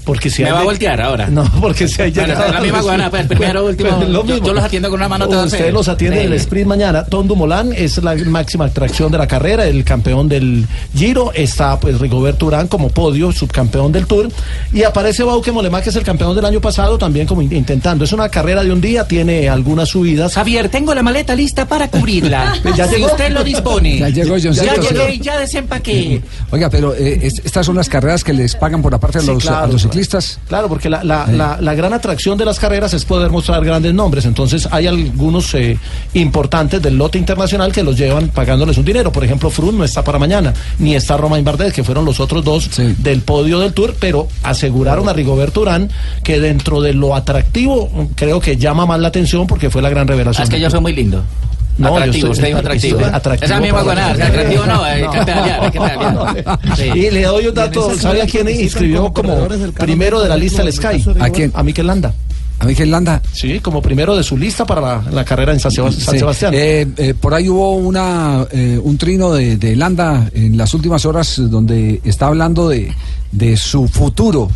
Porque 0.06 0.30
si 0.30 0.44
Me 0.44 0.52
va 0.52 0.58
a 0.58 0.60
de- 0.62 0.66
voltear 0.68 1.02
ahora. 1.02 1.28
No, 1.36 1.44
porque 1.60 1.88
si 1.88 2.02
hay 2.02 2.12
Bueno, 2.12 2.28
llegado- 2.34 2.54
la 2.54 2.62
misma 2.62 2.78
huevona, 2.84 3.10
pues, 3.10 3.26
primero, 3.28 3.66
último. 3.66 3.90
Pues, 3.98 4.10
lo 4.10 4.20
Yo- 4.26 4.34
mismo. 4.36 4.48
yo 4.48 4.54
los 4.54 4.64
atiendo 4.64 4.90
con 4.90 5.00
una 5.00 5.10
mano 5.10 5.28
Usted 5.28 5.74
los 5.74 5.88
atiende 5.88 6.22
en 6.24 6.28
el 6.28 6.34
sprint 6.34 6.68
mañana. 6.68 7.04
Tom 7.06 7.28
Dumoulin 7.28 7.74
es 7.76 7.98
la 8.04 8.16
máxima 8.16 8.66
atracción 8.66 9.12
de 9.12 9.18
la 9.18 9.28
carrera, 9.28 9.66
el 9.66 9.84
campeón 9.84 10.30
del 10.30 10.66
Giro. 10.96 11.32
Está 11.34 11.80
pues 11.80 12.00
Rigoberto 12.00 12.46
Urán 12.46 12.68
como 12.68 12.90
podio, 12.90 13.32
subcampeón 13.32 13.92
del 13.92 14.06
Tour. 14.06 14.30
Y 14.72 14.84
aparece 14.84 15.24
Bauke 15.24 15.52
Molema, 15.52 15.82
que 15.82 15.90
es 15.90 15.96
el 15.96 16.04
campeón 16.04 16.36
del 16.36 16.46
año 16.46 16.62
pasado, 16.62 16.98
también 16.98 17.26
como 17.28 17.42
in- 17.42 17.52
intentando. 17.54 18.06
Es 18.06 18.14
una 18.14 18.30
carrera 18.30 18.64
de 18.64 18.72
un 18.72 18.80
día, 18.82 19.08
tiene 19.08 19.50
algunas 19.50 19.90
subidas. 19.90 20.34
Javier, 20.36 20.70
tengo 20.70 20.94
la 20.94 21.02
maleta 21.04 21.36
lista 21.36 21.68
para 21.68 21.88
cubrirla. 21.90 22.54
Ya 22.76 22.88
si 22.88 22.96
llegó. 22.96 23.08
usted 23.08 23.32
lo 23.32 23.44
dispone. 23.44 23.98
Ya 24.00 24.10
llegó 24.10 24.38
Ya 24.38 24.52
llegué 24.76 25.14
y 25.16 25.20
ya 25.20 25.40
desempaqué. 25.40 26.22
Oiga, 26.52 26.70
pero 26.70 26.94
eh, 26.94 27.20
es- 27.24 27.42
estas 27.44 27.66
son 27.66 27.76
las 27.76 27.90
carreras 27.90 28.24
que 28.24 28.34
les 28.34 28.56
pagan 28.56 28.82
por 28.82 28.94
aparte 28.94 29.18
a 29.20 29.22
Sí, 29.22 29.28
los, 29.28 29.44
claro, 29.44 29.66
a 29.66 29.68
los. 29.68 29.95
Ciclistas. 29.96 30.40
Claro, 30.48 30.68
porque 30.68 30.90
la, 30.90 31.04
la, 31.04 31.26
la, 31.28 31.58
la 31.62 31.74
gran 31.74 31.94
atracción 31.94 32.38
de 32.38 32.46
las 32.46 32.60
carreras 32.60 32.94
es 32.94 33.06
poder 33.06 33.32
mostrar 33.32 33.64
grandes 33.64 33.94
nombres. 33.94 34.26
Entonces 34.26 34.68
hay 34.72 34.88
algunos 34.88 35.54
eh, 35.56 35.78
importantes 36.14 36.82
del 36.82 36.98
lote 36.98 37.18
internacional 37.18 37.72
que 37.72 37.84
los 37.84 37.98
llevan 37.98 38.30
pagándoles 38.30 38.78
un 38.78 38.86
dinero. 38.86 39.12
Por 39.12 39.24
ejemplo, 39.24 39.50
Frun 39.50 39.78
no 39.78 39.84
está 39.84 40.04
para 40.04 40.20
mañana, 40.20 40.54
ni 40.80 40.96
está 40.96 41.18
Romain 41.18 41.44
Bardet, 41.44 41.74
que 41.74 41.84
fueron 41.84 42.06
los 42.06 42.20
otros 42.20 42.44
dos 42.44 42.70
del 42.98 43.22
podio 43.22 43.60
del 43.60 43.74
Tour, 43.74 43.96
pero 44.00 44.28
aseguraron 44.44 45.08
a 45.08 45.14
Rigoberto 45.14 45.62
Urán 45.62 45.90
que 46.24 46.40
dentro 46.40 46.82
de 46.82 46.94
lo 46.94 47.16
atractivo 47.16 47.90
creo 48.16 48.40
que 48.40 48.58
llama 48.58 48.86
más 48.86 49.00
la 49.00 49.08
atención 49.08 49.48
porque 49.48 49.70
fue 49.70 49.82
la 49.82 49.90
gran 49.90 50.08
revelación. 50.08 50.44
Es 50.44 50.50
que 50.50 50.60
yo 50.60 50.70
soy 50.70 50.82
muy 50.82 50.94
lindo. 50.94 51.24
No, 51.78 51.90
yo 51.90 51.96
atractivo, 51.98 52.32
usted 52.32 52.48
dijo 52.48 52.60
atractivo. 52.60 53.00
atractivo 53.06 53.46
Esa 53.46 53.60
misma 53.60 53.84
que 53.84 54.24
atractivo 54.24 54.66
no, 54.66 54.84
hay 54.84 55.02
que 55.02 55.18
pedalear, 55.26 55.64
hay 55.64 55.72
que 55.72 55.80
pedalear. 55.80 56.60
Sí. 56.78 56.84
Y 56.84 57.12
le 57.12 57.22
doy 57.24 57.48
un 57.48 57.54
dato, 57.54 57.98
¿sabe 57.98 58.22
a 58.22 58.26
quién 58.26 58.48
inscribió 58.50 59.12
como 59.12 59.48
primero 59.78 60.22
de 60.22 60.30
la 60.30 60.38
lista 60.38 60.62
el 60.62 60.72
Sky? 60.72 61.04
¿A 61.20 61.30
quién? 61.30 61.52
A 61.54 61.64
Mikel 61.64 61.88
Landa. 61.88 62.14
A 62.58 62.64
Miguel 62.66 62.90
Landa. 62.90 63.22
Sí, 63.34 63.60
como 63.60 63.82
primero 63.82 64.16
de 64.16 64.24
su 64.24 64.38
lista 64.38 64.66
para 64.66 64.80
la, 64.80 65.04
la 65.12 65.26
carrera 65.26 65.52
en 65.52 65.60
San, 65.60 65.74
Sebas- 65.74 65.92
San 65.96 66.14
Sí. 66.14 66.20
Sebastián. 66.20 66.54
Eh, 66.56 66.88
eh, 66.96 67.14
por 67.14 67.34
ahí 67.34 67.50
hubo 67.50 67.76
una, 67.76 68.48
eh, 68.50 68.80
un 68.82 68.98
trino 68.98 69.34
de, 69.34 69.58
de 69.58 69.76
Landa 69.76 70.30
en 70.34 70.56
las 70.58 70.74
últimas 70.74 71.06
horas 71.06 71.36
donde 71.38 72.00
está 72.06 72.28
hablando 72.28 72.70
de, 72.70 72.94
de 73.34 73.58
su 73.58 73.90
futuro 73.90 74.50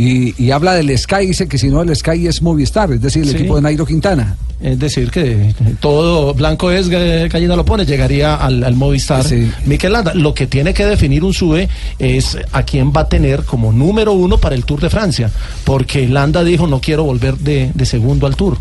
y, 0.00 0.34
y 0.42 0.50
habla 0.50 0.74
del 0.74 0.96
Sky, 0.96 1.26
dice 1.26 1.46
que 1.48 1.58
si 1.58 1.68
no 1.68 1.82
el 1.82 1.94
Sky 1.94 2.26
es 2.26 2.40
Movistar, 2.42 2.90
es 2.92 3.00
decir, 3.02 3.22
el 3.22 3.28
Sí. 3.30 3.36
equipo 3.36 3.56
de 3.56 3.62
Nairo 3.62 3.84
Quintana. 3.84 4.36
Es 4.62 4.78
decir, 4.78 5.10
que 5.10 5.54
todo 5.80 6.34
blanco 6.34 6.70
es, 6.70 6.86
eh, 6.92 7.28
gallina 7.32 7.56
lo 7.56 7.64
pone, 7.64 7.86
llegaría 7.86 8.34
al, 8.34 8.62
al 8.62 8.74
Movistar. 8.74 9.24
Mikel 9.64 9.92
Landa, 9.92 10.12
lo 10.14 10.34
que 10.34 10.46
tiene 10.46 10.74
que 10.74 10.84
definir 10.84 11.24
un 11.24 11.32
SUBE 11.32 11.66
es 11.98 12.36
a 12.52 12.62
quién 12.62 12.92
va 12.94 13.02
a 13.02 13.08
tener 13.08 13.44
como 13.44 13.72
número 13.72 14.12
uno 14.12 14.36
para 14.36 14.54
el 14.54 14.66
Tour 14.66 14.80
de 14.82 14.90
Francia, 14.90 15.30
porque 15.64 16.06
Landa 16.06 16.44
dijo 16.44 16.66
no 16.66 16.78
quiero 16.80 17.04
volver 17.04 17.38
de, 17.38 17.70
de 17.74 17.86
segundo 17.86 18.26
al 18.26 18.36
Tour. 18.36 18.58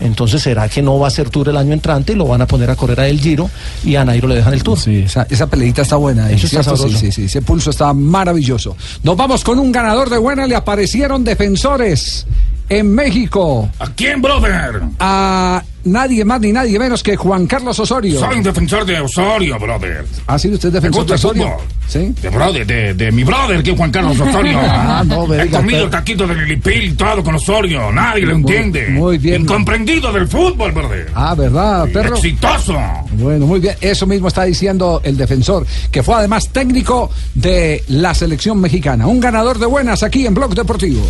Entonces, 0.00 0.42
¿será 0.42 0.68
que 0.68 0.82
no 0.82 0.98
va 0.98 1.08
a 1.08 1.10
ser 1.10 1.30
Tour 1.30 1.48
el 1.48 1.56
año 1.56 1.72
entrante 1.72 2.12
y 2.12 2.16
lo 2.16 2.26
van 2.26 2.42
a 2.42 2.46
poner 2.46 2.68
a 2.70 2.76
correr 2.76 3.00
a 3.00 3.08
El 3.08 3.18
Giro 3.20 3.48
y 3.84 3.96
a 3.96 4.04
Nairo 4.04 4.28
le 4.28 4.34
dejan 4.36 4.52
el 4.52 4.62
Tour? 4.62 4.78
Esa, 4.86 5.26
esa 5.30 5.46
peleita 5.46 5.82
está 5.82 5.96
buena. 5.96 6.30
Eso 6.30 6.46
¿eh? 6.60 6.62
Sí, 6.90 6.96
sí, 6.98 7.12
sí, 7.12 7.24
ese 7.24 7.40
pulso 7.42 7.70
está 7.70 7.92
maravilloso. 7.94 8.76
Nos 9.02 9.16
vamos 9.16 9.42
con 9.42 9.58
un 9.58 9.72
ganador 9.72 10.10
de 10.10 10.18
buena, 10.18 10.46
le 10.54 10.58
aparecieron 10.58 11.24
defensores 11.24 12.28
en 12.68 12.94
México. 12.94 13.68
¿A 13.80 13.90
quién, 13.90 14.22
brother? 14.22 14.82
A 15.00 15.64
nadie 15.84 16.24
más 16.24 16.40
ni 16.40 16.52
nadie 16.52 16.78
menos 16.78 17.02
que 17.02 17.16
Juan 17.16 17.46
Carlos 17.46 17.78
Osorio. 17.78 18.18
Soy 18.20 18.36
un 18.38 18.42
defensor 18.42 18.84
de 18.84 19.00
Osorio, 19.00 19.58
brother. 19.58 20.04
¿Ha 20.26 20.38
sido 20.38 20.54
usted 20.54 20.72
defensor 20.72 21.06
de 21.06 21.14
Osorio? 21.14 21.44
fútbol. 21.44 21.64
Sí. 21.86 22.14
De 22.22 22.30
brother, 22.30 22.66
de, 22.66 22.94
de 22.94 23.12
mi 23.12 23.24
brother, 23.24 23.62
que 23.62 23.72
es 23.72 23.76
Juan 23.76 23.90
Carlos 23.90 24.18
Osorio. 24.20 24.58
Ah, 24.60 25.02
no 25.06 25.26
me 25.26 25.42
He 25.42 25.48
comido 25.50 25.88
taquitos 25.90 26.28
de 26.28 26.34
Lilipil 26.34 26.84
y 26.84 26.92
todo 26.94 27.22
con 27.22 27.34
Osorio. 27.34 27.92
Nadie 27.92 28.22
lo 28.26 28.38
Muy- 28.38 28.52
entiende. 28.56 28.88
muy 28.88 29.18
bien. 29.18 29.42
Incomprendido 29.42 30.12
del 30.12 30.26
fútbol, 30.28 30.72
brother. 30.72 31.10
Ah, 31.14 31.34
¿verdad, 31.34 31.86
perro? 31.92 32.16
Exitoso. 32.16 32.74
Bueno, 33.12 33.46
muy 33.46 33.60
bien. 33.60 33.76
Eso 33.80 34.06
mismo 34.06 34.28
está 34.28 34.44
diciendo 34.44 35.00
el 35.04 35.16
defensor, 35.16 35.66
que 35.90 36.02
fue 36.02 36.14
además 36.14 36.48
técnico 36.48 37.10
de 37.34 37.84
la 37.88 38.14
selección 38.14 38.60
mexicana. 38.60 39.06
Un 39.06 39.20
ganador 39.20 39.58
de 39.58 39.66
buenas 39.66 40.02
aquí 40.02 40.26
en 40.26 40.34
Blog 40.34 40.54
Deportivo. 40.54 41.02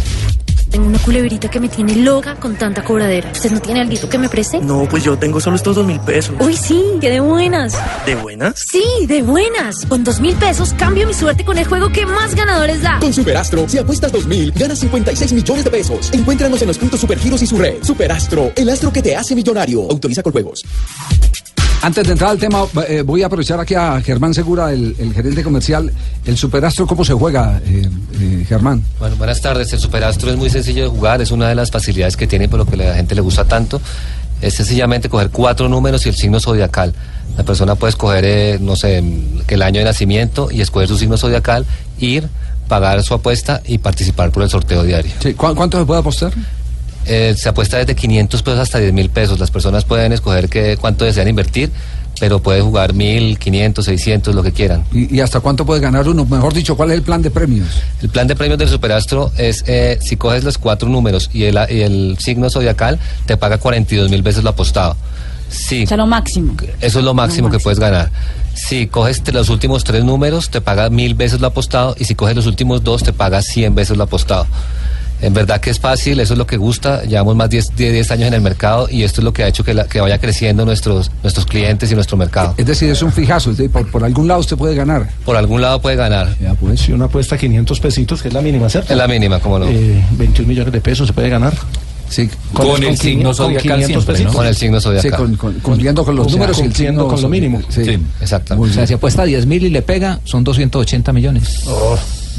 Tengo 0.75 0.89
una 0.89 0.99
culebrita 0.99 1.49
que 1.49 1.61
me 1.61 1.69
tiene 1.69 1.95
loca 1.95 2.35
con 2.35 2.57
tanta 2.57 2.83
cobradera. 2.83 3.31
¿Usted 3.31 3.53
no 3.53 3.61
tiene 3.61 3.83
algo 3.83 4.09
que 4.09 4.19
me 4.19 4.29
preste? 4.29 4.59
No, 4.59 4.89
pues 4.91 5.05
yo 5.05 5.17
tengo 5.17 5.39
solo 5.39 5.55
estos 5.55 5.77
dos 5.77 5.87
mil 5.87 6.01
pesos. 6.01 6.35
Uy, 6.41 6.57
sí, 6.57 6.83
que 7.01 7.11
de 7.11 7.21
buenas. 7.21 7.75
¿De 8.05 8.17
buenas? 8.17 8.61
Sí, 8.73 8.83
de 9.07 9.23
buenas. 9.23 9.87
Con 9.87 10.03
dos 10.03 10.19
mil 10.19 10.35
pesos 10.35 10.75
cambio 10.77 11.07
mi 11.07 11.15
suerte 11.15 11.45
con 11.45 11.59
el 11.59 11.65
juego 11.65 11.93
que 11.93 12.05
más 12.07 12.35
ganadores 12.35 12.83
da. 12.83 12.99
Con 12.99 13.13
Superastro, 13.13 13.69
si 13.69 13.79
apuestas 13.79 14.11
2000, 14.11 14.51
ganas 14.51 14.81
56 14.81 15.33
millones 15.35 15.63
de 15.63 15.71
pesos. 15.71 16.13
Encuéntranos 16.13 16.61
en 16.61 16.67
los 16.67 16.77
puntos 16.77 16.99
Supergiros 16.99 17.41
y 17.41 17.47
su 17.47 17.57
red. 17.57 17.81
Superastro, 17.81 18.51
el 18.57 18.69
astro 18.69 18.93
que 18.93 19.01
te 19.01 19.15
hace 19.15 19.37
millonario. 19.37 19.83
Autoriza 19.89 20.25
con 20.25 20.33
juegos. 20.33 20.65
Antes 21.85 22.07
de 22.07 22.13
entrar 22.13 22.31
al 22.31 22.39
tema, 22.39 22.65
eh, 22.89 23.03
voy 23.03 23.23
a 23.23 23.27
aprovechar 23.27 23.61
aquí 23.61 23.75
a 23.75 24.01
Germán 24.01 24.33
Segura, 24.33 24.73
el, 24.73 24.97
el 24.99 25.13
gerente 25.13 25.45
comercial. 25.45 25.93
El 26.25 26.39
Superastro, 26.39 26.87
¿cómo 26.87 27.05
se 27.05 27.13
juega, 27.13 27.61
eh, 27.63 27.87
eh, 28.23 28.47
Germán? 28.49 28.83
Bueno, 28.99 29.17
buenas 29.17 29.43
tardes. 29.43 29.71
El 29.75 29.81
Superastro 29.81 30.31
es 30.31 30.37
muy 30.39 30.49
sencillo 30.49 30.85
de 30.85 30.89
jugar, 30.89 31.21
es 31.21 31.31
una 31.31 31.47
de 31.47 31.55
las 31.55 31.71
facilidades 31.71 32.17
que 32.17 32.27
tiene 32.27 32.49
por 32.49 32.61
lo 32.61 32.65
que 32.65 32.77
a 32.77 32.89
la 32.89 32.95
gente 32.95 33.15
le 33.15 33.21
gusta 33.21 33.45
tanto. 33.45 33.83
Es 34.41 34.55
sencillamente 34.55 35.11
coger 35.11 35.29
cuatro 35.29 35.69
números 35.69 36.07
y 36.07 36.09
el 36.09 36.15
signo 36.15 36.41
zodiacal. 36.41 36.95
La 37.37 37.45
persona 37.45 37.75
puede 37.75 37.91
escoger, 37.91 38.63
no 38.63 38.77
sé, 38.77 39.05
el 39.47 39.61
año 39.61 39.81
de 39.81 39.85
nacimiento 39.85 40.51
y 40.51 40.63
escoger 40.63 40.89
su 40.89 40.97
signo 40.97 41.19
zodiacal, 41.19 41.67
ir, 41.99 42.31
pagar 42.67 43.03
su 43.03 43.13
apuesta 43.13 43.61
y 43.63 43.77
participar 43.77 44.31
por 44.31 44.43
el 44.43 44.49
sorteo 44.49 44.85
diario. 44.85 45.13
¿Cuánto 45.37 45.79
se 45.79 45.85
puede 45.85 46.01
apostar? 46.01 46.33
Eh, 47.07 47.35
se 47.37 47.49
apuesta 47.49 47.79
desde 47.79 47.95
500 47.95 48.43
pesos 48.43 48.61
hasta 48.61 48.79
10 48.79 48.93
mil 48.93 49.11
pesos. 49.11 49.39
Las 49.39 49.51
personas 49.51 49.85
pueden 49.85 50.13
escoger 50.13 50.49
qué, 50.49 50.77
cuánto 50.81 51.05
desean 51.05 51.29
invertir, 51.29 51.71
pero 52.21 52.41
pueden 52.41 52.65
jugar 52.65 52.95
1000, 52.95 53.39
500, 53.39 53.85
600, 53.85 54.35
lo 54.35 54.43
que 54.43 54.53
quieran. 54.53 54.85
¿Y, 54.93 55.17
y 55.17 55.21
hasta 55.21 55.41
cuánto 55.41 55.67
puede 55.67 55.81
ganar 55.81 56.09
uno? 56.09 56.25
Mejor 56.25 56.55
dicho, 56.55 56.77
¿cuál 56.77 56.91
es 56.91 56.97
el 56.97 57.03
plan 57.03 57.21
de 57.23 57.31
premios? 57.31 57.69
El 58.03 58.09
plan 58.09 58.27
de 58.27 58.37
premios 58.37 58.59
del 58.59 58.69
Superastro 58.69 59.33
es, 59.37 59.65
eh, 59.67 59.99
si 60.01 60.17
coges 60.17 60.45
los 60.45 60.59
cuatro 60.59 60.89
números 60.89 61.31
y 61.33 61.45
el, 61.45 61.59
y 61.71 61.81
el 61.83 62.17
signo 62.19 62.49
zodiacal, 62.51 62.99
te 63.27 63.37
paga 63.37 63.59
42 63.59 64.11
mil 64.11 64.23
veces 64.23 64.43
lo 64.45 64.51
apostado. 64.51 64.97
Sí, 65.51 65.85
O 65.85 65.87
sea, 65.87 65.97
lo 65.99 66.07
máximo. 66.07 66.57
eso 66.81 66.99
es 66.99 67.05
lo 67.05 67.15
máximo 67.15 67.49
que 67.49 67.59
puedes 67.61 67.79
ganar. 67.79 68.11
Si 68.55 68.87
coges 68.87 69.23
los 69.33 69.51
últimos 69.51 69.85
tres 69.85 70.03
números, 70.05 70.49
te 70.49 70.61
paga 70.61 70.89
mil 70.91 71.15
veces 71.15 71.41
lo 71.41 71.49
apostado. 71.49 71.95
Y 71.99 72.05
si 72.07 72.15
coges 72.15 72.35
los 72.35 72.47
últimos 72.47 72.83
dos, 72.83 73.03
te 73.03 73.13
paga 73.13 73.43
100 73.43 73.75
veces 73.75 73.97
lo 73.97 74.05
apostado. 74.05 74.47
En 75.21 75.33
verdad 75.33 75.61
que 75.61 75.71
es 75.71 75.81
fácil, 75.81 76.21
eso 76.21 76.35
es 76.35 76.39
lo 76.39 76.47
que 76.47 76.57
gusta. 76.57 77.05
Llevamos 77.05 77.35
más 77.37 77.49
de 77.49 77.57
10, 77.57 77.77
de 77.77 77.93
10 77.93 78.11
años 78.11 78.29
en 78.29 78.35
el 78.35 78.41
mercado 78.43 78.89
y 78.91 79.05
esto 79.05 79.21
es 79.21 79.25
lo 79.25 79.33
que 79.33 79.43
ha 79.45 79.49
hecho 79.49 79.65
que, 79.65 79.73
la- 79.73 79.85
que 79.87 80.01
vaya 80.01 80.19
creciendo 80.19 80.65
nuestros, 80.67 81.11
nuestros 81.23 81.47
clientes 81.47 81.91
y 81.91 81.95
nuestro 81.95 82.17
mercado. 82.17 82.55
Es 82.59 82.67
decir, 82.67 82.91
es 82.91 83.01
un 83.01 83.11
fijazo. 83.13 83.51
es 83.53 83.57
decir, 83.57 83.71
por, 83.71 83.91
por 83.91 84.05
algún 84.05 84.29
lado 84.29 84.41
usted 84.41 84.57
puede 84.57 84.75
ganar. 84.75 85.09
Por 85.25 85.37
algún 85.37 85.61
lado 85.63 85.81
puede 85.81 85.97
ganar. 85.97 86.37
Ya, 86.41 86.55
pues. 86.55 86.81
Si 86.81 86.93
uno 86.93 87.07
apuesta 87.07 87.39
500 87.39 87.81
pesitos, 87.81 88.21
que 88.23 88.29
es 88.29 88.35
la 88.35 88.43
mínima, 88.43 88.69
¿cierto? 88.69 88.93
Es 88.93 88.99
la 88.99 89.09
mínima, 89.09 89.41
cómo 89.41 89.59
no. 89.61 89.67
Eh, 89.69 90.05
21 90.13 90.47
millones 90.49 90.73
de 90.73 90.81
pesos 90.81 91.07
se 91.07 91.13
puede 91.15 91.31
ganar. 91.31 91.55
Sí. 92.11 92.29
Con 92.53 92.83
el 92.85 92.99
signo 92.99 93.33
zodiacal 93.33 93.83
siempre, 93.87 94.21
¿no? 94.25 94.33
Con 94.33 94.47
el 94.47 94.55
signo 94.55 94.79
zodiacal. 94.81 95.11
Sí, 95.11 95.17
con- 95.17 95.37
con- 95.37 95.55
cumpliendo 95.61 96.05
con 96.05 96.15
los 96.15 96.27
O 96.27 96.29
sea, 96.29 96.37
números 96.39 96.59
y 96.59 96.61
el 96.61 96.67
cumpliendo 96.69 97.03
signo 97.05 97.15
con 97.15 97.23
lo 97.23 97.29
mínimo. 97.31 97.63
Sí. 97.71 97.99
exactamente. 98.21 98.71
O 98.71 98.75
sea, 98.75 98.87
si 98.87 98.93
apuesta 98.95 99.25
10 99.25 99.47
mil 99.47 99.65
y 99.65 99.71
le 99.71 99.81
pega, 99.81 100.21
son 100.25 100.45
280 100.45 101.13
millones. 101.15 101.63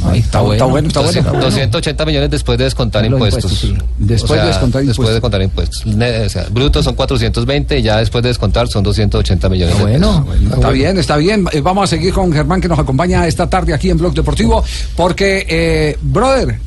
Ahí 0.03 0.19
está, 0.19 0.41
bueno. 0.41 0.53
está 0.53 0.65
bueno, 0.65 0.87
está 0.87 0.99
bueno. 1.01 1.21
200 1.21 1.41
280 1.41 2.05
millones 2.05 2.29
después 2.31 2.57
de 2.57 2.63
descontar 2.65 3.03
Los 3.03 3.13
impuestos. 3.13 3.63
impuestos, 3.63 3.79
sí. 3.79 3.87
Después 3.97 4.31
O 4.31 4.33
sea, 4.35 4.43
de 4.43 4.47
descontar 4.49 4.85
Después 4.85 5.09
de 5.09 5.43
impuestos. 5.43 5.85
O 5.85 6.29
sea, 6.29 6.47
brutos 6.49 6.85
son 6.85 6.95
420 6.95 7.79
y 7.79 7.81
ya 7.81 7.97
después 7.97 8.21
de 8.23 8.29
descontar 8.29 8.67
son 8.67 8.83
280 8.83 9.49
millones. 9.49 9.77
de 9.77 9.83
Bueno, 9.83 10.25
pesos. 10.25 10.53
Está 10.53 10.69
bien, 10.71 10.97
está 10.97 11.17
bien. 11.17 11.45
Eh, 11.51 11.61
Vamos 11.61 11.85
a 11.85 11.87
seguir 11.87 12.13
con 12.13 12.31
Germán 12.31 12.61
que 12.61 12.67
nos 12.67 12.79
acompaña 12.79 13.25
esta 13.27 13.47
tarde 13.49 13.73
aquí 13.73 13.89
en 13.89 13.97
Blog 13.97 14.13
Deportivo. 14.13 14.63
Porque, 14.95 15.45
eh, 15.49 15.97
brother, 16.01 16.59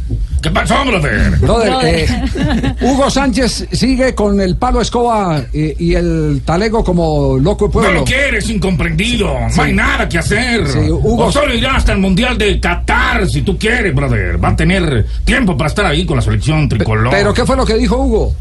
¿Qué 0.42 0.50
pasó, 0.50 0.84
brother? 0.84 1.36
brother, 1.38 1.74
eh, 1.84 2.74
Hugo 2.80 3.10
Sánchez 3.10 3.66
sigue 3.72 4.14
con 4.14 4.40
el 4.40 4.56
palo 4.56 4.80
escoba 4.80 5.42
eh, 5.52 5.74
y 5.78 5.94
el 5.94 6.42
talego 6.44 6.84
como 6.84 7.36
loco 7.38 7.64
de 7.66 7.68
No 7.68 7.72
pueblo. 7.72 7.92
lo 8.00 8.04
quieres, 8.04 8.48
incomprendido. 8.48 9.34
No 9.56 9.62
hay 9.62 9.72
nada 9.72 10.08
que 10.08 10.18
hacer. 10.18 10.66
Sí, 10.68 10.78
Hugo- 10.90 11.26
Osorio 11.26 11.56
irá 11.56 11.76
hasta 11.76 11.92
el 11.92 11.98
Mundial 11.98 12.38
de 12.38 12.60
Qatar, 12.60 13.28
si 13.28 13.42
tú 13.42 13.58
quieres, 13.58 13.94
brother. 13.94 14.42
Va 14.42 14.50
a 14.50 14.56
tener 14.56 15.06
tiempo 15.24 15.56
para 15.56 15.68
estar 15.68 15.86
ahí 15.86 16.04
con 16.06 16.16
la 16.16 16.22
selección 16.22 16.68
tricolor. 16.68 17.10
Pero, 17.10 17.34
¿qué 17.34 17.44
fue 17.44 17.56
lo 17.56 17.66
que 17.66 17.74
dijo 17.74 17.96
Hugo? 17.96 18.34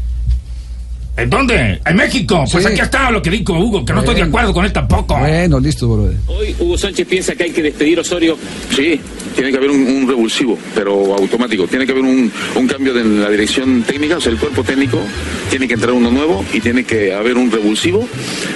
¿En 1.18 1.28
dónde? 1.30 1.80
¿En 1.84 1.96
México? 1.96 2.44
Pues 2.50 2.64
Sí. 2.64 2.70
aquí 2.72 2.80
está 2.80 3.10
lo 3.10 3.20
que 3.20 3.28
dijo 3.30 3.52
Hugo, 3.58 3.84
que 3.84 3.92
no 3.92 4.00
estoy 4.00 4.14
de 4.14 4.22
acuerdo 4.22 4.52
con 4.54 4.64
él 4.64 4.72
tampoco. 4.72 5.18
Bueno, 5.18 5.58
listo, 5.58 5.88
brother. 5.88 6.16
Hoy 6.28 6.54
Hugo 6.60 6.78
Sánchez 6.78 7.08
piensa 7.08 7.34
que 7.34 7.42
hay 7.44 7.50
que 7.50 7.60
despedir 7.62 7.98
a 7.98 8.02
Osorio. 8.02 8.38
Sí, 8.74 9.00
tiene 9.34 9.50
que 9.50 9.56
haber 9.56 9.70
un, 9.70 9.80
un 9.84 10.06
revulsivo, 10.08 10.56
pero 10.76 11.14
automático. 11.16 11.66
Tiene 11.66 11.86
que 11.86 11.92
haber 11.92 12.04
un, 12.04 12.30
un 12.54 12.66
cambio 12.68 12.94
de 12.94 13.04
la 13.04 13.28
dirección 13.30 13.82
técnica, 13.82 14.18
o 14.18 14.20
sea, 14.20 14.30
el 14.30 14.38
cuerpo 14.38 14.62
técnico 14.62 15.00
tiene 15.50 15.66
que 15.66 15.74
entrar 15.74 15.92
uno 15.92 16.10
nuevo 16.12 16.44
y 16.52 16.60
tiene 16.60 16.84
que 16.84 17.12
haber 17.12 17.36
un 17.36 17.50
revulsivo 17.50 18.08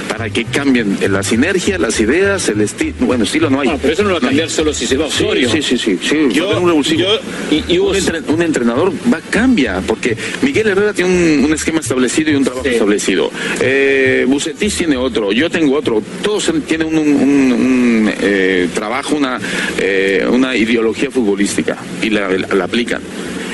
para 0.08 0.30
que 0.30 0.44
cambien 0.44 0.98
la 1.10 1.24
sinergia, 1.24 1.78
las 1.78 1.98
ideas, 1.98 2.48
el 2.48 2.60
estilo. 2.60 2.94
Bueno, 3.00 3.24
estilo 3.24 3.50
no 3.50 3.60
hay. 3.60 3.70
No, 3.70 3.78
pero 3.78 3.92
eso 3.94 4.02
no 4.04 4.10
lo 4.10 4.14
va 4.14 4.18
a 4.18 4.28
cambiar 4.28 4.48
solo 4.50 4.72
si 4.72 4.86
se 4.86 4.96
va 4.96 5.06
Sí, 5.10 5.24
Osorio. 5.24 5.50
Sí, 5.50 5.62
sí, 5.62 5.76
sí. 5.78 5.98
sí, 6.00 6.16
va 6.16 6.26
a 6.26 6.32
Yo- 6.32 6.44
haber 6.50 6.58
un 6.62 6.68
revulsivo. 6.68 7.00
yo- 7.00 7.18
y- 7.50 7.72
y 7.74 7.78
Hugo- 7.78 7.90
un, 7.90 7.96
entre- 7.96 8.20
un 8.32 8.42
entrenador 8.42 8.92
va 9.12 9.20
cambia, 9.30 9.80
porque 9.84 10.16
Miguel 10.42 10.68
Herrera 10.68 10.92
tiene 10.92 11.10
un, 11.38 11.44
un 11.46 11.52
esquema 11.52 11.80
establecido 11.80 12.30
y 12.30 12.34
un 12.36 12.44
trabajo 12.52 12.68
establecido. 12.68 13.30
Eh, 13.60 14.24
Bucetich 14.28 14.74
tiene 14.76 14.96
otro, 14.96 15.32
yo 15.32 15.50
tengo 15.50 15.76
otro. 15.76 16.02
Todos 16.22 16.50
tienen 16.66 16.88
un, 16.88 16.98
un- 16.98 17.08
un- 17.08 17.52
un, 17.52 18.12
eh, 18.20 18.68
trabajo, 18.74 19.16
una, 19.16 19.38
eh, 19.78 20.26
una 20.30 20.54
ideología 20.56 21.10
futbolística 21.10 21.76
y 22.02 22.10
la, 22.10 22.28
la 22.30 22.64
aplican. 22.64 23.00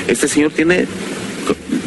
Este 0.07 0.27
señor 0.27 0.51
tiene 0.51 0.85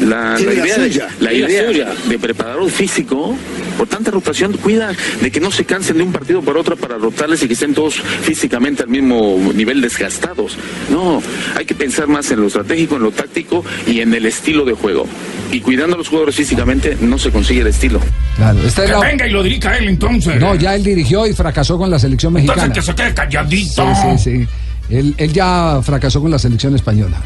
la, 0.01 0.35
Tiene 0.37 0.55
la 0.55 0.65
idea, 0.65 0.79
de, 0.79 0.89
suya. 0.93 1.09
la 1.21 1.31
Tiene 1.31 1.45
la 1.45 1.51
idea 1.51 1.67
suya. 1.67 1.89
de 2.09 2.19
preparador 2.19 2.71
físico, 2.71 3.37
por 3.79 3.87
tanta 3.89 4.11
rotación, 4.11 4.53
cuida 4.55 4.93
de 5.21 5.31
que 5.31 5.41
no 5.41 5.51
se 5.51 5.65
cansen 5.65 5.99
de 5.99 6.03
un 6.03 6.13
partido 6.13 6.41
para 6.43 6.59
otro 6.61 6.77
para 6.77 6.99
rotarles 6.99 7.43
y 7.43 7.47
que 7.47 7.55
estén 7.55 7.75
todos 7.75 7.95
físicamente 8.23 8.83
al 8.83 8.89
mismo 8.89 9.39
nivel 9.55 9.81
desgastados. 9.81 10.57
No, 10.91 11.23
hay 11.57 11.65
que 11.65 11.75
pensar 11.75 12.09
más 12.09 12.31
en 12.31 12.41
lo 12.41 12.47
estratégico, 12.49 12.97
en 12.97 13.03
lo 13.05 13.11
táctico 13.13 13.65
y 13.87 14.01
en 14.01 14.13
el 14.15 14.27
estilo 14.27 14.65
de 14.65 14.73
juego. 14.75 15.07
Y 15.53 15.61
cuidando 15.61 15.95
a 15.95 15.99
los 15.99 16.09
jugadores 16.09 16.35
físicamente 16.35 16.97
no 17.01 17.19
se 17.19 17.31
consigue 17.31 17.61
el 17.61 17.67
estilo. 17.69 18.01
Claro, 18.37 18.59
esta 18.67 18.83
es 18.85 18.91
Que 18.91 18.97
la- 18.97 19.01
venga 19.01 19.27
y 19.27 19.31
lo 19.31 19.43
dirija 19.43 19.77
él 19.77 19.89
entonces. 19.89 20.41
No, 20.41 20.55
ya 20.55 20.75
él 20.75 20.83
dirigió 20.83 21.27
y 21.27 21.33
fracasó 21.35 21.79
con 21.79 21.91
la 21.91 21.99
selección 21.99 22.37
Entonces 22.37 22.65
mexicana. 22.69 22.75
que 22.75 22.83
se 22.83 22.95
quede 22.95 23.15
calladito. 23.15 23.95
Sí, 23.95 24.01
sí, 24.19 24.19
sí. 24.47 24.49
Él, 24.97 25.15
él 25.19 25.33
ya 25.33 25.81
fracasó 25.83 26.21
con 26.21 26.31
la 26.31 26.39
selección 26.39 26.75
española. 26.75 27.19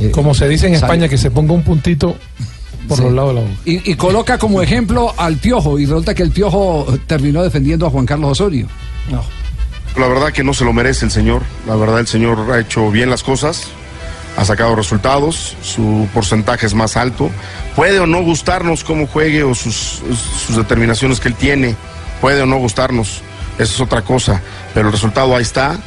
Eh, 0.00 0.10
Como 0.10 0.34
se 0.34 0.46
dice 0.48 0.66
en 0.66 0.74
sale- 0.74 0.84
España, 0.86 1.08
que 1.08 1.16
se 1.18 1.30
ponga 1.30 1.52
un 1.54 1.62
puntito 1.62 2.16
por 2.88 2.98
Sí. 2.98 3.04
los 3.04 3.12
lados 3.12 3.34
de 3.34 3.40
la 3.40 3.46
boca. 3.46 3.60
Y, 3.64 3.90
y 3.90 3.94
coloca 3.94 4.38
como 4.38 4.60
ejemplo 4.60 5.14
al 5.16 5.36
Piojo 5.38 5.78
y 5.78 5.86
resulta 5.86 6.14
que 6.14 6.22
el 6.22 6.30
Piojo 6.30 6.86
terminó 7.06 7.42
defendiendo 7.42 7.86
a 7.86 7.90
Juan 7.90 8.04
Carlos 8.04 8.32
Osorio. 8.32 8.66
La 9.96 10.08
verdad 10.08 10.32
que 10.32 10.42
no 10.42 10.52
se 10.52 10.64
lo 10.64 10.72
merece 10.72 11.04
el 11.04 11.10
señor. 11.10 11.42
La 11.66 11.76
verdad 11.76 12.00
el 12.00 12.06
señor 12.06 12.50
ha 12.52 12.58
hecho 12.60 12.90
bien 12.90 13.08
las 13.10 13.22
cosas, 13.22 13.68
ha 14.36 14.44
sacado 14.44 14.74
resultados, 14.74 15.56
su 15.62 16.08
porcentaje 16.12 16.66
es 16.66 16.74
más 16.74 16.96
alto. 16.96 17.30
Puede 17.76 18.00
o 18.00 18.06
no 18.06 18.22
gustarnos 18.22 18.82
cómo 18.82 19.06
juegue 19.06 19.44
o 19.44 19.54
sus, 19.54 20.02
determinaciones 20.48 21.20
que 21.20 21.28
él 21.28 21.34
tiene. 21.34 21.76
Puede 22.20 22.42
o 22.42 22.46
no 22.46 22.56
gustarnos. 22.56 23.22
Eso 23.58 23.74
es 23.74 23.80
otra 23.80 24.02
cosa. 24.02 24.42
Pero 24.72 24.88
el 24.88 24.92
resultado 24.92 25.36
ahí 25.36 25.42
está. 25.42 25.78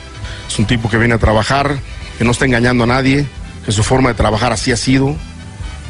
Es 0.47 0.57
un 0.59 0.65
tipo 0.65 0.89
que 0.89 0.97
viene 0.97 1.13
a 1.13 1.17
trabajar, 1.17 1.77
que 2.17 2.23
no 2.23 2.31
está 2.31 2.45
engañando 2.45 2.85
a 2.85 2.87
nadie, 2.87 3.25
que 3.65 3.71
su 3.73 3.83
forma 3.83 4.09
de 4.09 4.15
trabajar 4.15 4.53
así 4.53 4.71
ha 4.71 4.77
sido. 4.77 5.15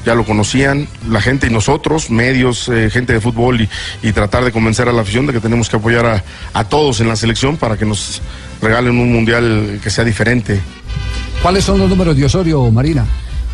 Ya 0.04 0.16
lo 0.16 0.26
conocían, 0.26 0.88
la 1.10 1.22
gente 1.22 1.48
y 1.48 1.50
nosotros, 1.50 2.10
medios, 2.10 2.70
eh, 2.70 2.90
gente 2.90 3.12
de 3.12 3.20
fútbol, 3.20 3.68
y, 4.02 4.12
tratar 4.14 4.46
de 4.46 4.54
convencer 4.54 4.88
a 4.88 4.94
la 4.94 5.02
afición 5.02 5.28
de 5.28 5.34
que 5.34 5.42
tenemos 5.42 5.68
que 5.70 5.76
apoyar 5.76 6.24
a 6.54 6.64
todos 6.64 7.02
en 7.02 7.10
la 7.10 7.18
selección 7.18 7.58
para 7.58 7.76
que 7.76 7.86
nos 7.86 8.22
regalen 8.62 8.98
un 8.98 9.12
mundial 9.12 9.82
que 9.84 9.90
sea 9.90 10.06
diferente. 10.06 10.62
¿Cuáles 11.42 11.64
son 11.64 11.80
los 11.80 11.90
números 11.90 12.16
de 12.16 12.26
Osorio, 12.26 12.70
Marina? 12.72 13.06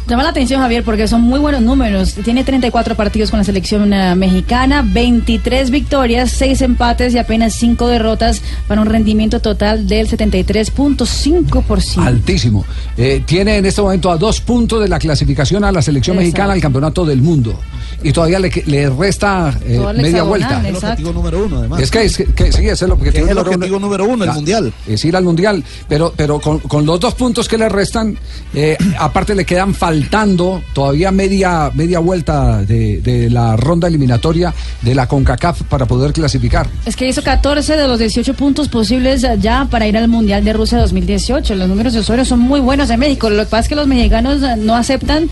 Llama 0.07 0.23
la 0.23 0.29
atención, 0.29 0.59
Javier, 0.61 0.83
porque 0.83 1.07
son 1.07 1.21
muy 1.21 1.39
buenos 1.39 1.61
números. 1.61 2.13
Tiene 2.25 2.43
34 2.43 2.95
partidos 2.95 3.29
con 3.31 3.37
la 3.39 3.43
selección 3.45 3.93
eh, 3.93 4.15
mexicana, 4.15 4.83
23 4.85 5.69
victorias, 5.71 6.29
6 6.31 6.61
empates 6.61 7.13
y 7.13 7.17
apenas 7.19 7.53
5 7.53 7.87
derrotas 7.87 8.41
para 8.67 8.81
un 8.81 8.87
rendimiento 8.87 9.39
total 9.39 9.87
del 9.87 10.09
73.5%. 10.09 12.05
Altísimo. 12.05 12.65
Eh, 12.97 13.23
tiene 13.25 13.57
en 13.57 13.65
este 13.65 13.81
momento 13.81 14.11
a 14.11 14.17
dos 14.17 14.41
puntos 14.41 14.81
de 14.81 14.89
la 14.89 14.99
clasificación 14.99 15.63
a 15.63 15.71
la 15.71 15.81
selección 15.81 16.15
Exacto. 16.17 16.25
mexicana 16.25 16.53
al 16.53 16.61
campeonato 16.61 17.05
del 17.05 17.21
mundo. 17.21 17.57
Y 18.03 18.11
todavía 18.11 18.39
le, 18.39 18.51
le 18.65 18.89
resta 18.89 19.57
eh, 19.65 19.79
media 19.95 20.23
vuelta. 20.23 20.61
El 20.67 20.75
objetivo 20.75 21.13
número 21.13 21.45
uno, 21.45 21.59
además. 21.59 21.81
Es 21.81 21.89
que, 21.89 22.03
es 22.03 22.17
que, 22.17 22.25
que 22.25 22.51
sí, 22.51 22.63
ese 22.63 22.71
es 22.73 22.81
el 22.81 22.91
objetivo, 22.91 23.25
Es 23.25 23.29
el 23.31 23.35
número, 23.37 23.51
objetivo 23.55 23.77
uno. 23.77 23.85
número 23.85 24.05
uno, 24.05 24.23
el 24.25 24.27
La- 24.29 24.33
mundial. 24.35 24.73
Es 24.85 25.05
ir 25.05 25.15
al 25.15 25.23
mundial. 25.23 25.63
Pero, 25.87 26.13
pero 26.15 26.39
con, 26.41 26.59
con 26.59 26.85
los 26.85 26.99
dos 26.99 27.13
puntos 27.15 27.47
que 27.47 27.57
le 27.57 27.69
restan, 27.69 28.17
eh, 28.53 28.77
aparte 28.99 29.33
le 29.35 29.45
quedan 29.45 29.73
faltando 29.93 30.63
todavía 30.73 31.11
media, 31.11 31.69
media 31.75 31.99
vuelta 31.99 32.63
de, 32.63 32.99
de 33.01 33.29
la 33.29 33.55
ronda 33.55 33.87
eliminatoria 33.87 34.51
de 34.81 34.95
la 34.95 35.07
CONCACAF 35.07 35.61
para 35.63 35.85
poder 35.85 36.13
clasificar. 36.13 36.67
Es 36.87 36.95
que 36.95 37.07
hizo 37.07 37.21
14 37.21 37.77
de 37.77 37.87
los 37.87 37.99
18 37.99 38.33
puntos 38.33 38.69
posibles 38.69 39.23
ya 39.39 39.67
para 39.69 39.85
ir 39.87 39.95
al 39.95 40.07
Mundial 40.07 40.43
de 40.43 40.51
Rusia 40.51 40.79
2018. 40.79 41.53
Los 41.53 41.69
números 41.69 41.93
de 41.93 41.99
Osorio 41.99 42.25
son 42.25 42.39
muy 42.39 42.59
buenos 42.59 42.89
en 42.89 42.99
México. 42.99 43.29
Lo 43.29 43.43
que 43.43 43.51
pasa 43.51 43.59
es 43.59 43.69
que 43.69 43.75
los 43.75 43.85
mexicanos 43.85 44.41
eh, 44.41 44.55
no 44.57 44.75
aceptan, 44.75 45.29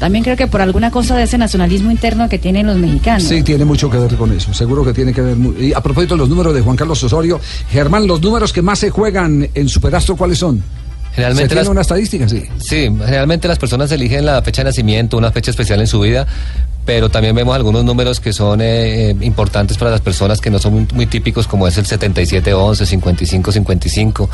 también 0.00 0.24
creo 0.24 0.36
que 0.36 0.48
por 0.48 0.60
alguna 0.60 0.90
cosa 0.90 1.16
de 1.16 1.22
ese 1.22 1.38
nacionalismo 1.38 1.92
interno 1.92 2.28
que 2.28 2.40
tienen 2.40 2.66
los 2.66 2.78
mexicanos. 2.78 3.22
Sí, 3.22 3.44
tiene 3.44 3.64
mucho 3.64 3.88
que 3.88 3.98
ver 3.98 4.16
con 4.16 4.32
eso. 4.32 4.52
Seguro 4.52 4.84
que 4.84 4.92
tiene 4.92 5.12
que 5.12 5.20
ver. 5.20 5.36
Y 5.56 5.72
a 5.72 5.80
propósito 5.80 6.14
de 6.14 6.18
los 6.18 6.28
números 6.28 6.52
de 6.52 6.62
Juan 6.62 6.74
Carlos 6.74 7.00
Osorio, 7.04 7.40
Germán, 7.70 8.08
los 8.08 8.20
números 8.20 8.52
que 8.52 8.60
más 8.60 8.80
se 8.80 8.90
juegan 8.90 9.48
en 9.54 9.68
Superastro, 9.68 10.16
¿cuáles 10.16 10.38
son? 10.38 10.60
¿Se 11.28 11.48
tiene 11.48 11.54
las- 11.62 11.68
una 11.68 11.80
estadística? 11.82 12.28
Sí. 12.28 12.44
Sí, 12.58 12.82
generalmente 12.84 13.48
las 13.48 13.58
personas 13.58 13.90
eligen 13.92 14.26
la 14.26 14.40
fecha 14.42 14.62
de 14.62 14.70
nacimiento, 14.70 15.16
una 15.16 15.32
fecha 15.32 15.50
especial 15.50 15.80
en 15.80 15.86
su 15.86 16.00
vida, 16.00 16.26
pero 16.86 17.08
también 17.10 17.34
vemos 17.36 17.54
algunos 17.54 17.84
números 17.84 18.20
que 18.20 18.32
son 18.32 18.60
eh, 18.60 19.10
eh, 19.10 19.16
importantes 19.20 19.76
para 19.78 19.90
las 19.90 20.00
personas 20.00 20.40
que 20.40 20.50
no 20.50 20.58
son 20.58 20.72
muy, 20.74 20.86
muy 20.94 21.06
típicos, 21.06 21.46
como 21.46 21.66
es 21.68 21.76
el 21.78 21.86
7711, 21.86 22.86
5555, 22.86 24.30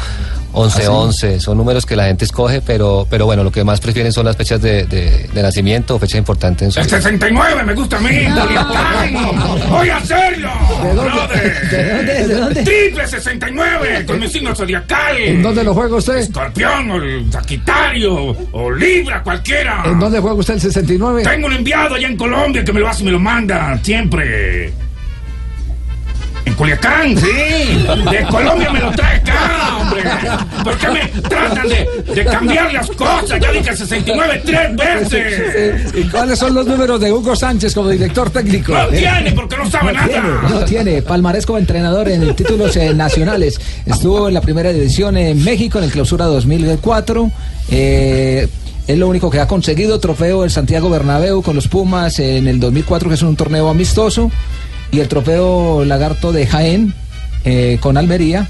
1111. 0.54 1.40
Son 1.40 1.56
números 1.58 1.84
que 1.86 1.96
la 1.96 2.04
gente 2.06 2.24
escoge, 2.24 2.60
pero, 2.62 3.06
pero 3.10 3.26
bueno, 3.26 3.44
lo 3.44 3.50
que 3.52 3.62
más 3.64 3.80
prefieren 3.80 4.12
son 4.12 4.24
las 4.26 4.36
fechas 4.36 4.60
de, 4.62 4.84
de- 4.86 5.28
de 5.32 5.42
nacimiento 5.42 5.96
o 5.96 5.98
fecha 5.98 6.16
importante 6.18 6.64
en 6.64 6.72
su 6.72 6.80
El 6.80 6.86
vida. 6.86 6.96
69 6.96 7.62
me 7.64 7.74
gusta 7.74 7.96
a 7.96 8.00
mí. 8.00 8.10
Voy 9.68 9.88
a 9.88 9.96
hacerlo. 9.98 10.50
¿De 10.82 10.94
dónde? 10.94 11.10
brother. 11.12 11.68
¿De 11.70 11.94
dónde? 11.96 12.28
¿De 12.28 12.34
dónde? 12.34 12.62
Triple 12.64 13.06
69 13.06 14.04
con 14.06 14.20
mi 14.20 14.28
signo 14.28 14.54
zodiacal. 14.54 15.16
¿En 15.18 15.42
dónde 15.42 15.64
lo 15.64 15.74
juega 15.74 15.96
usted? 15.96 16.16
Escorpión 16.16 16.90
o 16.90 16.96
el 16.96 17.30
Sagitario 17.32 18.36
o 18.52 18.70
Libra, 18.70 19.22
cualquiera. 19.22 19.82
¿En 19.84 19.98
dónde 19.98 20.20
juega 20.20 20.36
usted 20.36 20.54
el 20.54 20.60
69? 20.60 21.22
Tengo 21.22 21.46
un 21.46 21.52
enviado 21.54 21.94
allá 21.94 22.08
en 22.08 22.16
Colombia 22.16 22.64
que 22.64 22.72
me 22.72 22.80
lo 22.80 22.88
hace 22.88 23.02
y 23.02 23.06
me 23.06 23.12
lo 23.12 23.18
manda 23.20 23.78
siempre. 23.82 24.72
En 26.46 26.54
Culiacán, 26.54 27.16
sí. 27.16 27.26
De 28.10 28.26
Colombia 28.30 28.70
me 28.72 28.80
lo 28.80 28.90
trae 28.92 29.16
acá, 29.16 29.78
hombre. 29.80 30.02
¿Por 30.64 30.78
qué 30.78 30.88
me 30.88 31.20
tratan 31.22 31.68
de, 31.68 32.14
de 32.14 32.24
cambiar 32.24 32.72
las 32.72 32.88
cosas? 32.92 33.40
Ya 33.40 33.50
dije 33.50 33.76
69 33.76 34.42
tres 34.44 34.76
veces. 34.76 35.94
¿Y 35.94 36.04
cuáles 36.04 36.38
son 36.38 36.54
los 36.54 36.66
números 36.66 37.00
de 37.00 37.12
Hugo 37.12 37.34
Sánchez 37.36 37.74
como 37.74 37.90
director 37.90 38.30
técnico? 38.30 38.72
No 38.72 38.86
tiene, 38.88 39.32
porque 39.32 39.56
no 39.56 39.68
sabe 39.70 39.92
nada. 39.92 40.46
No 40.48 40.64
tiene, 40.64 41.02
palmarés 41.02 41.44
como 41.44 41.58
entrenador 41.58 42.08
en 42.08 42.34
títulos 42.34 42.76
eh, 42.76 42.94
nacionales. 42.94 43.60
Estuvo 43.84 44.28
en 44.28 44.34
la 44.34 44.40
primera 44.40 44.72
división 44.72 45.16
en 45.16 45.42
México 45.42 45.78
en 45.78 45.84
el 45.84 45.90
clausura 45.90 46.26
2004. 46.26 47.30
Eh, 47.70 48.48
es 48.86 48.96
lo 48.96 49.08
único 49.08 49.30
que 49.30 49.40
ha 49.40 49.48
conseguido, 49.48 49.98
trofeo 49.98 50.44
el 50.44 50.50
Santiago 50.52 50.88
Bernabéu 50.88 51.42
con 51.42 51.56
los 51.56 51.66
Pumas 51.66 52.20
en 52.20 52.46
el 52.46 52.60
2004, 52.60 53.08
que 53.08 53.16
es 53.16 53.22
un 53.22 53.34
torneo 53.34 53.68
amistoso, 53.68 54.30
y 54.90 55.00
el 55.00 55.08
trofeo 55.08 55.84
Lagarto 55.84 56.32
de 56.32 56.46
Jaén 56.46 56.94
eh, 57.44 57.78
con 57.80 57.96
Almería 57.96 58.48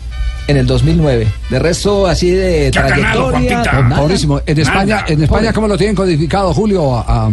en 0.48 0.56
el 0.56 0.66
2009. 0.66 1.26
De 1.50 1.58
resto, 1.58 2.06
así 2.06 2.30
de 2.30 2.70
¿Qué 2.72 2.78
ha 2.78 2.88
ganado, 2.88 3.30
trayectoria... 3.30 3.96
Pobrísimo. 3.96 4.40
En 4.46 4.58
España, 4.60 5.04
en 5.08 5.22
España 5.22 5.52
¿cómo 5.52 5.66
lo 5.68 5.76
tienen 5.76 5.96
codificado, 5.96 6.54
Julio? 6.54 6.94
A- 6.96 7.26
a- 7.26 7.30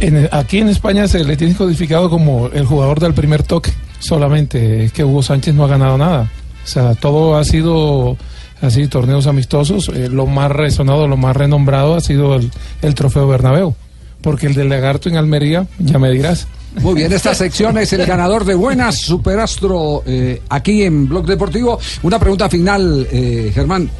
En- 0.00 0.28
aquí 0.32 0.58
en 0.58 0.68
España 0.68 1.06
se 1.06 1.22
le 1.24 1.36
tiene 1.36 1.54
codificado 1.54 2.08
como 2.08 2.46
el 2.48 2.64
jugador 2.64 2.98
del 3.00 3.12
primer 3.12 3.42
toque 3.42 3.70
solamente. 3.98 4.84
Es 4.84 4.92
que 4.92 5.04
Hugo 5.04 5.22
Sánchez 5.22 5.54
no 5.54 5.64
ha 5.64 5.68
ganado 5.68 5.98
nada. 5.98 6.30
O 6.64 6.66
sea, 6.66 6.94
todo 6.94 7.36
ha 7.36 7.44
sido 7.44 8.16
así, 8.62 8.86
torneos 8.88 9.26
amistosos. 9.26 9.90
Eh, 9.94 10.08
lo 10.10 10.26
más 10.26 10.50
resonado, 10.50 11.06
lo 11.06 11.18
más 11.18 11.36
renombrado 11.36 11.94
ha 11.96 12.00
sido 12.00 12.36
el, 12.36 12.50
el 12.80 12.94
trofeo 12.94 13.28
Bernabéu. 13.28 13.74
Porque 14.22 14.46
el 14.46 14.54
del 14.54 14.68
Lagarto 14.70 15.08
en 15.10 15.16
Almería, 15.16 15.66
ya 15.78 15.98
me 15.98 16.10
dirás. 16.10 16.46
Muy 16.76 16.94
bien, 16.94 17.12
esta 17.12 17.34
sección 17.34 17.78
es 17.78 17.92
el 17.92 18.06
ganador 18.06 18.44
de 18.44 18.54
Buenas 18.54 18.98
Superastro 18.98 20.04
eh, 20.06 20.40
aquí 20.48 20.84
en 20.84 21.08
Blog 21.08 21.26
Deportivo. 21.26 21.78
Una 22.02 22.18
pregunta 22.18 22.48
final, 22.48 23.08
eh, 23.10 23.50
Germán. 23.52 23.90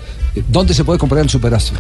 ¿Dónde 0.48 0.72
se 0.72 0.84
puede 0.84 0.98
comprar 0.98 1.22
el 1.22 1.28
Superastro? 1.28 1.78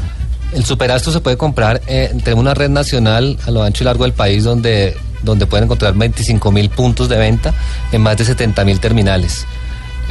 El 0.52 0.64
superastro 0.64 1.12
se 1.12 1.20
puede 1.20 1.36
comprar 1.36 1.80
eh, 1.86 2.12
una 2.34 2.54
red 2.54 2.70
nacional 2.70 3.38
a 3.46 3.52
lo 3.52 3.62
ancho 3.62 3.84
y 3.84 3.86
largo 3.86 4.02
del 4.02 4.12
país 4.12 4.42
donde, 4.42 4.96
donde 5.22 5.46
pueden 5.46 5.64
encontrar 5.64 5.94
25 5.94 6.50
mil 6.50 6.68
puntos 6.70 7.08
de 7.08 7.16
venta 7.16 7.54
en 7.92 8.02
más 8.02 8.16
de 8.16 8.24
70 8.24 8.64
mil 8.64 8.80
terminales. 8.80 9.46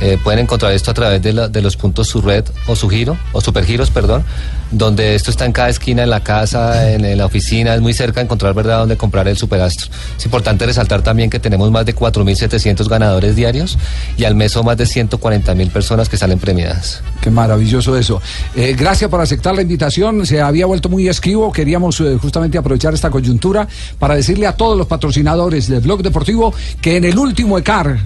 Eh, 0.02 0.18
pueden 0.24 0.39
encontrar 0.39 0.72
esto 0.74 0.91
a 0.91 0.93
través 0.93 1.22
de, 1.22 1.34
la- 1.34 1.47
de 1.50 1.62
los 1.62 1.76
puntos 1.76 2.08
su 2.08 2.22
red 2.22 2.45
o 2.68 2.76
su 2.76 2.88
giro, 2.89 3.18
o 3.34 3.41
supergiros, 3.41 3.89
perdón, 3.91 4.24
donde 4.72 5.16
esto 5.16 5.30
está 5.32 5.45
en 5.45 5.52
cada 5.52 5.70
esquina, 5.70 6.04
en 6.04 6.10
la 6.10 6.22
casa, 6.24 6.91
en, 6.91 7.18
la 7.18 7.26
oficina, 7.26 7.74
es 7.76 7.82
muy 7.82 7.93
cerca 7.93 8.22
encontrar 8.22 8.54
verdad 8.54 8.80
donde 8.80 8.95
comprar 8.97 9.28
el 9.28 9.36
superastro. 9.36 9.89
Es 10.18 10.24
importante 10.26 10.66
resaltar 10.66 11.02
también 11.02 11.30
que 11.30 11.39
tenemos 11.39 11.70
más 11.72 11.86
de 11.86 11.95
4.700 11.95 12.88
ganadores 12.88 13.36
diarios 13.36 13.78
y 14.18 14.24
al 14.26 14.36
mes 14.36 14.52
son 14.52 14.66
más 14.66 14.78
de 14.78 14.86
140.000 14.86 15.70
personas 15.72 16.08
que 16.08 16.18
salen 16.18 16.39
premiadas. 16.39 17.02
Qué 17.22 17.30
maravilloso 17.30 17.97
eso. 17.97 18.22
Eh, 18.56 18.76
gracias 18.78 19.10
por 19.10 19.20
aceptar 19.22 19.56
la 19.56 19.62
invitación. 19.64 20.26
Se 20.26 20.39
había 20.41 20.66
vuelto 20.66 20.88
muy 20.88 21.08
esquivo. 21.10 21.52
Queríamos 21.52 22.00
eh, 22.02 22.18
justamente 22.22 22.58
aprovechar 22.58 22.93
esta 22.93 23.10
coyuntura 23.10 23.68
para 23.97 24.16
decirle 24.16 24.47
a 24.47 24.54
todos 24.54 24.78
los 24.78 24.88
patrocinadores 24.88 25.68
del 25.68 25.82
Blog 25.82 26.04
Deportivo 26.04 26.54
que 26.82 26.97
en 26.97 27.06
el 27.06 27.18
último 27.18 27.58
ECAR, 27.58 28.00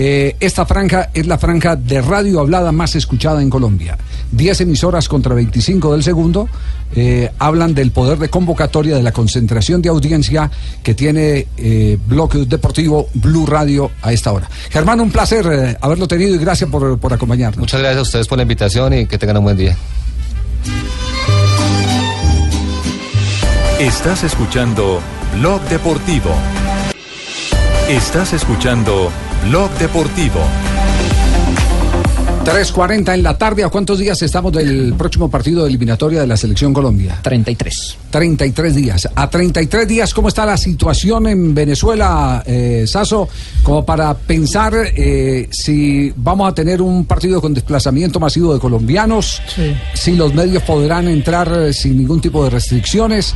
eh, 0.00 0.36
esta 0.38 0.64
franja 0.64 1.10
es 1.12 1.26
la 1.26 1.38
franja 1.38 1.74
de 1.74 2.00
radio 2.00 2.38
hablada 2.38 2.70
más 2.70 2.94
escuchada 2.94 3.42
en 3.42 3.50
Colombia. 3.50 3.98
10 4.30 4.60
emisoras 4.60 5.08
contra 5.08 5.34
25 5.34 5.92
del 5.92 6.04
segundo 6.04 6.48
eh, 6.94 7.30
hablan 7.38 7.74
del 7.74 7.90
poder 7.90 8.18
de 8.18 8.28
convocatoria, 8.28 8.96
de 8.96 9.02
la 9.02 9.10
concentración 9.10 9.82
de 9.82 9.88
audiencia 9.88 10.50
que 10.82 10.94
tiene 10.94 11.48
eh, 11.56 11.98
Blog 12.06 12.46
Deportivo 12.46 13.08
Blue 13.12 13.44
Radio 13.44 13.90
a 14.00 14.12
esta 14.12 14.32
hora. 14.32 14.48
Germán, 14.70 15.00
un 15.00 15.10
placer 15.10 15.46
eh, 15.50 15.76
haberlo 15.80 16.06
tenido 16.06 16.34
y 16.34 16.38
gracias 16.38 16.70
por, 16.70 16.98
por 16.98 17.12
acompañarnos. 17.12 17.58
Muchas 17.58 17.80
gracias 17.80 17.98
a 17.98 18.02
ustedes 18.02 18.28
por 18.28 18.38
la 18.38 18.42
invitación 18.42 18.94
y 18.94 19.06
que 19.06 19.18
tengan 19.18 19.38
un 19.38 19.44
buen 19.44 19.56
día. 19.56 19.76
Estás 23.80 24.24
escuchando 24.24 25.00
Blog 25.38 25.60
Deportivo. 25.68 26.30
Estás 27.88 28.32
escuchando 28.32 29.10
Blog 29.42 29.70
Deportivo. 29.78 30.67
3.40 32.48 33.12
en 33.12 33.22
la 33.22 33.36
tarde. 33.36 33.62
¿A 33.62 33.68
cuántos 33.68 33.98
días 33.98 34.22
estamos 34.22 34.52
del 34.52 34.94
próximo 34.96 35.30
partido 35.30 35.64
de 35.64 35.68
eliminatoria 35.68 36.22
de 36.22 36.26
la 36.26 36.36
Selección 36.36 36.72
Colombia? 36.72 37.18
33. 37.22 37.98
33 38.10 38.74
días. 38.74 39.08
A 39.14 39.28
33 39.28 39.86
días, 39.86 40.14
¿cómo 40.14 40.28
está 40.28 40.46
la 40.46 40.56
situación 40.56 41.26
en 41.26 41.54
Venezuela, 41.54 42.42
eh, 42.46 42.86
Saso? 42.86 43.28
Como 43.62 43.84
para 43.84 44.14
pensar 44.14 44.72
eh, 44.74 45.46
si 45.50 46.10
vamos 46.16 46.50
a 46.50 46.54
tener 46.54 46.80
un 46.80 47.04
partido 47.04 47.42
con 47.42 47.52
desplazamiento 47.52 48.18
masivo 48.18 48.54
de 48.54 48.60
colombianos, 48.60 49.42
si 49.92 50.16
los 50.16 50.32
medios 50.32 50.62
podrán 50.62 51.06
entrar 51.08 51.52
eh, 51.54 51.74
sin 51.74 51.98
ningún 51.98 52.22
tipo 52.22 52.42
de 52.44 52.50
restricciones 52.50 53.34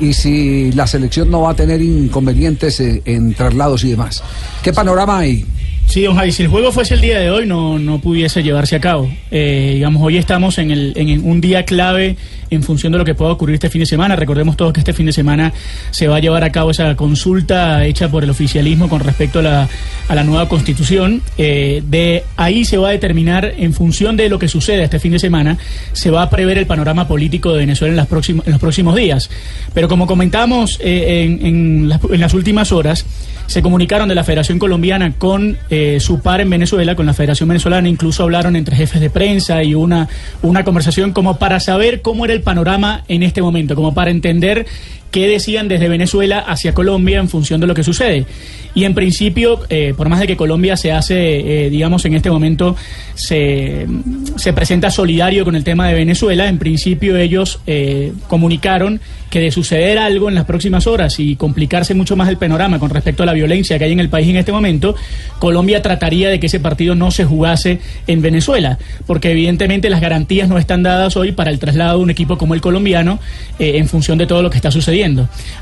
y 0.00 0.12
si 0.12 0.72
la 0.72 0.86
selección 0.86 1.30
no 1.30 1.42
va 1.42 1.50
a 1.50 1.54
tener 1.54 1.80
inconvenientes 1.82 2.80
eh, 2.80 3.02
en 3.04 3.34
traslados 3.34 3.84
y 3.84 3.90
demás. 3.90 4.22
¿Qué 4.62 4.72
panorama 4.72 5.18
hay? 5.18 5.44
Sí, 5.86 6.02
don 6.02 6.16
Javi, 6.16 6.32
si 6.32 6.42
el 6.42 6.48
juego 6.48 6.72
fuese 6.72 6.94
el 6.94 7.00
día 7.00 7.20
de 7.20 7.30
hoy 7.30 7.46
no, 7.46 7.78
no 7.78 8.00
pudiese 8.00 8.42
llevarse 8.42 8.76
a 8.76 8.80
cabo. 8.80 9.08
Eh, 9.30 9.72
digamos, 9.74 10.02
hoy 10.02 10.16
estamos 10.16 10.58
en, 10.58 10.70
el, 10.70 10.92
en 10.96 11.24
un 11.24 11.40
día 11.40 11.64
clave 11.64 12.16
en 12.50 12.62
función 12.62 12.92
de 12.92 12.98
lo 12.98 13.04
que 13.04 13.14
pueda 13.14 13.32
ocurrir 13.32 13.54
este 13.54 13.70
fin 13.70 13.80
de 13.80 13.86
semana. 13.86 14.16
Recordemos 14.16 14.56
todos 14.56 14.72
que 14.72 14.80
este 14.80 14.92
fin 14.92 15.06
de 15.06 15.12
semana 15.12 15.52
se 15.90 16.08
va 16.08 16.16
a 16.16 16.20
llevar 16.20 16.44
a 16.44 16.52
cabo 16.52 16.70
esa 16.70 16.94
consulta 16.96 17.84
hecha 17.84 18.08
por 18.08 18.24
el 18.24 18.30
oficialismo 18.30 18.88
con 18.88 19.00
respecto 19.00 19.38
a 19.40 19.42
la, 19.42 19.68
a 20.08 20.14
la 20.14 20.24
nueva 20.24 20.48
constitución. 20.48 21.22
Eh, 21.38 21.82
de 21.86 22.24
ahí 22.36 22.64
se 22.64 22.78
va 22.78 22.88
a 22.88 22.92
determinar, 22.92 23.54
en 23.56 23.72
función 23.72 24.16
de 24.16 24.28
lo 24.28 24.38
que 24.38 24.48
suceda 24.48 24.82
este 24.82 24.98
fin 24.98 25.12
de 25.12 25.18
semana, 25.18 25.58
se 25.92 26.10
va 26.10 26.22
a 26.22 26.30
prever 26.30 26.58
el 26.58 26.66
panorama 26.66 27.08
político 27.08 27.52
de 27.52 27.58
Venezuela 27.58 27.92
en, 27.92 27.96
las 27.96 28.06
próximos, 28.06 28.46
en 28.46 28.52
los 28.52 28.60
próximos 28.60 28.94
días. 28.94 29.30
Pero 29.72 29.88
como 29.88 30.06
comentamos 30.06 30.78
eh, 30.82 31.24
en, 31.24 31.46
en 31.46 31.88
las, 31.88 32.34
últimas 32.34 32.72
horas, 32.72 33.06
se 33.46 33.62
comunicaron 33.62 34.08
de 34.08 34.14
la 34.14 34.24
Federación 34.24 34.58
Colombiana 34.58 35.12
con 35.16 35.58
eh, 35.70 35.98
su 36.00 36.20
par 36.20 36.40
en 36.40 36.50
Venezuela, 36.50 36.94
con 36.94 37.06
la 37.06 37.14
Federación 37.14 37.48
Venezolana, 37.48 37.88
incluso 37.88 38.22
hablaron 38.22 38.56
entre 38.56 38.76
jefes 38.76 39.00
de 39.00 39.10
prensa 39.10 39.62
y 39.62 39.74
una, 39.74 40.08
una 40.42 40.64
conversación 40.64 41.12
como 41.12 41.38
para 41.38 41.60
saber 41.60 42.02
cómo 42.02 42.24
era 42.24 42.33
el 42.34 42.42
panorama 42.42 43.04
en 43.08 43.22
este 43.22 43.40
momento, 43.40 43.74
como 43.74 43.94
para 43.94 44.10
entender 44.10 44.66
qué 45.14 45.28
decían 45.28 45.68
desde 45.68 45.88
Venezuela 45.88 46.40
hacia 46.40 46.74
Colombia 46.74 47.20
en 47.20 47.28
función 47.28 47.60
de 47.60 47.68
lo 47.68 47.74
que 47.74 47.84
sucede. 47.84 48.26
Y 48.74 48.82
en 48.82 48.94
principio, 48.94 49.60
eh, 49.70 49.94
por 49.96 50.08
más 50.08 50.18
de 50.18 50.26
que 50.26 50.36
Colombia 50.36 50.76
se 50.76 50.90
hace, 50.90 51.66
eh, 51.66 51.70
digamos, 51.70 52.04
en 52.04 52.14
este 52.14 52.32
momento 52.32 52.74
se, 53.14 53.86
se 54.34 54.52
presenta 54.52 54.90
solidario 54.90 55.44
con 55.44 55.54
el 55.54 55.62
tema 55.62 55.86
de 55.86 55.94
Venezuela, 55.94 56.48
en 56.48 56.58
principio 56.58 57.16
ellos 57.16 57.60
eh, 57.68 58.12
comunicaron 58.26 59.00
que 59.30 59.38
de 59.38 59.52
suceder 59.52 59.98
algo 59.98 60.28
en 60.28 60.34
las 60.34 60.44
próximas 60.44 60.88
horas 60.88 61.20
y 61.20 61.36
complicarse 61.36 61.94
mucho 61.94 62.16
más 62.16 62.28
el 62.28 62.36
panorama 62.36 62.80
con 62.80 62.90
respecto 62.90 63.22
a 63.22 63.26
la 63.26 63.32
violencia 63.32 63.78
que 63.78 63.84
hay 63.84 63.92
en 63.92 64.00
el 64.00 64.08
país 64.08 64.28
en 64.28 64.36
este 64.36 64.50
momento, 64.50 64.96
Colombia 65.38 65.80
trataría 65.82 66.28
de 66.28 66.40
que 66.40 66.46
ese 66.46 66.58
partido 66.58 66.96
no 66.96 67.12
se 67.12 67.24
jugase 67.24 67.80
en 68.08 68.22
Venezuela, 68.22 68.78
porque 69.06 69.30
evidentemente 69.30 69.90
las 69.90 70.00
garantías 70.00 70.48
no 70.48 70.58
están 70.58 70.82
dadas 70.82 71.16
hoy 71.16 71.32
para 71.32 71.50
el 71.50 71.58
traslado 71.58 71.98
de 71.98 72.04
un 72.04 72.10
equipo 72.10 72.38
como 72.38 72.54
el 72.54 72.60
colombiano 72.60 73.18
en 73.58 73.88
función 73.88 74.18
de 74.18 74.26
todo 74.26 74.42
lo 74.42 74.50
que 74.50 74.56
está 74.56 74.70
sucediendo. 74.70 75.03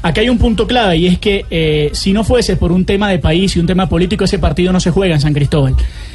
Acá 0.03 0.21
hay 0.21 0.29
un 0.29 0.39
punto 0.39 0.67
clave 0.67 0.97
y 0.97 1.07
es 1.07 1.19
que 1.19 1.45
eh, 1.51 1.91
si 1.93 2.13
no 2.13 2.25
fuese 2.25 2.57
por 2.57 2.73
un 2.73 2.85
tema 2.85 3.09
de 3.11 3.19
país 3.19 3.57
y 3.57 3.61
un 3.61 3.67
tema 3.67 3.89
político, 3.89 4.25
ese 4.25 4.39
partido 4.39 4.73
no 4.73 4.81
se 4.81 4.91
juega 4.91 5.15
en 5.15 5.21
San 5.21 5.35
Cristóbal. 5.35 5.75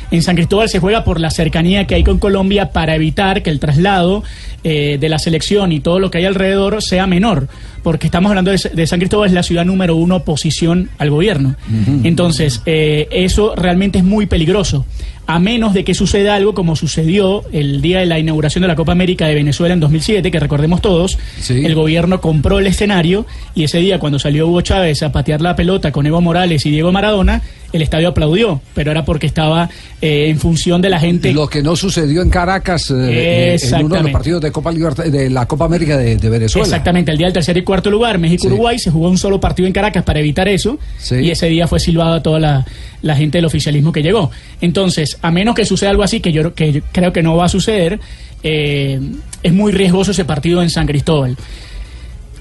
En 0.10 0.22
San 0.24 0.36
Cristóbal 0.36 0.70
se 0.70 0.80
juega 0.80 1.04
por 1.04 1.20
la 1.20 1.30
cercanía 1.30 1.86
que 1.86 1.96
hay 1.96 2.04
con 2.04 2.18
Colombia 2.18 2.72
para 2.72 2.96
evitar 2.96 3.44
que 3.44 3.50
el 3.50 3.60
traslado 3.60 4.24
eh, 4.64 4.98
de 5.00 5.10
la 5.10 5.20
selección 5.20 5.72
y 5.74 5.82
todo 5.82 6.00
lo 6.00 6.10
que 6.10 6.20
hay 6.20 6.26
alrededor 6.26 6.82
sea 6.82 7.08
menor, 7.08 7.50
porque 7.84 8.08
estamos 8.08 8.30
hablando 8.30 8.52
de, 8.52 8.60
de 8.74 8.88
San 8.88 9.00
Cristóbal, 9.00 9.28
es 9.28 9.34
la 9.34 9.44
ciudad 9.44 9.66
número 9.66 9.96
uno 9.96 10.18
oposición 10.18 10.90
al 10.98 11.10
gobierno. 11.10 11.56
Entonces, 12.04 12.62
eh, 12.66 13.08
eso 13.12 13.54
realmente 13.56 14.00
es 14.00 14.06
muy 14.06 14.28
peligroso. 14.28 14.86
A 15.28 15.40
menos 15.40 15.74
de 15.74 15.84
que 15.84 15.94
suceda 15.94 16.36
algo 16.36 16.54
como 16.54 16.78
sucedió 16.78 17.44
el 17.52 17.82
día 17.82 18.00
de 18.00 18.06
la 18.06 18.18
inauguración 18.18 18.62
de 18.62 18.70
la 18.70 18.76
Copa 18.76 18.94
América 18.94 19.28
de 19.28 19.36
Venezuela 19.36 19.74
en 19.74 19.82
2007, 19.82 20.32
que 20.32 20.40
recordemos 20.40 20.82
todos, 20.82 21.20
el 21.50 21.76
gobierno 21.76 22.22
compró 22.22 22.60
el 22.60 22.68
escenario 22.68 23.26
y 23.54 23.66
ese 23.66 23.80
día 23.80 24.00
cuando 24.00 24.20
salió 24.20 24.48
Hugo 24.48 24.62
Chávez 24.62 25.04
a 25.04 25.12
patear 25.12 25.42
la 25.42 25.58
pelota 25.58 25.92
con 25.92 26.06
Evo 26.06 26.22
Morales 26.22 26.66
y 26.66 26.72
Diego 26.72 26.94
Maradona, 26.94 27.42
el 27.74 27.82
estadio 27.82 28.08
aplaudió, 28.10 28.62
pero 28.74 28.92
era 28.92 29.04
porque 29.04 29.28
estaba 29.28 29.70
eh, 30.02 30.28
en 30.30 30.40
función 30.40 30.82
de 30.82 30.90
la 30.90 31.00
gente. 31.00 31.34
Lo 31.34 31.48
que 31.48 31.62
no 31.62 31.76
sucedió 31.76 32.22
en 32.22 32.30
Caracas 32.30 32.90
eh, 32.92 33.56
eh, 33.56 33.58
en 33.62 33.86
uno 33.86 33.96
de 33.96 34.04
los 34.04 34.12
partidos 34.12 34.42
de 34.42 34.52
Copa 34.52 34.72
Libertad- 34.72 35.06
de 35.06 35.30
la 35.30 35.46
Copa 35.46 35.66
América 35.66 35.98
de, 35.98 36.16
de 36.16 36.30
Venezuela. 36.30 36.66
Exactamente, 36.66 37.12
el 37.12 37.18
día 37.18 37.28
del 37.28 37.34
tercer 37.34 37.58
y 37.58 37.64
cuarto 37.64 37.92
lugar, 37.92 38.18
México-Uruguay, 38.20 38.80
se 38.80 38.90
jugó 38.92 39.10
un 39.10 39.18
solo 39.18 39.40
partido 39.40 39.68
en 39.68 39.74
Caracas 39.74 40.04
para 40.04 40.20
evitar 40.20 40.48
eso, 40.48 40.80
y 41.12 41.30
ese 41.30 41.48
día 41.48 41.68
fue 41.68 41.80
silbado 41.80 42.14
a 42.16 42.24
toda 42.24 42.40
la, 42.40 42.66
la 43.02 43.16
gente 43.16 43.38
del 43.40 43.46
oficialismo 43.46 43.92
que 43.92 44.02
llegó. 44.02 44.32
Entonces, 44.62 45.18
a 45.22 45.30
menos 45.32 45.54
que 45.56 45.66
suceda 45.66 45.90
algo 45.90 46.04
así, 46.04 46.20
que 46.20 46.32
yo, 46.32 46.54
que 46.54 46.72
yo 46.72 46.82
creo 46.92 47.12
que 47.12 47.22
no 47.22 47.36
va 47.36 47.46
a 47.46 47.50
suceder, 47.50 48.00
eh, 48.44 49.00
es 49.44 49.54
muy 49.54 49.72
riesgoso 49.72 50.12
ese 50.12 50.26
partido 50.26 50.62
en 50.62 50.70
San 50.70 50.88
Cristóbal. 50.88 51.36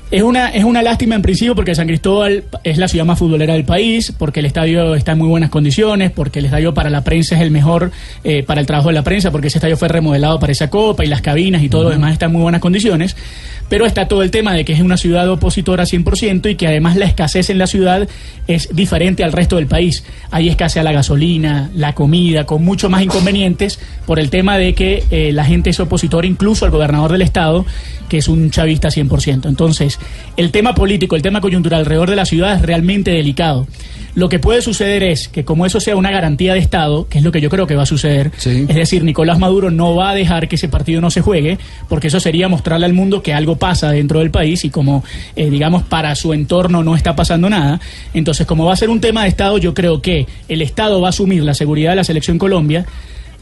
Es 0.09 0.23
una, 0.23 0.51
es 0.51 0.63
una 0.63 0.83
lástima 0.83 1.17
en 1.17 1.23
principio 1.23 1.57
porque 1.57 1.75
San 1.75 1.89
Cristóbal 1.89 2.45
es 2.63 2.79
la 2.79 2.87
ciudad 2.87 3.05
más 3.05 3.19
futbolera 3.19 3.55
del 3.55 3.65
país, 3.65 4.13
porque 4.17 4.39
el 4.39 4.47
estadio 4.47 4.95
está 4.95 5.13
en 5.13 5.19
muy 5.19 5.27
buenas 5.27 5.51
condiciones, 5.51 6.13
porque 6.13 6.39
el 6.39 6.45
estadio 6.45 6.73
para 6.73 6.91
la 6.91 7.03
prensa 7.03 7.35
es 7.35 7.41
el 7.41 7.51
mejor 7.51 7.91
eh, 8.23 8.45
para 8.45 8.61
el 8.61 8.69
trabajo 8.69 8.89
de 8.89 8.95
la 8.95 9.03
prensa, 9.03 9.33
porque 9.33 9.49
ese 9.49 9.59
estadio 9.59 9.77
fue 9.77 9.89
remodelado 9.89 10.39
para 10.39 10.53
esa 10.53 10.71
copa 10.71 11.05
y 11.05 11.09
las 11.09 11.23
cabinas 11.23 11.61
y 11.65 11.69
todo 11.69 11.83
lo 11.85 11.91
demás 11.91 12.13
está 12.13 12.27
en 12.27 12.33
muy 12.33 12.43
buenas 12.43 12.61
condiciones. 12.61 13.17
Pero 13.69 13.87
está 13.87 14.07
todo 14.07 14.23
el 14.23 14.31
tema 14.31 14.55
de 14.55 14.65
que 14.65 14.73
es 14.73 14.81
una 14.81 14.97
ciudad 14.97 15.29
opositora 15.29 15.85
100% 15.85 16.51
y 16.51 16.55
que 16.55 16.67
además 16.67 16.97
la 16.97 17.07
escasez 17.07 17.51
en 17.51 17.59
la 17.59 17.67
ciudad 17.67 18.09
es 18.47 18.69
diferente 18.75 19.25
al 19.25 19.33
resto 19.33 19.57
del 19.57 19.67
país. 19.67 20.05
Hay 20.31 20.49
escasez 20.49 20.81
a 20.81 20.85
la 20.85 20.93
gasolina, 20.93 21.71
la 21.75 21.95
comida, 21.95 22.47
con 22.47 22.65
mucho 22.65 22.89
más 22.89 23.03
inconvenientes 23.03 23.81
por 24.07 24.21
el 24.21 24.31
tema 24.31 24.57
de 24.57 24.75
que 24.75 25.05
eh, 25.11 25.33
la 25.33 25.45
gente 25.45 25.71
es 25.71 25.81
opositora 25.81 26.27
incluso 26.27 26.65
al 26.65 26.71
gobernador 26.71 27.13
del 27.13 27.23
estado, 27.23 27.67
que 28.09 28.19
es 28.19 28.29
un 28.29 28.51
chavista 28.51 28.89
100%. 28.89 29.47
Entonces, 29.49 29.99
el 30.37 30.51
tema 30.53 30.75
político, 30.75 31.17
el 31.17 31.23
tema 31.23 31.41
coyuntural 31.41 31.81
alrededor 31.81 32.11
de 32.11 32.17
la 32.17 32.25
ciudad 32.25 32.57
es 32.57 32.63
realmente 32.63 33.11
delicado. 33.11 33.67
Lo 34.17 34.31
que 34.31 34.39
puede 34.39 34.63
suceder 34.63 35.03
es 35.03 35.29
que 35.29 35.45
como 35.45 35.67
eso 35.67 35.79
sea 35.79 35.95
una 35.95 36.11
garantía 36.11 36.55
de 36.55 36.59
Estado, 36.59 37.07
que 37.07 37.19
es 37.19 37.25
lo 37.25 37.33
que 37.33 37.43
yo 37.43 37.51
creo 37.51 37.67
que 37.67 37.75
va 37.77 37.83
a 37.83 37.87
suceder, 37.87 38.31
es 38.35 38.75
decir, 38.75 39.05
Nicolás 39.05 39.39
Maduro 39.39 39.71
no 39.71 39.95
va 39.95 40.09
a 40.09 40.15
dejar 40.15 40.49
que 40.49 40.57
ese 40.57 40.69
partido 40.69 41.03
no 41.03 41.11
se 41.11 41.21
juegue, 41.21 41.59
porque 41.87 42.07
eso 42.07 42.19
sería 42.19 42.49
mostrarle 42.49 42.87
al 42.87 42.95
mundo 42.95 43.23
que 43.23 43.35
algo 43.35 43.56
pasa 43.57 43.91
dentro 43.91 44.21
del 44.21 44.31
país 44.31 44.65
y 44.65 44.71
como, 44.71 45.05
eh, 45.35 45.51
digamos, 45.51 45.83
para 45.85 46.15
su 46.15 46.33
entorno 46.33 46.83
no 46.83 46.97
está 46.97 47.17
pasando 47.17 47.49
nada. 47.49 47.81
Entonces, 48.15 48.47
como 48.47 48.65
va 48.65 48.73
a 48.73 48.77
ser 48.77 48.91
un 48.91 49.01
tema 49.01 49.23
de 49.23 49.29
Estado, 49.29 49.59
yo 49.59 49.75
creo 49.75 50.01
que 50.01 50.27
el 50.49 50.63
Estado 50.63 51.01
va 51.01 51.09
a 51.09 51.11
asumir 51.11 51.43
la 51.43 51.55
seguridad 51.55 51.91
de 51.91 51.97
la 51.97 52.05
selección 52.05 52.39
Colombia, 52.39 52.87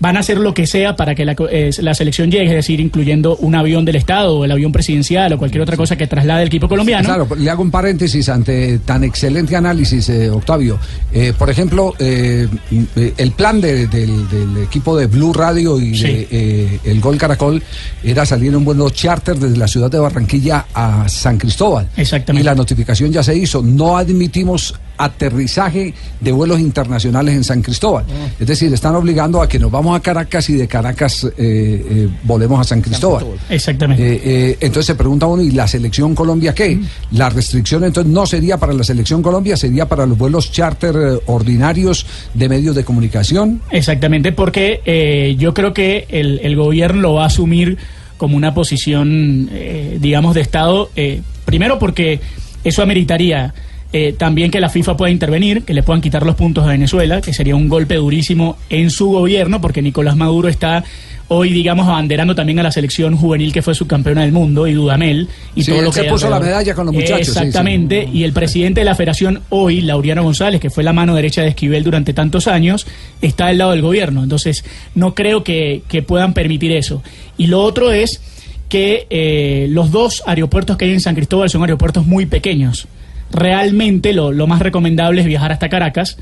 van 0.00 0.16
a 0.16 0.20
hacer 0.20 0.38
lo 0.38 0.52
que 0.54 0.66
sea 0.66 0.96
para 0.96 1.14
que 1.14 1.24
la, 1.24 1.34
eh, 1.50 1.70
la 1.78 1.94
selección 1.94 2.30
llegue, 2.30 2.46
es 2.46 2.52
decir, 2.52 2.80
incluyendo 2.80 3.36
un 3.36 3.54
avión 3.54 3.84
del 3.84 3.96
Estado 3.96 4.36
o 4.38 4.44
el 4.44 4.50
avión 4.52 4.72
presidencial 4.72 5.32
o 5.32 5.38
cualquier 5.38 5.62
otra 5.62 5.76
cosa 5.76 5.96
que 5.96 6.06
traslade 6.06 6.42
el 6.42 6.48
equipo 6.48 6.68
colombiano. 6.68 7.04
Claro, 7.04 7.28
le 7.38 7.50
hago 7.50 7.62
un 7.62 7.70
paréntesis 7.70 8.28
ante 8.28 8.78
tan 8.80 9.04
excelente 9.04 9.56
análisis, 9.56 10.08
eh, 10.08 10.30
Octavio. 10.30 10.78
Eh, 11.12 11.32
por 11.38 11.50
ejemplo, 11.50 11.94
eh, 11.98 12.48
eh, 12.96 13.12
el 13.16 13.30
plan 13.32 13.60
de- 13.60 13.86
del, 13.86 14.28
del 14.28 14.62
equipo 14.62 14.96
de 14.96 15.06
Blue 15.06 15.32
Radio 15.32 15.78
y 15.80 15.98
de, 15.98 16.28
eh, 16.30 16.80
el 16.84 17.00
Gol 17.00 17.16
Caracol 17.18 17.62
era 18.02 18.26
salir 18.26 18.48
en 18.48 18.56
un 18.56 18.64
vuelo 18.64 18.90
charter 18.90 19.36
desde 19.36 19.56
la 19.56 19.68
ciudad 19.68 19.90
de 19.90 19.98
Barranquilla 19.98 20.66
a 20.74 21.08
San 21.08 21.38
Cristóbal. 21.38 21.88
Exactamente. 21.96 22.42
Y 22.42 22.44
la 22.44 22.54
notificación 22.54 23.12
ya 23.12 23.22
se 23.22 23.36
hizo. 23.36 23.62
No 23.62 23.96
admitimos 23.96 24.74
aterrizaje 24.96 25.94
de 26.20 26.32
vuelos 26.32 26.60
internacionales 26.60 27.34
en 27.34 27.44
San 27.44 27.62
Cristóbal. 27.62 28.04
Es 28.38 28.46
decir, 28.46 28.72
están 28.72 28.94
obligando 28.94 29.42
a 29.42 29.48
que 29.48 29.58
nos 29.58 29.70
vamos 29.70 29.96
a 29.96 30.00
Caracas 30.00 30.48
y 30.50 30.54
de 30.54 30.68
Caracas 30.68 31.24
eh, 31.24 31.30
eh, 31.38 32.08
volvemos 32.22 32.60
a 32.60 32.64
San 32.64 32.80
Cristóbal. 32.80 33.26
Exactamente. 33.48 34.14
Eh, 34.14 34.20
eh, 34.24 34.56
entonces 34.60 34.86
se 34.86 34.94
pregunta 34.94 35.26
uno, 35.26 35.42
¿y 35.42 35.50
la 35.50 35.66
selección 35.66 36.14
Colombia 36.14 36.54
qué? 36.54 36.78
La 37.12 37.30
restricción 37.30 37.84
entonces 37.84 38.12
no 38.12 38.26
sería 38.26 38.58
para 38.58 38.72
la 38.72 38.84
selección 38.84 39.22
Colombia, 39.22 39.56
sería 39.56 39.88
para 39.88 40.06
los 40.06 40.16
vuelos 40.16 40.50
charter 40.52 40.94
eh, 40.96 41.18
ordinarios 41.26 42.06
de 42.34 42.48
medios 42.48 42.74
de 42.74 42.84
comunicación. 42.84 43.60
Exactamente, 43.70 44.32
porque 44.32 44.80
eh, 44.84 45.36
yo 45.38 45.54
creo 45.54 45.72
que 45.72 46.06
el, 46.08 46.40
el 46.42 46.56
gobierno 46.56 47.00
lo 47.00 47.14
va 47.14 47.24
a 47.24 47.26
asumir 47.26 47.78
como 48.16 48.36
una 48.36 48.54
posición, 48.54 49.50
eh, 49.52 49.98
digamos, 50.00 50.34
de 50.34 50.40
Estado, 50.40 50.90
eh, 50.96 51.20
primero 51.44 51.78
porque 51.78 52.20
eso 52.62 52.82
ameritaría 52.82 53.52
eh, 53.96 54.12
también 54.12 54.50
que 54.50 54.58
la 54.58 54.70
FIFA 54.70 54.96
pueda 54.96 55.12
intervenir, 55.12 55.62
que 55.62 55.72
le 55.72 55.84
puedan 55.84 56.00
quitar 56.00 56.26
los 56.26 56.34
puntos 56.34 56.64
a 56.64 56.66
Venezuela, 56.66 57.20
que 57.20 57.32
sería 57.32 57.54
un 57.54 57.68
golpe 57.68 57.94
durísimo 57.94 58.56
en 58.68 58.90
su 58.90 59.06
gobierno, 59.08 59.60
porque 59.60 59.82
Nicolás 59.82 60.16
Maduro 60.16 60.48
está 60.48 60.82
hoy, 61.28 61.50
digamos, 61.50 61.86
abanderando 61.86 62.34
también 62.34 62.58
a 62.58 62.64
la 62.64 62.72
selección 62.72 63.14
juvenil 63.16 63.52
que 63.52 63.62
fue 63.62 63.72
subcampeona 63.72 64.22
del 64.22 64.32
mundo, 64.32 64.66
y 64.66 64.72
Dudamel, 64.72 65.28
y 65.54 65.62
Sí, 65.62 65.70
todo 65.70 65.82
lo 65.82 65.92
que 65.92 66.00
se 66.00 66.08
puso 66.08 66.28
la 66.28 66.40
medalla 66.40 66.74
con 66.74 66.86
los 66.86 66.94
muchachos, 66.96 67.18
sí, 67.18 67.24
sí. 67.34 67.38
Exactamente, 67.38 68.08
y 68.12 68.24
el 68.24 68.32
presidente 68.32 68.80
de 68.80 68.84
la 68.84 68.96
federación 68.96 69.42
hoy, 69.50 69.80
Laureano 69.80 70.24
González, 70.24 70.60
que 70.60 70.70
fue 70.70 70.82
la 70.82 70.92
mano 70.92 71.14
derecha 71.14 71.42
de 71.42 71.50
Esquivel 71.50 71.84
durante 71.84 72.12
tantos 72.12 72.48
años, 72.48 72.88
está 73.22 73.46
del 73.46 73.58
lado 73.58 73.70
del 73.70 73.82
gobierno. 73.82 74.24
Entonces, 74.24 74.64
no 74.96 75.14
creo 75.14 75.44
que, 75.44 75.82
que 75.86 76.02
puedan 76.02 76.34
permitir 76.34 76.72
eso. 76.72 77.00
Y 77.38 77.46
lo 77.46 77.62
otro 77.62 77.92
es 77.92 78.20
que 78.68 79.06
eh, 79.08 79.68
los 79.70 79.92
dos 79.92 80.24
aeropuertos 80.26 80.76
que 80.76 80.86
hay 80.86 80.90
en 80.90 81.00
San 81.00 81.14
Cristóbal 81.14 81.48
son 81.48 81.62
aeropuertos 81.62 82.04
muy 82.04 82.26
pequeños. 82.26 82.88
Realmente 83.34 84.12
lo, 84.12 84.32
lo 84.32 84.46
más 84.46 84.60
recomendable 84.60 85.20
es 85.20 85.26
viajar 85.26 85.52
hasta 85.52 85.68
Caracas 85.68 86.16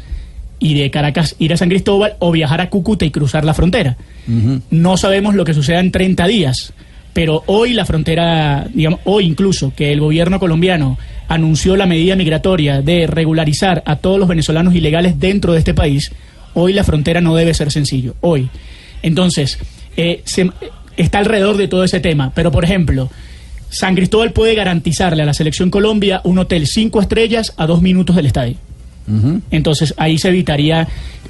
y 0.59 0.75
de 0.75 0.91
Caracas 0.91 1.37
ir 1.39 1.53
a 1.53 1.57
San 1.57 1.69
Cristóbal 1.69 2.15
o 2.19 2.33
viajar 2.33 2.61
a 2.61 2.71
Cúcuta 2.71 3.05
y 3.05 3.11
cruzar 3.11 3.45
la 3.45 3.55
frontera. 3.55 3.97
No 4.71 4.97
sabemos 4.97 5.35
lo 5.35 5.45
que 5.45 5.55
suceda 5.55 5.81
en 5.81 5.91
30 5.93 6.27
días, 6.27 6.73
pero 7.13 7.43
hoy 7.47 7.73
la 7.75 7.85
frontera, 7.85 8.67
digamos, 8.73 9.01
hoy 9.05 9.27
incluso 9.27 9.73
que 9.77 9.93
el 9.93 10.01
gobierno 10.01 10.39
colombiano 10.41 10.99
anunció 11.29 11.77
la 11.77 11.87
medida 11.87 12.17
migratoria 12.17 12.81
de 12.81 13.07
regularizar 13.07 13.83
a 13.87 13.97
todos 13.97 14.19
los 14.19 14.29
venezolanos 14.29 14.75
ilegales 14.75 15.19
dentro 15.21 15.53
de 15.53 15.59
este 15.59 15.75
país, 15.75 16.13
hoy 16.55 16.73
la 16.73 16.85
frontera 16.85 17.21
no 17.21 17.35
debe 17.35 17.53
ser 17.55 17.71
sencillo, 17.71 18.15
hoy. 18.21 18.49
Entonces, 19.03 19.59
eh, 19.97 20.23
se- 20.25 20.51
está 20.97 21.19
alrededor 21.19 21.57
de 21.57 21.69
todo 21.69 21.85
ese 21.85 22.01
tema, 22.01 22.33
pero 22.35 22.51
por 22.53 22.65
ejemplo, 22.65 23.11
San 23.73 23.95
Cristóbal 23.95 24.33
puede 24.33 24.55
garantizarle 24.55 25.23
a 25.23 25.27
la 25.27 25.33
selección 25.33 25.71
Colombia 25.71 26.21
un 26.25 26.39
hotel 26.39 26.67
cinco 26.67 27.01
estrellas 27.01 27.55
a 27.57 27.67
dos 27.67 27.81
minutos 27.81 28.15
del 28.15 28.27
estadio. 28.27 28.57
Entonces 29.51 29.95
ahí 29.97 30.19
se 30.19 30.29
evitaría. 30.29 30.87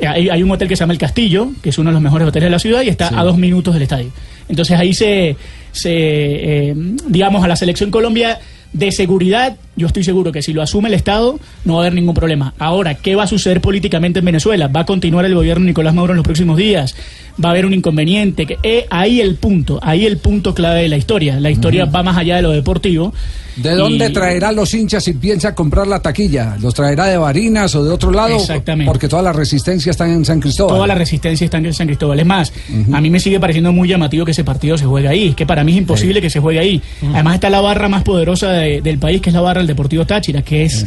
Hay, 0.07 0.29
hay 0.29 0.43
un 0.43 0.51
hotel 0.51 0.69
que 0.69 0.77
se 0.77 0.81
llama 0.81 0.93
El 0.93 0.99
Castillo, 0.99 1.53
que 1.63 1.71
es 1.71 1.79
uno 1.79 1.91
de 1.91 1.95
los 1.95 2.03
mejores 2.03 2.29
hoteles 2.29 2.49
de 2.49 2.51
la 2.51 2.59
ciudad 2.59 2.83
y 2.83 2.89
está 2.89 3.19
a 3.19 3.25
dos 3.25 3.39
minutos 3.39 3.73
del 3.75 3.85
estadio. 3.85 4.11
Entonces 4.49 4.79
ahí 4.79 4.93
se, 4.93 5.37
se 5.71 5.91
eh, 5.93 6.75
digamos, 7.07 7.43
a 7.45 7.49
la 7.49 7.57
selección 7.57 7.91
Colombia 7.91 8.41
de 8.73 8.91
seguridad 8.91 9.57
yo 9.77 9.87
estoy 9.87 10.05
seguro 10.05 10.33
que 10.33 10.43
si 10.43 10.53
lo 10.53 10.63
asume 10.63 10.89
el 10.89 10.95
Estado 10.95 11.39
no 11.65 11.75
va 11.75 11.81
a 11.81 11.83
haber 11.85 11.95
ningún 11.95 12.15
problema. 12.15 12.55
Ahora, 12.59 12.95
¿qué 12.95 13.15
va 13.17 13.25
a 13.25 13.27
suceder 13.27 13.61
políticamente 13.61 14.19
en 14.19 14.25
Venezuela? 14.25 14.69
¿Va 14.69 14.81
a 14.81 14.87
continuar 14.87 15.25
el 15.25 15.35
gobierno 15.35 15.65
de 15.65 15.71
Nicolás 15.71 15.95
Maduro 15.95 16.13
en 16.13 16.19
los 16.19 16.25
próximos 16.25 16.57
días? 16.57 16.95
¿Va 17.43 17.49
a 17.49 17.53
haber 17.53 17.65
un 17.67 17.73
inconveniente? 17.73 18.45
Que, 18.47 18.59
eh, 18.63 18.87
ahí 18.91 19.21
el 19.21 19.37
punto, 19.37 19.79
ahí 19.83 20.05
el 20.05 20.19
punto 20.19 20.55
clave 20.55 20.83
de 20.83 20.89
la 20.89 20.97
historia. 20.99 21.41
La 21.41 21.51
historia 21.51 21.87
va 21.87 22.03
más 22.03 22.17
allá 22.19 22.37
de 22.37 22.43
lo 22.43 22.51
deportivo. 22.51 23.15
¿De 23.57 23.73
Y- 23.75 23.77
dónde 23.77 24.09
traerá 24.11 24.51
los 24.51 24.73
hinchas 24.73 25.05
si 25.05 25.13
piensa 25.13 25.55
comprar 25.55 25.87
la 25.87 26.01
taquilla? 26.01 26.57
¿Los 26.61 26.73
traerá 26.73 27.05
de 27.07 27.19
Barinas 27.19 27.75
o 27.75 27.85
de 27.85 27.91
otro 27.91 28.11
lado? 28.11 28.37
Exactamente. 28.37 28.87
Porque 28.91 29.09
toda 29.09 29.21
la 29.23 29.33
resistencia 29.33 29.91
está 29.91 30.07
en 30.07 30.25
San 30.25 30.41
Cristóbal. 30.41 30.75
Toda 30.77 30.87
la 30.87 30.95
resistencia 30.95 31.45
está 31.45 31.59
en 31.59 31.73
San 31.75 31.87
Cristóbal. 31.87 32.19
Es 32.21 32.25
más, 32.27 32.53
a 32.93 33.01
mí 33.01 33.11
me 33.11 33.21
sigue 33.21 33.39
pareciendo 33.41 33.71
muy 33.73 33.89
llamativo 33.89 34.25
que 34.25 34.31
ese 34.31 34.43
partido 34.45 34.77
se 34.79 34.87
juegue 34.87 35.09
ahí. 35.09 35.29
Es 35.29 35.35
que 35.35 35.45
para 35.47 35.65
mí 35.65 35.73
es 35.73 35.79
imposible 35.79 36.21
que 36.23 36.31
se 36.31 36.41
juegue 36.41 36.61
ahí. 36.61 36.83
Además 37.13 37.35
está 37.35 37.51
la 37.51 37.61
barra 37.61 37.89
más 37.89 38.03
poderosa 38.05 38.51
de- 38.53 38.81
del 38.81 38.99
país, 38.99 39.21
que 39.21 39.29
es 39.31 39.35
la 39.35 39.41
barra 39.43 39.62
del 39.63 39.69
Deportivo 39.69 40.05
Táchira, 40.05 40.43
que 40.43 40.65
es 40.65 40.87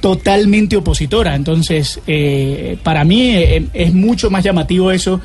totalmente 0.00 0.76
opositora. 0.76 1.34
Entonces, 1.34 1.98
eh, 2.06 2.76
para 2.82 3.04
mí 3.04 3.30
eh, 3.30 3.66
es 3.72 3.94
mucho 3.94 4.30
más 4.30 4.44
llamativo 4.44 4.90
eso. 4.90 5.20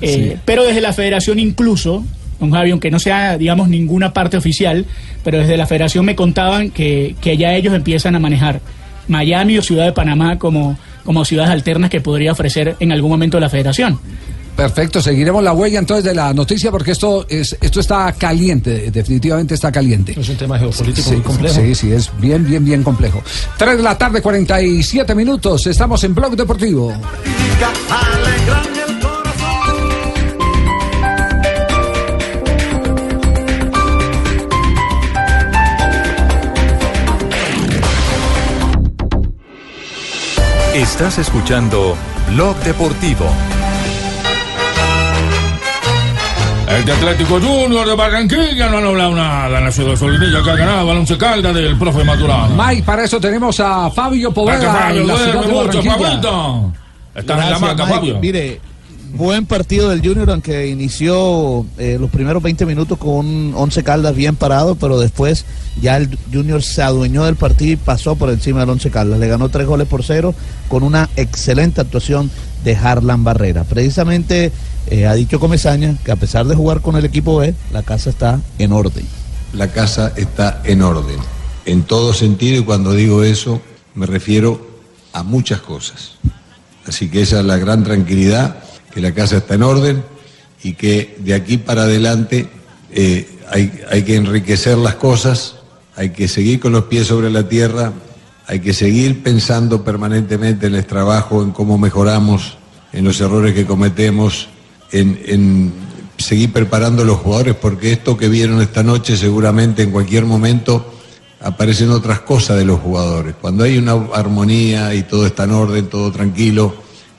Eh, 0.00 0.36
Pero 0.44 0.64
desde 0.64 0.80
la 0.80 0.92
federación 0.92 1.38
incluso, 1.38 2.04
don 2.38 2.50
Javi, 2.50 2.70
aunque 2.70 2.90
no 2.90 2.98
sea, 2.98 3.38
digamos, 3.38 3.68
ninguna 3.68 4.12
parte 4.12 4.36
oficial, 4.36 4.84
pero 5.24 5.38
desde 5.38 5.56
la 5.56 5.66
federación 5.66 6.04
me 6.04 6.14
contaban 6.14 6.70
que, 6.70 7.16
que 7.20 7.36
ya 7.36 7.54
ellos 7.54 7.74
empiezan 7.74 8.14
a 8.16 8.18
manejar 8.18 8.60
Miami 9.08 9.58
o 9.58 9.62
Ciudad 9.62 9.86
de 9.86 9.92
Panamá 9.92 10.38
como, 10.38 10.78
como 11.04 11.24
ciudades 11.24 11.50
alternas 11.50 11.88
que 11.90 12.00
podría 12.00 12.32
ofrecer 12.32 12.76
en 12.80 12.92
algún 12.92 13.10
momento 13.10 13.40
la 13.40 13.48
federación. 13.48 13.98
Perfecto, 14.58 15.00
seguiremos 15.00 15.40
la 15.44 15.52
huella 15.52 15.78
entonces 15.78 16.02
de 16.02 16.16
la 16.16 16.34
noticia 16.34 16.72
porque 16.72 16.90
esto 16.90 17.24
es 17.28 17.56
esto 17.60 17.78
está 17.78 18.12
caliente, 18.18 18.90
definitivamente 18.90 19.54
está 19.54 19.70
caliente. 19.70 20.18
Es 20.18 20.28
un 20.28 20.36
tema 20.36 20.58
geopolítico 20.58 21.08
Sí, 21.08 21.14
muy 21.14 21.22
complejo. 21.22 21.60
Sí, 21.60 21.74
sí, 21.76 21.92
es 21.92 22.10
bien, 22.18 22.44
bien, 22.44 22.64
bien 22.64 22.82
complejo. 22.82 23.22
3 23.56 23.76
de 23.76 23.82
la 23.84 23.96
tarde, 23.96 24.20
47 24.20 25.14
minutos, 25.14 25.64
estamos 25.68 26.02
en 26.02 26.12
Blog 26.12 26.34
Deportivo. 26.34 26.92
Estás 40.74 41.18
escuchando 41.18 41.96
Blog 42.32 42.56
Deportivo. 42.64 43.30
El 46.68 46.84
de 46.84 46.92
Atlético 46.92 47.40
Junior 47.40 47.88
de 47.88 47.94
Barranquilla 47.94 48.68
no 48.68 48.76
han 48.76 48.84
hablado 48.84 49.14
nada 49.14 49.58
en 49.58 49.64
la 49.64 49.72
ciudad 49.72 49.92
de 49.92 49.96
Solinilla 49.96 50.42
que 50.42 50.50
ha 50.50 50.56
ganado 50.56 50.86
Balonce 50.86 51.16
Calda 51.16 51.50
del 51.50 51.78
profe 51.78 52.04
Maturana. 52.04 52.54
Mike, 52.54 52.82
para 52.82 53.04
eso 53.04 53.18
tenemos 53.18 53.58
a 53.58 53.90
Fabio 53.90 54.30
Gracias, 54.34 54.64
Poveda 54.66 54.72
Fabio, 54.74 55.00
en 55.00 55.06
la 55.06 55.14
duerme 55.14 55.32
ciudad 55.32 55.46
de 55.46 55.52
mucho, 55.52 55.66
Barranquilla. 55.78 56.08
Fabito. 56.08 56.72
Estás 57.14 57.22
en 57.22 57.26
la 57.28 57.34
Gracias, 57.36 57.60
maca, 57.60 57.84
Mike. 57.84 57.94
Fabio. 57.94 58.18
Mire, 58.20 58.60
buen 59.14 59.46
partido 59.46 59.88
del 59.88 60.02
Junior, 60.06 60.30
aunque 60.30 60.68
inició 60.68 61.64
eh, 61.78 61.96
los 61.98 62.10
primeros 62.10 62.42
20 62.42 62.66
minutos 62.66 62.98
con 62.98 63.16
un 63.16 63.52
11 63.56 63.82
Caldas 63.82 64.14
bien 64.14 64.36
parado, 64.36 64.74
pero 64.74 65.00
después 65.00 65.46
ya 65.80 65.96
el 65.96 66.18
Junior 66.30 66.62
se 66.62 66.82
adueñó 66.82 67.24
del 67.24 67.36
partido 67.36 67.72
y 67.72 67.76
pasó 67.76 68.16
por 68.16 68.28
encima 68.28 68.60
del 68.60 68.68
11 68.68 68.90
Caldas. 68.90 69.18
Le 69.18 69.26
ganó 69.26 69.48
tres 69.48 69.66
goles 69.66 69.88
por 69.88 70.04
cero 70.04 70.34
con 70.68 70.82
una 70.82 71.08
excelente 71.16 71.80
actuación 71.80 72.30
de 72.62 72.76
Harlan 72.76 73.24
Barrera. 73.24 73.64
Precisamente 73.64 74.52
eh, 74.90 75.06
ha 75.06 75.14
dicho 75.14 75.40
Comesaña 75.40 75.96
que 76.04 76.12
a 76.12 76.16
pesar 76.16 76.46
de 76.46 76.54
jugar 76.54 76.80
con 76.80 76.96
el 76.96 77.04
equipo 77.04 77.38
B, 77.38 77.54
la 77.72 77.82
casa 77.82 78.10
está 78.10 78.40
en 78.58 78.72
orden. 78.72 79.06
la 79.52 79.68
casa 79.68 80.12
está 80.16 80.60
en 80.64 80.82
orden, 80.82 81.18
en 81.64 81.82
todo 81.82 82.12
sentido, 82.12 82.60
y 82.60 82.64
cuando 82.64 82.92
digo 82.92 83.22
eso 83.22 83.60
me 83.94 84.06
refiero 84.06 84.66
a 85.12 85.22
muchas 85.22 85.60
cosas. 85.60 86.12
Así 86.86 87.08
que 87.08 87.22
esa 87.22 87.40
es 87.40 87.46
la 87.46 87.56
gran 87.56 87.84
tranquilidad, 87.84 88.56
que 88.92 89.00
la 89.00 89.12
casa 89.12 89.38
está 89.38 89.54
en 89.54 89.62
orden 89.62 90.04
y 90.62 90.74
que 90.74 91.16
de 91.18 91.34
aquí 91.34 91.58
para 91.58 91.82
adelante 91.82 92.48
eh, 92.90 93.28
hay, 93.50 93.72
hay 93.90 94.02
que 94.02 94.16
enriquecer 94.16 94.78
las 94.78 94.94
cosas, 94.94 95.56
hay 95.96 96.10
que 96.10 96.28
seguir 96.28 96.60
con 96.60 96.72
los 96.72 96.84
pies 96.84 97.06
sobre 97.06 97.30
la 97.30 97.48
tierra, 97.48 97.92
hay 98.46 98.60
que 98.60 98.72
seguir 98.72 99.22
pensando 99.22 99.84
permanentemente 99.84 100.68
en 100.68 100.74
el 100.74 100.86
trabajo, 100.86 101.42
en 101.42 101.50
cómo 101.50 101.76
mejoramos, 101.76 102.56
en 102.92 103.04
los 103.04 103.20
errores 103.20 103.54
que 103.54 103.66
cometemos, 103.66 104.48
en, 104.92 105.72
seguir 106.18 106.52
preparando 106.52 107.02
a 107.02 107.04
los 107.04 107.18
jugadores, 107.18 107.54
porque 107.54 107.92
esto 107.92 108.16
que 108.16 108.28
vieron 108.28 108.60
esta 108.60 108.82
noche 108.82 109.16
seguramente 109.16 109.82
en 109.82 109.90
cualquier 109.92 110.24
momento 110.24 110.94
aparecen 111.40 111.90
otras 111.90 112.20
cosas 112.20 112.58
de 112.58 112.64
los 112.64 112.80
jugadores. 112.80 113.34
Cuando 113.40 113.64
hay 113.64 113.78
una 113.78 113.92
armonía 114.14 114.94
y 114.94 115.04
todo 115.04 115.26
está 115.26 115.44
en 115.44 115.52
orden, 115.52 115.86
todo 115.88 116.10
tranquilo, 116.10 116.74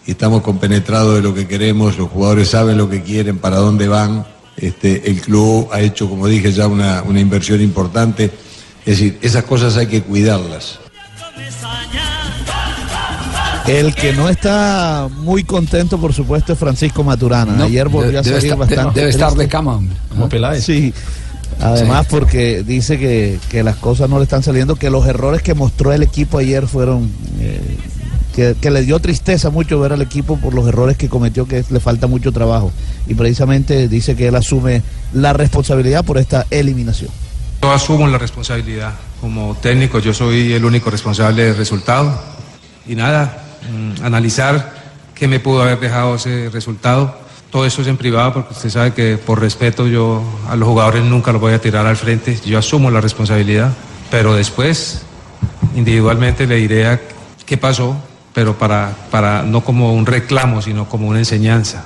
y 0.06 0.12
estamos 0.12 0.42
compenetrados 0.42 1.16
de 1.16 1.22
lo 1.22 1.34
que 1.34 1.48
queremos, 1.48 1.98
los 1.98 2.10
jugadores 2.10 2.50
saben 2.50 2.78
lo 2.78 2.90
que 2.90 3.02
quieren, 3.02 3.38
para 3.38 3.58
dónde 3.58 3.88
van, 3.88 4.26
este, 4.58 5.10
el 5.10 5.22
club 5.22 5.70
ha 5.72 5.80
hecho, 5.80 6.10
como 6.10 6.28
dije 6.28 6.52
ya, 6.52 6.68
una, 6.68 7.02
una 7.04 7.20
inversión 7.20 7.62
importante. 7.62 8.26
Es 8.86 8.98
decir, 8.98 9.18
esas 9.22 9.44
cosas 9.46 9.78
hay 9.78 9.88
que 9.88 10.02
cuidarlas. 10.02 10.80
El 13.70 13.94
que 13.94 14.14
no 14.14 14.28
está 14.30 15.08
muy 15.18 15.44
contento, 15.44 16.00
por 16.00 16.14
supuesto, 16.14 16.54
es 16.54 16.60
Francisco 16.60 17.04
Maturana. 17.04 17.54
No, 17.54 17.64
Ayer 17.66 17.88
volvió 17.88 18.20
a 18.20 18.24
debe 18.24 18.38
salir 18.42 18.52
estar- 18.54 18.58
bastante. 18.58 19.00
debe 19.00 19.12
estar 19.12 19.34
de 19.34 19.48
cama, 19.48 19.76
hombre. 19.76 19.96
Como 20.10 20.28
Peláez. 20.30 20.64
Sí. 20.66 20.94
Además, 21.62 22.08
porque 22.10 22.64
dice 22.64 22.98
que, 22.98 23.38
que 23.50 23.64
las 23.64 23.76
cosas 23.76 24.10
no 24.10 24.18
le 24.18 24.24
están 24.24 24.44
saliendo, 24.44 24.76
que 24.76 24.90
los 24.90 25.06
errores 25.06 25.42
que 25.42 25.54
mostró 25.54 25.92
el 25.94 26.04
equipo 26.04 26.38
ayer 26.40 26.68
fueron. 26.68 27.12
eh, 27.40 27.62
que, 28.36 28.56
que 28.62 28.72
le 28.72 28.84
dio 28.84 29.00
tristeza 29.00 29.50
mucho 29.50 29.80
ver 29.80 29.92
al 29.92 30.02
equipo 30.02 30.38
por 30.38 30.54
los 30.54 30.66
errores 30.68 30.96
que 30.96 31.10
cometió, 31.10 31.46
que 31.46 31.64
le 31.70 31.80
falta 31.80 32.08
mucho 32.08 32.32
trabajo. 32.32 32.72
Y 33.08 33.16
precisamente 33.16 33.88
dice 33.90 34.16
que 34.16 34.28
él 34.28 34.36
asume 34.36 34.82
la 35.14 35.34
responsabilidad 35.34 36.06
por 36.06 36.18
esta 36.20 36.46
eliminación. 36.50 37.10
Yo 37.62 37.72
asumo 37.72 38.08
la 38.08 38.18
responsabilidad. 38.18 38.94
Como 39.20 39.56
técnico 39.62 40.00
yo 40.00 40.14
soy 40.14 40.54
el 40.54 40.64
único 40.64 40.90
responsable 40.90 41.44
del 41.46 41.58
resultado. 41.58 42.18
Y 42.88 42.96
nada, 42.96 43.44
mm, 43.72 44.04
analizar 44.04 44.74
qué 45.16 45.28
me 45.28 45.40
pudo 45.40 45.62
haber 45.62 45.80
dejado 45.80 46.16
ese 46.16 46.50
resultado. 46.50 47.18
Todo 47.52 47.66
eso 47.66 47.82
es 47.82 47.88
en 47.88 47.98
privado 47.98 48.34
porque 48.34 48.54
usted 48.54 48.70
sabe 48.70 48.94
que 48.94 49.18
por 49.18 49.40
respeto 49.40 49.88
yo 49.88 50.24
a 50.50 50.56
los 50.56 50.68
jugadores 50.68 51.04
nunca 51.04 51.32
los 51.32 51.42
voy 51.42 51.54
a 51.54 51.62
tirar 51.62 51.86
al 51.86 51.98
frente. 51.98 52.40
Yo 52.46 52.60
asumo 52.60 52.92
la 52.92 53.02
responsabilidad. 53.02 53.74
Pero 54.12 54.34
después, 54.36 55.04
individualmente 55.76 56.48
le 56.48 56.56
diré 56.56 56.88
a 56.88 57.00
qué 57.46 57.58
pasó, 57.58 57.96
pero 58.34 58.58
para, 58.58 58.96
para 59.12 59.44
no 59.44 59.64
como 59.64 59.94
un 59.94 60.06
reclamo, 60.06 60.62
sino 60.62 60.88
como 60.88 61.08
una 61.08 61.20
enseñanza. 61.20 61.86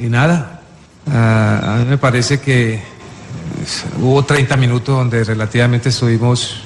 Y 0.00 0.06
nada, 0.06 0.60
a 1.06 1.76
mí 1.78 1.84
me 1.86 1.98
parece 1.98 2.40
que 2.40 2.94
Hubo 4.00 4.24
30 4.24 4.56
minutos 4.56 4.96
donde 4.96 5.24
relativamente 5.24 5.88
estuvimos 5.88 6.60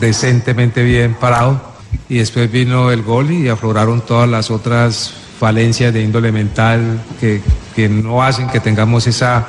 decentemente 0.00 0.82
bien 0.82 1.14
parados 1.14 1.58
y 2.08 2.18
después 2.18 2.50
vino 2.50 2.90
el 2.90 3.02
gol 3.02 3.30
y 3.30 3.48
afloraron 3.48 4.00
todas 4.00 4.28
las 4.28 4.50
otras 4.50 5.12
falencias 5.38 5.92
de 5.94 6.02
índole 6.02 6.32
mental 6.32 7.00
que, 7.20 7.40
que 7.76 7.88
no 7.88 8.22
hacen 8.22 8.48
que 8.48 8.58
tengamos 8.60 9.06
esa 9.06 9.46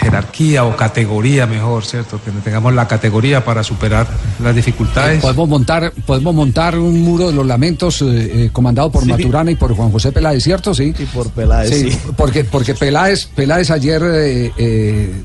jerarquía 0.00 0.64
o 0.64 0.76
categoría 0.76 1.46
mejor, 1.46 1.84
¿cierto? 1.84 2.20
Que 2.22 2.30
tengamos 2.42 2.74
la 2.74 2.86
categoría 2.88 3.44
para 3.44 3.62
superar 3.62 4.06
las 4.42 4.54
dificultades. 4.54 5.22
Podemos 5.22 5.48
montar, 5.48 5.92
podemos 6.04 6.34
montar 6.34 6.78
un 6.78 7.00
muro 7.02 7.28
de 7.28 7.32
los 7.32 7.46
lamentos 7.46 8.02
eh, 8.02 8.06
eh, 8.46 8.50
comandado 8.52 8.90
por 8.90 9.04
Sí. 9.04 9.10
Maturana 9.10 9.50
y 9.52 9.54
por 9.54 9.74
Juan 9.74 9.90
José 9.90 10.12
Peláez, 10.12 10.42
¿cierto? 10.42 10.74
Sí. 10.74 10.92
Y 10.98 11.04
por 11.06 11.30
Peláez, 11.30 11.70
sí. 11.70 11.98
Porque, 12.16 12.44
porque 12.44 12.74
Peláez, 12.74 13.26
Peláez 13.26 13.70
ayer 13.70 14.02
eh, 14.04 14.52
eh, 14.58 15.22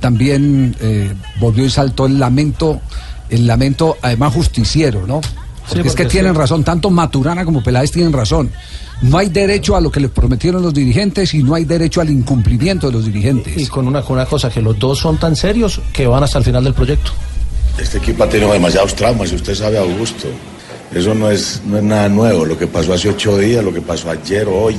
también 0.00 0.76
eh, 0.80 1.12
volvió 1.40 1.64
y 1.64 1.70
saltó 1.70 2.06
el 2.06 2.18
lamento, 2.18 2.80
el 3.28 3.46
lamento 3.46 3.96
además 4.02 4.32
justiciero, 4.32 5.06
¿no? 5.06 5.20
Porque, 5.68 5.80
es 5.80 5.86
porque 5.88 6.02
que 6.04 6.08
tienen 6.08 6.32
sí. 6.32 6.38
razón, 6.38 6.64
tanto 6.64 6.90
Maturana 6.90 7.44
como 7.44 7.62
Peláez 7.62 7.90
tienen 7.90 8.12
razón. 8.12 8.50
No 9.02 9.18
hay 9.18 9.28
derecho 9.28 9.76
a 9.76 9.80
lo 9.80 9.90
que 9.90 10.00
les 10.00 10.10
prometieron 10.10 10.62
los 10.62 10.72
dirigentes 10.72 11.34
y 11.34 11.42
no 11.42 11.54
hay 11.54 11.64
derecho 11.64 12.00
al 12.00 12.10
incumplimiento 12.10 12.86
de 12.86 12.92
los 12.92 13.04
dirigentes. 13.06 13.56
Y 13.56 13.66
con 13.66 13.88
una, 13.88 14.02
con 14.02 14.16
una 14.16 14.26
cosa, 14.26 14.50
que 14.50 14.62
los 14.62 14.78
dos 14.78 14.98
son 14.98 15.18
tan 15.18 15.36
serios 15.36 15.80
que 15.92 16.06
van 16.06 16.22
hasta 16.22 16.38
el 16.38 16.44
final 16.44 16.64
del 16.64 16.74
proyecto. 16.74 17.10
Este 17.78 17.98
equipo 17.98 18.24
ha 18.24 18.28
tenido 18.28 18.52
demasiados 18.52 18.94
traumas, 18.94 19.32
y 19.32 19.34
usted 19.34 19.54
sabe, 19.54 19.78
Augusto. 19.78 20.28
Eso 20.94 21.12
no 21.14 21.30
es, 21.30 21.60
no 21.66 21.78
es 21.78 21.82
nada 21.82 22.08
nuevo. 22.08 22.44
Lo 22.44 22.56
que 22.56 22.66
pasó 22.66 22.94
hace 22.94 23.08
ocho 23.08 23.36
días, 23.36 23.64
lo 23.64 23.72
que 23.72 23.80
pasó 23.80 24.10
ayer, 24.10 24.46
hoy. 24.48 24.76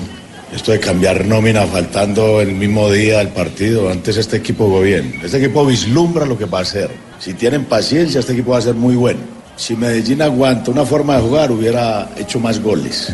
Esto 0.53 0.71
de 0.71 0.79
cambiar 0.79 1.25
nómina 1.25 1.65
faltando 1.65 2.39
el 2.39 2.53
mismo 2.53 2.89
día 2.89 3.17
del 3.17 3.29
partido. 3.29 3.89
Antes 3.89 4.15
este 4.15 4.37
equipo 4.37 4.65
jugó 4.65 4.81
bien. 4.81 5.19
Este 5.21 5.37
equipo 5.37 5.65
vislumbra 5.65 6.25
lo 6.25 6.37
que 6.37 6.45
va 6.45 6.59
a 6.59 6.61
hacer. 6.61 6.89
Si 7.19 7.33
tienen 7.33 7.65
paciencia, 7.65 8.21
este 8.21 8.31
equipo 8.31 8.51
va 8.51 8.59
a 8.59 8.61
ser 8.61 8.75
muy 8.75 8.95
bueno. 8.95 9.34
Si 9.57 9.75
Medellín 9.75 10.21
aguanta 10.21 10.71
una 10.71 10.85
forma 10.85 11.15
de 11.15 11.21
jugar, 11.21 11.51
hubiera 11.51 12.09
hecho 12.17 12.39
más 12.39 12.61
goles. 12.61 13.13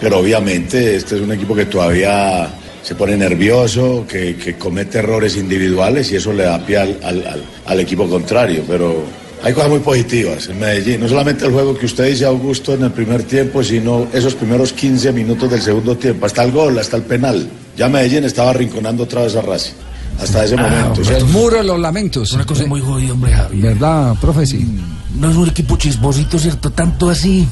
Pero 0.00 0.18
obviamente 0.18 0.96
este 0.96 1.16
es 1.16 1.20
un 1.20 1.32
equipo 1.32 1.54
que 1.54 1.66
todavía 1.66 2.48
se 2.82 2.94
pone 2.94 3.16
nervioso, 3.16 4.04
que, 4.08 4.36
que 4.36 4.56
comete 4.56 4.98
errores 4.98 5.36
individuales 5.36 6.10
y 6.10 6.16
eso 6.16 6.32
le 6.32 6.44
da 6.44 6.58
pie 6.64 6.78
al, 6.78 6.98
al- 7.02 7.26
al- 7.26 7.44
al 7.66 7.80
equipo 7.80 8.08
contrario. 8.08 8.64
Pero 8.66 9.04
Hay 9.44 9.52
cosas 9.52 9.70
muy 9.70 9.78
positivas 9.80 10.48
en 10.48 10.58
Medellín, 10.58 11.00
no 11.00 11.08
solamente 11.08 11.44
el 11.46 11.52
juego 11.52 11.76
que 11.78 11.86
usted 11.86 12.08
dice, 12.10 12.24
Augusto, 12.26 12.74
en 12.74 12.82
el 12.84 12.90
primer 12.92 13.22
tiempo, 13.22 13.62
sino 13.62 14.06
esos 14.12 14.34
primeros 14.34 14.72
15 14.72 15.12
minutos 15.12 15.50
del 15.50 15.62
segundo 15.62 15.96
tiempo, 15.96 16.26
hasta 16.26 16.42
el 16.44 16.52
gol, 16.52 16.78
hasta 16.78 16.96
el 16.96 17.02
penal. 17.04 17.48
Ya 17.76 17.88
Medellín 17.88 18.24
estaba 18.24 18.50
arrinconando 18.50 19.04
otra 19.04 19.22
vez 19.22 19.36
a 19.36 19.40
Racing, 19.42 19.72
hasta 20.20 20.44
ese 20.44 20.56
momento. 20.56 21.00
El 21.10 21.24
muro 21.26 21.56
de 21.58 21.64
los 21.64 21.78
lamentos. 21.80 22.32
Una 22.32 22.44
cosa 22.44 22.66
muy 22.66 22.80
jodida, 22.82 23.12
hombre. 23.14 23.32
¿Verdad, 23.52 24.14
profe? 24.20 24.46
Sí. 24.46 24.66
No 25.14 25.30
es 25.30 25.36
un 25.36 25.48
equipo 25.48 25.76
chismosito, 25.76 26.38
¿cierto? 26.38 26.70
Tanto 26.70 27.10
así 27.10 27.48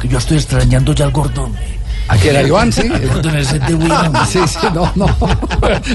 que 0.00 0.08
yo 0.08 0.18
estoy 0.18 0.38
extrañando 0.38 0.92
ya 0.92 1.04
al 1.04 1.12
Gordón. 1.12 1.52
¿A 1.54 1.77
quién, 2.16 2.36
a 2.36 2.42
Iván, 2.42 2.72
sí? 2.72 2.82
El 2.82 3.46
set 3.46 3.62
de 3.64 3.74
William. 3.74 4.12
Sí, 4.28 4.38
sí, 4.46 4.66
no, 4.74 4.90
no. 4.94 5.06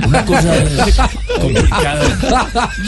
Una 0.07 0.26
cosa 0.26 0.53
complicada. 1.39 2.01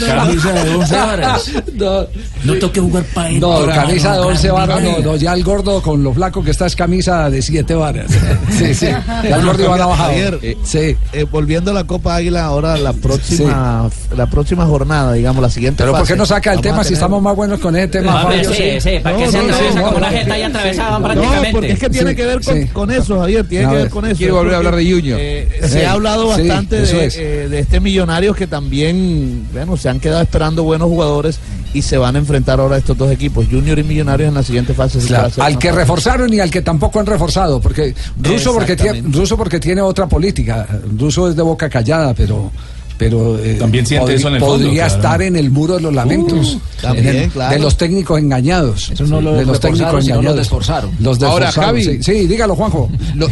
Camisa 0.06 0.52
de 0.52 0.74
11 0.74 0.96
varas. 0.96 1.52
No, 1.74 2.06
No 2.44 2.52
tengo 2.54 2.72
que 2.72 2.80
jugar 2.80 3.04
para 3.14 3.28
él. 3.28 3.40
no 3.40 3.66
camisa 3.66 4.12
de 4.14 4.20
11 4.20 4.50
varas, 4.50 4.82
no, 4.82 4.98
no, 4.98 5.16
ya 5.16 5.32
el 5.34 5.44
gordo 5.44 5.80
con 5.82 6.02
lo 6.02 6.12
flaco 6.12 6.42
que 6.42 6.50
está 6.50 6.66
es 6.66 6.76
camisa 6.76 7.30
de 7.30 7.42
7 7.42 7.74
varas. 7.74 8.06
Sí, 8.50 8.74
sí. 8.74 8.86
Ya 8.86 9.36
el 9.36 9.44
gordo 9.44 9.64
Iván 9.64 9.80
ha 9.80 9.86
bajado. 9.86 10.12
Eh, 10.42 10.56
sí. 10.64 10.96
eh, 11.12 11.24
volviendo 11.30 11.70
a 11.70 11.74
la 11.74 11.84
Copa 11.84 12.16
Águila, 12.16 12.44
ahora 12.44 12.76
la 12.76 12.92
próxima, 12.92 13.88
la 14.16 14.26
próxima 14.26 14.66
jornada, 14.66 15.12
digamos, 15.12 15.42
la 15.42 15.50
siguiente 15.50 15.82
Pero 15.84 15.96
¿por 15.96 16.06
qué 16.06 16.16
no 16.16 16.26
saca 16.26 16.50
el 16.52 16.56
vamos 16.58 16.70
tema 16.70 16.84
si 16.84 16.94
estamos 16.94 17.22
más 17.22 17.34
buenos 17.36 17.58
con 17.60 17.74
ese 17.76 17.88
tema, 17.88 18.26
sí, 18.42 18.80
sí, 18.80 18.98
para 19.02 19.16
que 19.16 19.30
se 19.30 19.38
atraviesa 19.38 19.82
como 19.82 19.96
una 19.96 20.10
jeta 20.10 20.34
ahí 20.34 20.42
atravesada 20.42 20.98
prácticamente. 21.00 21.48
No, 21.52 21.52
porque 21.58 21.72
es 21.72 21.78
que 21.78 21.90
tiene 21.90 22.10
Sí, 22.10 22.16
que 22.16 22.26
ver 22.26 22.40
con, 22.42 22.54
sí. 22.60 22.68
Eso, 23.16 23.20
Javier, 23.22 23.46
tiene 23.48 23.64
A 23.64 23.68
que 23.68 23.74
ver, 23.74 23.82
ver 23.84 23.90
con 23.92 24.04
eso. 24.06 24.16
quiero 24.16 24.34
volver 24.36 24.54
a 24.54 24.56
hablar 24.58 24.76
de 24.76 24.90
Junior. 24.90 25.18
eh, 25.20 25.48
Sí, 25.62 25.68
se 25.68 25.86
ha 25.86 25.92
hablado 25.92 26.28
bastante 26.28 26.82
eso 26.82 26.96
de, 26.98 27.06
es. 27.06 27.16
eh, 27.16 27.48
de 27.48 27.58
este 27.58 27.80
Millonarios 27.80 28.36
que 28.36 28.46
también, 28.46 29.46
bueno, 29.52 29.76
se 29.76 29.88
han 29.88 30.00
quedado 30.00 30.22
esperando 30.22 30.62
buenos 30.62 30.88
jugadores 30.88 31.38
y 31.74 31.82
se 31.82 31.98
van 31.98 32.16
a 32.16 32.18
enfrentar 32.18 32.60
ahora 32.60 32.76
estos 32.78 32.96
dos 32.96 33.10
equipos, 33.10 33.46
Junior 33.50 33.78
y 33.78 33.84
Millonarios 33.84 34.28
en 34.28 34.34
la 34.34 34.42
siguiente 34.42 34.72
fase. 34.74 34.98
Claro, 35.00 35.30
al 35.38 35.58
que 35.58 35.72
reforzaron 35.72 36.32
y 36.32 36.40
al 36.40 36.50
que 36.50 36.62
tampoco 36.62 37.00
han 37.00 37.06
reforzado, 37.06 37.60
porque 37.60 37.94
Ruso 38.22 38.54
porque 38.54 38.76
tiene. 38.76 39.02
Ruso 39.10 39.36
porque 39.36 39.60
tiene 39.60 39.80
otra 39.82 40.06
política, 40.06 40.66
Ruso 40.98 41.28
es 41.28 41.36
de 41.36 41.42
boca 41.42 41.68
callada, 41.68 42.14
pero 42.14 42.50
pero 42.98 43.38
eh, 43.38 43.56
También 43.58 43.84
siente 43.86 44.14
eso 44.14 44.28
en 44.28 44.34
el 44.34 44.40
fondo, 44.40 44.64
podría 44.64 44.84
claro. 44.86 44.94
estar 44.94 45.22
en 45.22 45.36
el 45.36 45.50
muro 45.50 45.76
de 45.76 45.82
los 45.82 45.94
lamentos, 45.94 46.54
Uh, 46.54 46.60
también, 46.82 47.08
en 47.08 47.16
el- 47.24 47.30
claro. 47.30 47.54
de 47.54 47.58
los 47.60 47.76
técnicos 47.76 48.18
engañados, 48.18 48.90
Eso 48.90 49.04
no 49.06 49.20
lo 49.20 49.34
de 49.34 49.44
los 49.44 49.60
técnicos 49.60 50.06
engañados, 50.08 50.36
desforzaron. 50.36 50.90
Los 51.00 51.22
Ahora, 51.22 51.52
Javi. 51.52 51.84
sí. 51.84 52.02
Sí, 52.02 52.26
dígalo, 52.26 52.54
Juanjo. 52.56 52.90
Lo- 53.14 53.28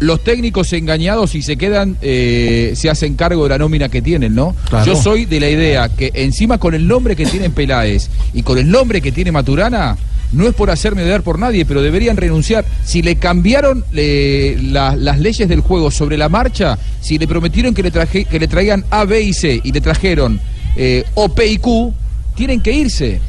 los 0.00 0.24
técnicos 0.24 0.72
engañados 0.72 1.34
y 1.34 1.42
se 1.42 1.56
quedan, 1.58 1.96
eh, 2.00 2.72
se 2.74 2.88
hacen 2.88 3.14
cargo 3.16 3.42
de 3.42 3.50
la 3.50 3.58
nómina 3.58 3.90
que 3.90 4.00
tienen, 4.00 4.34
¿no? 4.34 4.56
Claro. 4.70 4.86
Yo 4.86 4.96
soy 5.00 5.26
de 5.26 5.38
la 5.40 5.50
idea 5.50 5.88
que 5.90 6.10
encima 6.14 6.56
con 6.56 6.72
el 6.74 6.88
nombre 6.88 7.14
que 7.14 7.26
tienen 7.26 7.52
Peláez 7.52 8.08
y 8.32 8.42
con 8.42 8.56
el 8.56 8.70
nombre 8.70 9.02
que 9.02 9.12
tiene 9.12 9.30
Maturana, 9.30 9.98
no 10.32 10.46
es 10.48 10.54
por 10.54 10.70
hacerme 10.70 11.04
dar 11.04 11.22
por 11.22 11.38
nadie, 11.38 11.64
pero 11.64 11.82
deberían 11.82 12.16
renunciar. 12.16 12.64
Si 12.84 13.02
le 13.02 13.16
cambiaron 13.16 13.84
la- 13.92 14.96
las 14.96 15.18
leyes 15.18 15.48
del 15.48 15.60
juego 15.60 15.90
sobre 15.90 16.16
la 16.16 16.28
marcha, 16.28 16.78
si 17.00 17.18
le 17.18 17.26
prometieron 17.26 17.74
que 17.74 17.82
le, 17.82 17.90
traje, 17.90 18.24
que 18.24 18.38
le 18.38 18.48
traían 18.48 18.84
A, 18.90 19.04
B 19.04 19.20
y 19.22 19.32
C 19.32 19.60
y 19.62 19.72
le 19.72 19.80
trajeron 19.80 20.40
eh, 20.76 21.04
O, 21.14 21.28
P 21.28 21.46
y 21.46 21.56
Q, 21.58 21.92
tienen 22.36 22.60
que 22.60 22.72
irse. 22.72 23.20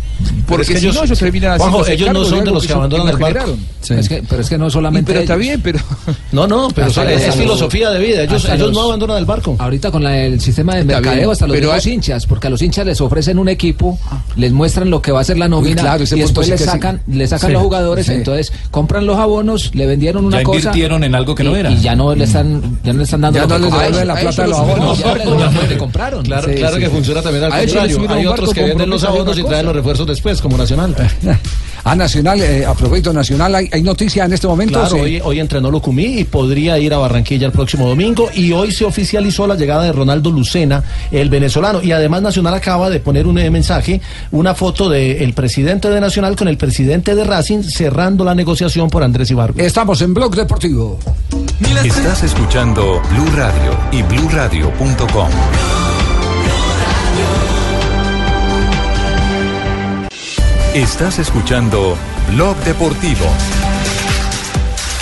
Porque 0.48 0.64
es 0.64 0.70
que 0.70 0.78
si 0.80 0.86
ellos- 0.86 0.96
no, 0.96 1.04
ellos 1.04 1.20
terminan 1.20 1.58
Juanjo, 1.58 1.86
ellos 1.88 2.10
no 2.14 2.26
son 2.26 2.44
de 2.46 2.52
los 2.52 2.66
que 2.68 2.74
abandonan 2.74 3.08
el 3.08 3.18
barco. 3.18 3.40
generaron. 3.40 3.72
Es 4.02 4.08
que, 4.10 4.24
pero 4.30 4.42
es 4.42 4.50
que 4.50 4.58
no 4.58 4.70
solamente. 4.70 5.08
pero 5.12 5.22
está 5.22 5.34
ellos. 5.34 5.46
bien, 5.46 5.62
pero. 5.62 5.80
No, 6.32 6.48
no, 6.48 6.70
pero 6.74 6.88
Hasta 6.88 7.12
es 7.12 7.28
los- 7.28 7.36
filosofía 7.36 7.90
de 7.90 8.00
vida. 8.00 8.24
Ellos, 8.24 8.46
ellos 8.46 8.60
los- 8.60 8.72
no 8.74 8.82
abandonan 8.84 9.18
el 9.18 9.26
barco. 9.26 9.56
Ahorita 9.60 9.92
con 9.92 10.04
la- 10.04 10.18
el 10.18 10.40
sistema 10.40 10.76
de 10.76 10.84
mercadeo 10.86 11.16
bien, 11.20 11.32
hasta 11.32 11.48
los 11.48 11.56
pero 11.56 11.74
hay- 11.74 11.82
hinchas, 11.86 12.26
porque 12.26 12.48
a 12.48 12.50
los 12.50 12.62
hinchas 12.62 12.86
les 12.86 13.02
ofrecen 13.02 13.38
un 13.40 13.50
equipo, 13.50 14.00
les 14.36 14.52
muestran 14.52 14.90
lo 14.90 15.02
que 15.02 15.12
va 15.12 15.22
a 15.22 15.24
ser 15.24 15.38
la 15.38 15.48
nómina 15.50 15.82
claro, 15.82 16.04
y 16.04 16.20
después 16.20 16.46
sí 16.48 16.52
les 16.52 16.62
que 16.62 16.66
sí. 16.66 16.72
sacan, 16.72 17.02
les 17.08 17.30
sacan 17.32 17.50
Sí, 17.50 17.54
los 17.54 17.64
jugadores, 17.64 18.06
sí. 18.06 18.14
entonces 18.14 18.52
compran 18.72 19.06
los 19.06 19.18
abonos, 19.18 19.74
le 19.76 19.86
vendieron 19.88 20.26
una 20.26 20.38
Ya 20.38 20.44
cosa 20.44 20.58
invirtieron 20.60 21.04
en 21.04 21.16
algo 21.16 21.36
que 21.36 21.44
no 21.44 21.56
y, 21.56 21.60
era. 21.60 21.72
y 21.72 21.82
ya 21.82 21.96
no 21.96 22.14
le 22.16 22.24
están, 22.24 22.80
ya 22.84 22.94
no 22.94 23.00
le 23.00 23.04
están 23.04 23.22
dando 23.22 23.40
Ya 23.40 23.48
no 23.48 23.58
les 23.58 23.72
devuelven 23.72 24.08
la 24.08 24.14
A 24.14 24.18
plata 24.20 24.42
de 24.44 24.48
los 24.48 24.58
abonos. 24.60 25.00
ya 25.00 25.16
le- 25.16 25.68
le 25.70 25.78
compraron. 25.78 26.24
Claro, 26.24 26.48
que 26.78 26.90
funciona 26.90 27.22
también 27.22 27.44
al 27.46 27.52
A 27.54 27.58
contrario. 27.60 28.08
Hay 28.10 28.26
otros 28.26 28.54
que 28.54 28.64
venden 28.64 28.90
los 28.90 29.04
abonos 29.04 29.38
y 29.38 29.44
traen 29.44 29.66
los 29.66 29.76
refuerzos 29.76 30.08
después, 30.12 30.42
como 30.42 30.58
Nacional. 30.58 30.96
A 31.84 31.96
Nacional, 31.96 32.40
eh, 32.42 32.66
a 32.66 32.74
propósito 32.74 33.12
Nacional, 33.12 33.56
hay, 33.56 33.70
hay 33.72 33.82
noticia 33.82 34.26
en 34.26 34.34
este 34.34 34.48
momento. 34.48 34.80
Claro, 34.80 34.96
sí. 34.96 35.02
hoy, 35.02 35.22
hoy 35.24 35.40
entrenó 35.40 35.72
Lucumí 35.72 36.20
y 36.20 36.24
podría 36.24 36.78
ir 36.78 36.94
a 36.94 37.00
Barranquilla 37.00 37.48
el 37.48 37.52
próximo 37.52 37.88
domingo. 37.88 38.30
Y 38.34 38.52
hoy 38.52 38.72
se 38.72 38.86
oficializó 38.86 39.48
la 39.48 39.56
llegada 39.56 39.84
de 39.84 39.92
Ronaldo 39.92 40.32
Lucena, 40.32 40.84
el 41.12 41.30
venezolano. 41.30 41.82
Y 41.82 41.92
además 41.92 42.22
Nacional 42.22 42.54
acaba 42.54 42.90
de 42.90 43.00
poner 43.00 43.26
un 43.26 43.38
eh, 43.40 43.50
mensaje, 43.50 44.02
una 44.32 44.54
foto 44.54 44.90
del 44.90 45.34
presidente 45.34 45.90
de 45.90 46.00
Nacional 46.00 46.36
con 46.36 46.48
el 46.48 46.58
presidente 46.58 47.16
de 47.16 47.24
Racing 47.24 47.64
cerrando 47.64 48.24
la 48.24 48.36
negociación 48.36 48.90
por 48.90 49.04
Andrés 49.04 49.32
Ibargo. 49.32 49.60
Estamos 49.60 50.02
en 50.02 50.14
Blog 50.14 50.36
Deportivo. 50.36 51.00
Estás 51.84 52.24
escuchando 52.24 53.02
Blue 53.12 53.32
Radio 53.36 53.78
y 53.92 54.04
bluradio.com. 54.04 55.81
Estás 60.74 61.20
escuchando 61.20 61.98
Blog 62.32 62.56
Deportivo. 62.64 63.26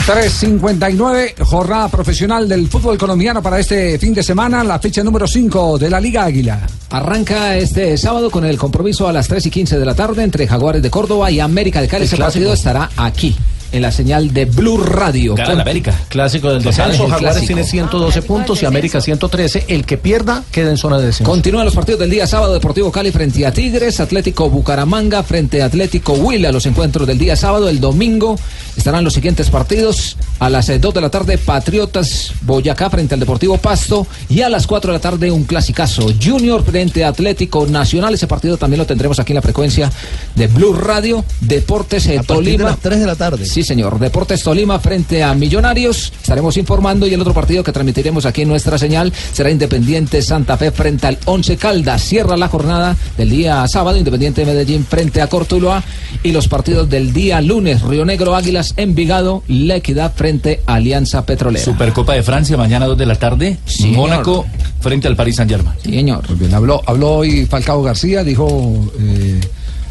3.59, 0.07 1.43
jornada 1.45 1.87
profesional 1.89 2.49
del 2.49 2.67
fútbol 2.67 2.97
colombiano 2.97 3.43
para 3.43 3.59
este 3.59 3.99
fin 3.99 4.15
de 4.15 4.23
semana, 4.23 4.63
la 4.63 4.79
fecha 4.79 5.03
número 5.03 5.27
5 5.27 5.77
de 5.77 5.91
la 5.91 5.99
Liga 5.99 6.25
Águila. 6.25 6.65
Arranca 6.89 7.55
este 7.55 7.95
sábado 7.99 8.31
con 8.31 8.45
el 8.45 8.57
compromiso 8.57 9.07
a 9.07 9.13
las 9.13 9.27
3 9.27 9.45
y 9.45 9.51
15 9.51 9.77
de 9.77 9.85
la 9.85 9.93
tarde 9.93 10.23
entre 10.23 10.47
Jaguares 10.47 10.81
de 10.81 10.89
Córdoba 10.89 11.29
y 11.29 11.39
América 11.39 11.81
de 11.81 11.87
Cali. 11.87 12.05
El 12.05 12.07
Ese 12.07 12.17
partido 12.17 12.51
estará 12.51 12.89
aquí, 12.97 13.35
en 13.71 13.81
la 13.81 13.91
señal 13.91 14.33
de 14.33 14.45
Blue 14.45 14.77
Radio. 14.77 15.35
Gana 15.35 15.51
Con- 15.51 15.61
América. 15.61 15.93
Clásico 16.09 16.51
del 16.51 16.63
descenso, 16.63 17.07
Jaguares 17.07 17.45
tiene 17.45 17.63
112 17.63 18.21
puntos 18.23 18.61
y 18.61 18.65
América 18.65 19.01
113. 19.01 19.65
El 19.67 19.85
que 19.85 19.97
pierda 19.97 20.43
queda 20.51 20.69
en 20.71 20.77
zona 20.77 20.97
de 20.97 21.07
descenso. 21.07 21.29
Continúan 21.29 21.65
los 21.65 21.75
partidos 21.75 21.99
del 21.99 22.09
día 22.09 22.27
sábado, 22.27 22.53
Deportivo 22.53 22.91
Cali 22.91 23.11
frente 23.11 23.45
a 23.45 23.51
Tigres, 23.53 23.99
Atlético 23.99 24.49
Bucaramanga 24.49 25.23
frente 25.23 25.61
a 25.61 25.65
Atlético 25.65 26.13
Huila, 26.13 26.51
los 26.51 26.65
encuentros 26.65 27.07
del 27.07 27.17
día 27.17 27.35
sábado, 27.35 27.69
el 27.69 27.79
domingo 27.79 28.35
estarán 28.75 29.03
los 29.03 29.13
siguientes 29.13 29.49
partidos, 29.49 30.15
a 30.39 30.49
las 30.49 30.67
2 30.79 30.93
de 30.93 31.01
la 31.01 31.09
tarde 31.09 31.37
Patriotas 31.37 32.31
Boyacá 32.41 32.89
frente 32.89 33.13
al 33.13 33.19
Deportivo 33.19 33.57
Pasto 33.57 34.07
y 34.29 34.41
a 34.41 34.49
las 34.49 34.65
4 34.67 34.91
de 34.91 34.97
la 34.97 35.01
tarde 35.01 35.29
un 35.31 35.43
clasicazo, 35.43 36.07
Junior 36.23 36.63
frente 36.63 37.03
a 37.03 37.09
Atlético 37.09 37.67
Nacional, 37.67 38.13
ese 38.13 38.25
partido 38.27 38.57
también 38.57 38.79
lo 38.79 38.85
tendremos 38.85 39.19
aquí 39.19 39.33
en 39.33 39.35
la 39.35 39.41
frecuencia 39.41 39.91
de 40.35 40.47
Blue 40.47 40.73
Radio, 40.73 41.23
Deportes 41.41 42.07
eh, 42.07 42.17
A 42.17 42.23
partir 42.23 42.35
de 42.37 42.51
Tolima. 42.57 42.69
las 42.71 42.79
3 42.79 42.99
de 42.99 43.05
la 43.05 43.15
tarde. 43.15 43.45
Sí, 43.45 43.58
señor. 43.63 43.99
Deportes 43.99 44.43
Tolima 44.43 44.79
frente 44.79 45.23
a 45.23 45.33
Millonarios. 45.33 46.11
Estaremos 46.21 46.57
informando 46.57 47.07
y 47.07 47.13
el 47.13 47.21
otro 47.21 47.33
partido 47.33 47.63
que 47.63 47.71
transmitiremos 47.71 48.25
aquí 48.25 48.41
en 48.41 48.49
nuestra 48.49 48.77
señal 48.77 49.11
será 49.33 49.51
Independiente 49.51 50.21
Santa 50.21 50.57
Fe 50.57 50.71
frente 50.71 51.07
al 51.07 51.17
Once 51.25 51.57
Caldas. 51.57 52.03
Cierra 52.03 52.37
la 52.37 52.47
jornada 52.47 52.95
del 53.17 53.29
día 53.29 53.67
sábado 53.67 53.97
Independiente 53.97 54.41
de 54.41 54.47
Medellín 54.47 54.85
frente 54.85 55.21
a 55.21 55.27
Cortuluá 55.27 55.83
y 56.23 56.31
los 56.31 56.47
partidos 56.47 56.89
del 56.89 57.13
día 57.13 57.41
lunes 57.41 57.81
Río 57.81 58.05
Negro 58.05 58.35
Águilas 58.35 58.73
Envigado, 58.77 59.43
La 59.47 59.75
Equidad 59.75 60.13
frente 60.15 60.61
a 60.65 60.75
Alianza 60.75 61.25
Petrolera. 61.25 61.63
Supercopa 61.63 62.13
de 62.13 62.23
Francia, 62.23 62.57
mañana 62.57 62.85
2 62.85 62.97
de 62.97 63.05
la 63.05 63.15
tarde. 63.15 63.57
Sí, 63.65 63.87
Mónaco 63.87 64.45
frente 64.79 65.07
al 65.07 65.15
Paris 65.15 65.35
Saint 65.35 65.51
Germain. 65.51 65.77
Sí, 65.83 65.91
señor. 65.91 66.27
Muy 66.29 66.39
bien, 66.39 66.53
habló, 66.53 66.81
habló 66.85 67.09
hoy 67.17 67.45
Falcao 67.45 67.81
García, 67.83 68.23
dijo 68.23 68.91
eh, 68.99 69.39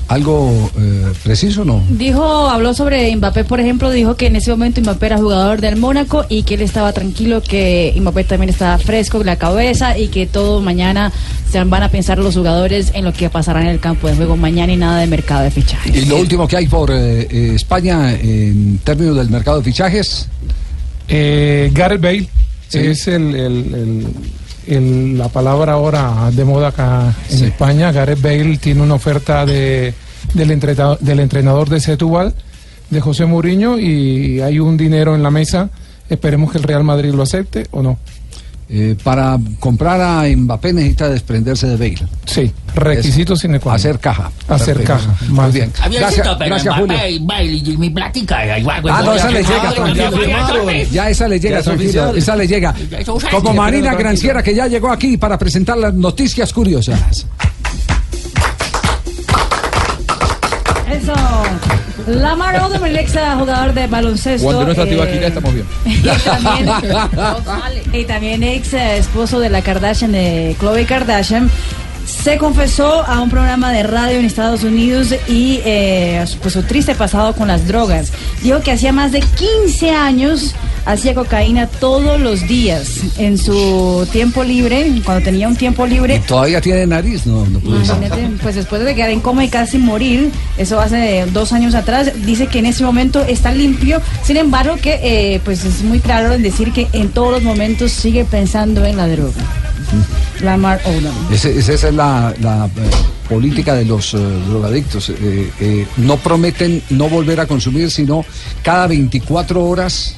algo 0.08 0.70
eh, 0.78 1.12
preciso, 1.22 1.64
¿no? 1.64 1.82
Dijo, 1.90 2.22
habló 2.48 2.72
sobre 2.74 3.14
Mbappé, 3.14 3.44
por 3.44 3.60
ejemplo, 3.60 3.90
dijo 3.90 4.16
que 4.16 4.26
en 4.26 4.36
ese 4.36 4.50
momento 4.50 4.80
Mbappé 4.80 5.06
era 5.06 5.18
jugador 5.18 5.60
del 5.60 5.76
Mónaco 5.76 6.24
y 6.30 6.42
que 6.44 6.54
él 6.54 6.62
estaba 6.62 6.92
tranquilo, 6.92 7.42
que 7.42 7.94
Mbappé 8.00 8.24
también 8.24 8.48
estaba 8.50 8.78
fresco 8.78 9.20
en 9.20 9.26
la 9.26 9.36
cabeza 9.36 9.98
y 9.98 10.08
que 10.08 10.26
todo 10.26 10.62
mañana 10.62 11.12
se 11.50 11.62
van 11.62 11.82
a 11.82 11.90
pensar 11.90 12.18
los 12.18 12.34
jugadores 12.34 12.90
en 12.94 13.04
lo 13.04 13.12
que 13.12 13.28
pasará 13.30 13.60
en 13.60 13.68
el 13.68 13.80
campo 13.80 14.08
de 14.08 14.14
juego 14.16 14.36
mañana 14.36 14.72
y 14.72 14.76
nada 14.76 15.00
de 15.00 15.06
mercado 15.06 15.42
de 15.42 15.50
fichajes. 15.50 15.94
Y 15.94 16.06
lo 16.06 16.16
último 16.16 16.48
que 16.48 16.56
hay 16.56 16.66
por 16.68 16.90
eh, 16.90 17.28
eh, 17.30 17.52
España 17.54 18.12
en 18.12 18.78
términos 18.84 19.16
del 19.16 19.28
mercado 19.28 19.58
de 19.58 19.64
fichajes. 19.64 20.26
Eh, 21.08 21.70
Gareth 21.72 22.00
Bale 22.00 22.28
Sí. 22.68 22.78
es 22.80 23.08
el, 23.08 23.34
el- 23.34 23.74
el- 23.74 24.06
el- 24.68 25.16
la 25.18 25.28
palabra 25.28 25.72
ahora 25.74 26.30
de 26.32 26.44
moda 26.44 26.68
acá 26.68 27.14
en 27.30 27.38
Sí. 27.38 27.44
España. 27.46 27.90
Gareth 27.92 28.20
Bale 28.22 28.58
tiene 28.58 28.82
una 28.82 28.94
oferta 28.94 29.44
de, 29.46 29.94
del, 30.34 30.50
entrenador, 30.50 30.98
del 31.00 31.20
entrenador 31.20 31.68
de 31.68 31.80
Setúbal, 31.80 32.34
de 32.90 33.00
José 33.00 33.26
Mourinho, 33.26 33.78
y 33.78 34.40
hay 34.40 34.58
un 34.58 34.76
dinero 34.76 35.14
en 35.14 35.22
la 35.22 35.30
mesa. 35.30 35.70
Esperemos 36.08 36.50
que 36.52 36.58
el 36.58 36.64
Real 36.64 36.84
Madrid 36.84 37.12
lo 37.12 37.22
acepte 37.22 37.66
o 37.70 37.82
no. 37.82 37.98
Eh, 38.70 38.94
para 39.02 39.38
comprar 39.58 39.98
a 39.98 40.24
Mbappé 40.28 40.74
necesita 40.74 41.08
desprenderse 41.08 41.66
de 41.68 41.76
Bale. 41.78 42.06
Sí, 42.26 42.52
requisito 42.74 43.32
Es 43.32 43.40
sine 43.40 43.58
qua 43.60 43.72
non. 43.72 43.76
Hacer 43.76 43.98
caja. 43.98 44.30
Hacer 44.46 44.76
Perfecto. 44.76 44.92
caja, 45.08 45.16
Muy 45.28 45.34
más 45.36 45.52
bien. 45.54 45.72
Había 45.80 46.00
Gracias, 46.00 46.26
sido, 46.26 46.38
pero 46.38 46.50
gracias 46.50 46.74
Julio. 46.76 46.94
Mbappé, 46.96 47.18
baile 47.22 47.52
y 47.72 47.76
mi 47.78 47.88
plática. 47.90 48.38
ahí 48.40 48.62
va, 48.62 48.76
Ah, 48.90 49.02
no, 49.02 49.14
esa 49.14 49.30
le 49.30 49.42
llega, 49.42 49.62
ya, 49.62 49.72
tranquilo. 49.72 50.10
ya, 50.92 51.08
esa 51.08 51.28
le 51.28 51.40
llega, 51.40 51.62
tranquilo. 51.62 51.88
oficial. 51.88 52.18
Esa 52.18 52.36
le 52.36 52.46
llega. 52.46 52.74
Como 53.30 53.54
Marina. 53.54 53.94
Granciera, 53.94 54.42
que 54.42 54.54
ya 54.54 54.66
llegó 54.66 54.90
aquí 54.92 55.16
para 55.16 55.38
presentar 55.38 55.78
las 55.78 55.94
noticias 55.94 56.52
curiosas. 56.52 57.24
Lamar 62.06 62.60
Odom, 62.62 62.84
el 62.84 62.96
ex 62.96 63.12
jugador 63.12 63.74
de 63.74 63.86
baloncesto. 63.86 64.44
Cuando 64.44 64.64
no 64.64 64.70
está 64.70 64.84
eh, 64.84 64.86
Tibaquira 64.86 65.28
estamos 65.28 65.54
bien. 65.54 65.66
y 67.92 68.04
también 68.04 68.42
ex 68.42 68.72
eh, 68.74 68.98
esposo 68.98 69.40
de 69.40 69.50
la 69.50 69.62
Kardashian, 69.62 70.12
de 70.12 70.56
Khloe 70.58 70.86
Kardashian, 70.86 71.50
se 72.06 72.38
confesó 72.38 73.04
a 73.04 73.20
un 73.20 73.30
programa 73.30 73.72
de 73.72 73.82
radio 73.82 74.18
en 74.18 74.24
Estados 74.24 74.62
Unidos 74.62 75.14
y 75.28 75.60
eh, 75.64 76.24
pues, 76.40 76.54
su 76.54 76.62
triste 76.62 76.94
pasado 76.94 77.34
con 77.34 77.48
las 77.48 77.68
drogas. 77.68 78.12
Dijo 78.42 78.60
que 78.60 78.72
hacía 78.72 78.92
más 78.92 79.12
de 79.12 79.20
15 79.20 79.90
años 79.90 80.54
hacía 80.88 81.14
cocaína 81.14 81.66
todos 81.66 82.18
los 82.18 82.48
días 82.48 83.00
en 83.18 83.36
su 83.36 84.06
tiempo 84.10 84.42
libre, 84.42 84.90
cuando 85.04 85.22
tenía 85.24 85.46
un 85.46 85.54
tiempo 85.54 85.86
libre. 85.86 86.20
Todavía 86.26 86.60
tiene 86.62 86.86
nariz, 86.86 87.26
no, 87.26 87.44
no 87.46 87.58
puede 87.60 87.84
ser. 87.84 87.96
Imagínate, 87.98 88.42
pues 88.42 88.54
después 88.54 88.82
de 88.82 88.94
quedar 88.94 89.10
en 89.10 89.20
coma 89.20 89.44
y 89.44 89.48
casi 89.48 89.76
morir, 89.78 90.30
eso 90.56 90.80
hace 90.80 91.26
dos 91.32 91.52
años 91.52 91.74
atrás, 91.74 92.10
dice 92.24 92.46
que 92.46 92.60
en 92.60 92.66
ese 92.66 92.84
momento 92.84 93.22
está 93.22 93.52
limpio, 93.52 94.00
sin 94.24 94.38
embargo 94.38 94.76
que 94.80 94.98
eh, 95.02 95.40
pues 95.44 95.64
es 95.64 95.82
muy 95.82 96.00
claro 96.00 96.32
en 96.32 96.42
decir 96.42 96.72
que 96.72 96.88
en 96.94 97.10
todos 97.10 97.32
los 97.32 97.42
momentos 97.42 97.92
sigue 97.92 98.24
pensando 98.24 98.84
en 98.86 98.96
la 98.96 99.06
droga. 99.08 99.32
Lamar 100.42 100.80
Odom. 100.84 101.14
Ese- 101.32 101.58
esa 101.58 101.72
es 101.72 101.82
la, 101.94 102.34
la, 102.40 102.66
eh, 102.66 102.70
política 103.28 103.74
de 103.74 103.84
los 103.84 104.14
eh, 104.14 104.18
drogadictos. 104.48 105.10
Eh, 105.20 105.86
no 105.98 106.16
prometen 106.16 106.82
no 106.90 107.08
volver 107.08 107.40
a 107.40 107.46
consumir, 107.46 107.90
sino 107.90 108.24
cada 108.62 108.86
24 108.86 109.64
horas 109.64 110.14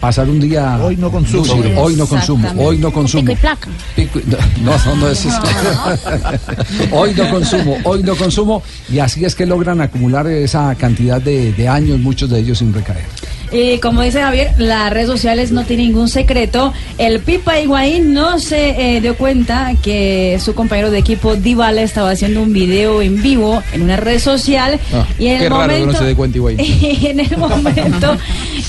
pasar 0.00 0.28
un 0.28 0.40
día. 0.40 0.78
Hoy 0.82 0.96
no 0.96 1.10
consumo. 1.10 1.52
hoy 1.76 1.96
no 1.96 2.06
consumo. 2.06 2.48
Hoy 2.56 2.78
no 2.78 2.92
consumo. 2.92 3.22
Pico 3.24 3.32
y 3.32 3.36
placa. 3.36 3.68
Pico 3.96 4.18
y- 4.20 4.24
no, 4.62 4.72
no, 4.86 4.96
no 4.96 5.08
es 5.08 5.24
eso. 5.24 5.40
hoy 6.92 7.14
no 7.14 7.28
consumo, 7.30 7.76
hoy 7.84 8.02
no 8.02 8.14
consumo. 8.16 8.62
Y 8.90 8.98
así 8.98 9.24
es 9.24 9.34
que 9.34 9.46
logran 9.46 9.80
acumular 9.80 10.26
esa 10.26 10.74
cantidad 10.74 11.20
de, 11.20 11.52
de 11.52 11.68
años, 11.68 11.98
muchos 11.98 12.30
de 12.30 12.40
ellos 12.40 12.58
sin 12.58 12.72
recaer. 12.72 13.04
Y 13.50 13.78
como 13.78 14.02
dice 14.02 14.20
Javier, 14.20 14.52
las 14.58 14.92
redes 14.92 15.06
sociales 15.08 15.52
no 15.52 15.64
tienen 15.64 15.86
ningún 15.86 16.08
secreto. 16.08 16.72
El 16.98 17.20
Pipa 17.20 17.58
Higuaín 17.60 18.12
no 18.12 18.38
se 18.38 18.96
eh, 18.96 19.00
dio 19.00 19.16
cuenta 19.16 19.72
que 19.82 20.38
su 20.44 20.54
compañero 20.54 20.90
de 20.90 20.98
equipo 20.98 21.34
Dybala 21.34 21.82
estaba 21.82 22.10
haciendo 22.10 22.42
un 22.42 22.52
video 22.52 23.00
en 23.00 23.22
vivo 23.22 23.62
en 23.72 23.82
una 23.82 23.96
red 23.96 24.18
social 24.18 24.78
Ah, 24.92 25.06
y 25.18 25.28
en 25.28 25.38
qué 25.38 25.44
el 25.46 25.50
raro 25.50 25.62
que 25.62 25.68
momento 25.78 25.92
no 25.92 25.98
se 25.98 26.04
dé 26.04 26.14
cuenta 26.14 26.36
Higuaín. 26.38 26.58
en 27.06 27.20
el 27.20 27.36
momento 27.38 28.16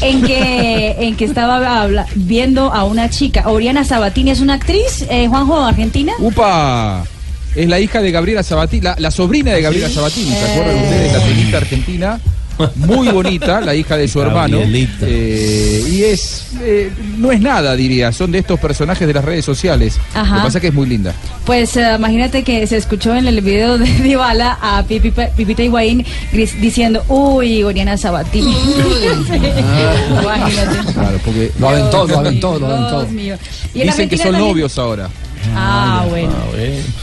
en 0.02 0.22
que 0.24 0.96
en 1.00 1.16
que 1.18 1.26
estaba 1.26 1.82
habla- 1.82 2.06
viendo 2.16 2.72
a 2.74 2.86
una 2.86 3.10
chica, 3.10 3.50
Oriana 3.50 3.84
Sabatini 3.84 4.32
es 4.32 4.40
una 4.40 4.54
actriz, 4.56 5.06
eh, 5.10 5.28
Juanjo 5.28 5.58
argentina. 5.60 6.14
¡Upa! 6.20 7.04
Es 7.56 7.68
la 7.68 7.80
hija 7.80 8.02
de 8.02 8.12
Gabriela 8.12 8.44
Sabatini, 8.44 8.82
la, 8.84 8.96
la 9.00 9.12
sobrina 9.12 9.52
de 9.54 9.62
Gabriela 9.62 9.90
Sabatini, 9.90 10.30
¿se 10.32 10.52
acuerdan 10.52 10.76
ustedes? 10.84 11.14
La 11.14 11.20
tenista 11.20 11.58
argentina, 11.58 12.20
muy 12.76 13.08
bonita, 13.10 13.62
la 13.62 13.74
hija 13.76 13.98
de 13.98 14.08
su 14.08 14.22
hermano. 14.22 14.60
Eh, 14.62 15.84
y 15.90 16.04
es, 16.04 16.48
eh, 16.62 16.92
no 17.18 17.32
es 17.32 17.40
nada, 17.42 17.76
diría, 17.76 18.12
son 18.12 18.32
de 18.32 18.40
estos 18.40 18.60
personajes 18.60 19.08
de 19.08 19.14
las 19.14 19.24
redes 19.26 19.46
sociales. 19.46 19.98
Ajá. 20.14 20.36
Lo 20.36 20.42
que 20.42 20.46
pasa 20.48 20.58
es 20.58 20.62
que 20.62 20.68
es 20.68 20.74
muy 20.74 20.88
linda. 20.88 21.14
Pues 21.46 21.76
eh, 21.78 21.94
imagínate 21.98 22.44
que 22.44 22.66
se 22.68 22.78
escuchó 22.78 23.16
en 23.16 23.28
el 23.28 23.42
video 23.42 23.78
de 23.78 23.86
Dybala 24.04 24.58
a 24.62 24.84
Pipi- 24.86 25.30
Pipita 25.36 25.64
Higuaín 25.64 26.06
gris- 26.34 26.60
diciendo, 26.60 27.04
uy, 27.08 27.64
Oriana 27.64 27.98
Sabatini. 27.98 28.54
Sí, 29.30 29.36
imagínate. 30.22 30.94
Claro, 30.94 31.20
porque 31.24 31.52
Lo 31.60 31.70
aventó, 31.70 32.08
lo 32.08 32.18
aventó, 32.20 32.60
lo 32.60 32.68
Dios 32.68 32.80
aventó. 32.94 33.12
mío. 33.14 33.38
Y 33.74 33.82
en 33.82 33.88
Dicen 33.88 34.10
que 34.10 34.18
son 34.18 34.26
también- 34.32 34.48
novios 34.48 34.78
ahora. 34.78 35.10
Ah, 35.56 36.06
bueno. 36.10 36.34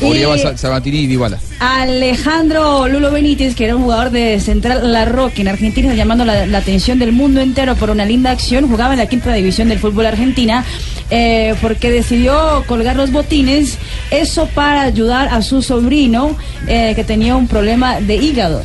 Oriana 0.01 0.37
Y- 0.37 0.41
Sa- 0.41 0.57
Sabatini 0.57 0.99
y 1.01 1.07
Dybala. 1.07 1.39
Alejandro 1.59 2.87
Lulo 2.89 3.11
Benítez, 3.11 3.55
que 3.55 3.64
era 3.64 3.76
un 3.76 3.82
jugador 3.84 4.11
de 4.11 4.39
Central 4.41 4.93
La 4.93 5.05
Roque 5.05 5.41
en 5.43 5.49
Argentina, 5.49 5.95
llamando 5.95 6.24
la, 6.24 6.47
la 6.47 6.59
atención 6.59 6.99
del 6.99 7.12
mundo 7.12 7.41
entero 7.41 7.74
por 7.76 7.91
una 7.91 8.05
linda 8.05 8.30
acción. 8.30 8.68
Jugaba 8.68 8.93
en 8.93 8.99
la 8.99 9.07
quinta 9.07 9.32
división 9.32 9.68
del 9.68 9.78
fútbol 9.78 10.07
argentina 10.07 10.64
eh, 11.11 11.55
porque 11.62 11.91
decidió 11.91 12.64
colgar 12.66 12.97
los 12.97 13.11
botines. 13.12 13.78
Eso 14.11 14.47
para 14.55 14.82
ayudar 14.82 15.28
a 15.28 15.43
su 15.43 15.62
sobrino 15.62 16.37
eh, 16.66 16.93
que 16.95 17.05
tenía 17.05 17.37
un 17.37 17.49
problema 17.49 18.01
de 18.01 18.16
hígado. 18.16 18.62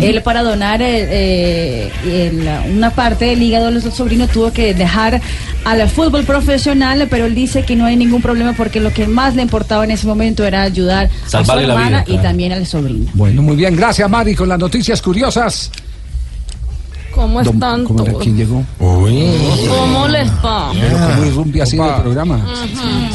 Él 0.00 0.22
para 0.22 0.42
donar 0.42 0.80
eh, 0.82 1.90
eh, 2.04 2.62
una 2.70 2.90
parte 2.90 3.26
del 3.26 3.42
hígado 3.42 3.70
de 3.70 3.80
su 3.80 3.90
sobrino 3.90 4.26
tuvo 4.28 4.52
que 4.52 4.74
dejar 4.74 5.20
al 5.64 5.88
fútbol 5.88 6.24
profesional, 6.24 7.06
pero 7.10 7.26
él 7.26 7.34
dice 7.34 7.64
que 7.64 7.76
no 7.76 7.84
hay 7.84 7.96
ningún 7.96 8.22
problema 8.22 8.52
porque 8.54 8.80
lo 8.80 8.92
que 8.92 9.06
más 9.06 9.34
le 9.34 9.42
importaba 9.42 9.84
en 9.84 9.90
ese 9.90 10.06
momento 10.06 10.44
era 10.44 10.62
ayudar 10.62 11.10
Salvarle 11.26 11.64
a 11.64 11.66
su 11.66 11.72
hermana 11.72 12.04
vida, 12.04 12.18
y 12.18 12.22
también 12.22 12.52
al 12.52 12.66
sobrino. 12.66 13.10
Bueno, 13.14 13.42
muy 13.42 13.56
bien, 13.56 13.76
gracias 13.76 14.08
Mari 14.08 14.34
con 14.34 14.48
las 14.48 14.58
noticias 14.58 15.02
curiosas. 15.02 15.70
¿Cómo 17.18 17.42
Don- 17.42 17.54
están 17.54 17.84
¿cómo 17.84 18.02
era? 18.02 18.12
todos? 18.12 18.22
¿Quién 18.24 18.36
llegó? 18.36 18.64
¿Cómo 18.78 20.06
les 20.08 20.30
va? 20.44 20.70
Pero 20.72 20.96
como 20.98 21.24
irrumpie 21.26 21.62
así 21.62 21.76
en 21.76 21.84
el 21.84 21.94
programa. 22.02 22.40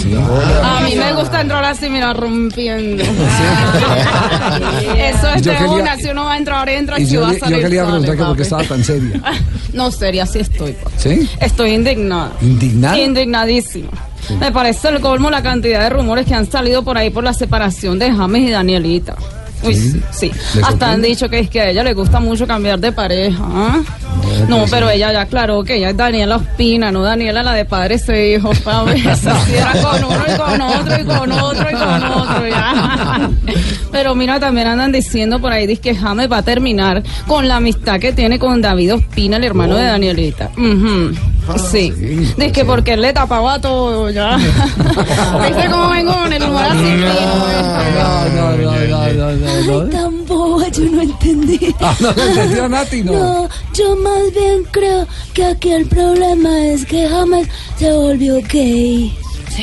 Sí. 0.01 0.13
A 0.61 0.81
mí 0.81 0.95
me 0.95 1.13
gusta 1.13 1.39
entrar 1.39 1.63
así, 1.63 1.89
mira, 1.89 2.11
rompiendo. 2.13 3.01
Eso 4.97 5.29
es 5.35 5.41
Yo 5.41 5.51
de 5.51 5.57
quería- 5.57 5.71
una, 5.71 5.95
si 5.95 6.07
uno 6.09 6.25
va 6.25 6.33
a 6.33 6.37
entrar, 6.37 6.67
entra, 6.67 6.99
Y 6.99 7.05
si 7.05 7.13
yo, 7.13 7.21
va 7.21 7.27
a 7.27 7.31
le- 7.31 7.39
yo 7.39 7.45
salir, 7.45 7.61
quería 7.61 7.85
preguntar 7.85 8.17
que 8.17 8.23
por 8.23 8.35
qué 8.35 8.43
estaba 8.43 8.63
tan 8.63 8.83
seria. 8.83 9.21
No, 9.73 9.89
seria, 9.89 10.25
sí 10.27 10.39
estoy. 10.39 10.73
papi. 10.73 10.95
¿Sí? 10.97 11.29
Estoy 11.39 11.71
indignada. 11.71 12.31
¿Indignada? 12.41 12.99
Indignadísima. 12.99 13.89
Me 14.39 14.51
parece 14.51 14.89
el 14.89 14.99
colmo 15.01 15.31
la 15.31 15.41
cantidad 15.41 15.79
de 15.81 15.89
rumores 15.89 16.27
que 16.27 16.33
han 16.35 16.45
salido 16.49 16.83
por 16.83 16.95
ahí 16.97 17.09
por 17.09 17.23
la 17.23 17.33
separación 17.33 17.97
de 17.97 18.11
James 18.11 18.47
y 18.49 18.51
Danielita. 18.51 19.15
Uy, 19.63 19.75
Sí. 19.75 19.91
sí. 20.11 20.31
sí. 20.31 20.31
¿Le 20.59 20.63
Hasta 20.65 20.91
han 20.91 21.01
dicho 21.01 21.29
que 21.29 21.39
es 21.39 21.49
que 21.49 21.61
a 21.61 21.69
ella 21.69 21.83
le 21.83 21.93
gusta 21.93 22.19
mucho 22.19 22.45
cambiar 22.47 22.79
de 22.79 22.91
pareja. 22.91 23.43
No, 24.47 24.59
pues 24.59 24.71
pero 24.71 24.89
ella 24.89 25.11
ya 25.11 25.21
aclaró 25.21 25.63
que 25.63 25.75
ella 25.75 25.89
es 25.89 25.97
Daniela 25.97 26.37
Ospina, 26.37 26.91
no 26.91 27.01
Daniela 27.03 27.43
la 27.43 27.53
de 27.53 27.65
padres 27.65 28.07
e 28.09 28.35
hijos. 28.35 28.57
papi. 28.63 28.99
Eso 29.07 29.31
sí 29.45 29.53
era 29.55 29.71
con 29.81 30.03
uno 30.03 30.23
y 30.33 30.37
con 30.37 30.61
otro 30.61 30.99
y 30.99 31.03
con 31.05 31.31
otro 31.31 31.67
y 31.69 31.73
con 31.73 32.03
otro. 32.03 32.47
Ya. 32.47 33.29
Pero 33.91 34.15
mira, 34.15 34.39
también 34.39 34.67
andan 34.67 34.91
diciendo 34.91 35.39
por 35.39 35.51
ahí 35.51 35.67
dice 35.67 35.81
que 35.81 35.95
James 35.95 36.31
va 36.31 36.37
a 36.37 36.43
terminar 36.43 37.03
con 37.27 37.47
la 37.47 37.57
amistad 37.57 37.99
que 37.99 38.11
tiene 38.11 38.39
con 38.39 38.61
David 38.61 38.95
Ospina, 38.95 39.37
el 39.37 39.43
hermano 39.43 39.75
de 39.75 39.83
Danielita. 39.83 40.49
Ujú. 40.57 41.11
Sí. 41.71 41.91
Dice 41.91 42.51
que 42.51 42.65
porque 42.65 42.95
le 42.97 43.13
tapaba 43.13 43.59
todo 43.59 44.09
ya. 44.09 44.37
¿Viste 44.37 45.69
cómo 45.69 45.89
vengo 45.89 46.13
con 46.13 46.33
el 46.33 46.43
humor 46.43 46.63
así? 46.63 47.03
Ay, 49.45 49.89
tan 49.91 50.25
boba, 50.25 50.67
yo 50.69 50.85
no 50.85 51.01
entendí. 51.01 51.75
Ah, 51.81 51.95
no 51.99 52.11
lo 52.11 52.23
entendió 52.23 52.69
Nati, 52.69 53.03
no. 53.03 53.11
No, 53.13 53.49
yo 53.73 53.95
más 53.97 54.33
bien 54.33 54.63
creo 54.71 55.07
que 55.33 55.45
aquí 55.45 55.71
el 55.71 55.85
problema 55.85 56.65
es 56.67 56.85
que 56.85 57.07
jamás 57.07 57.47
se 57.77 57.91
volvió 57.91 58.39
gay. 58.51 59.17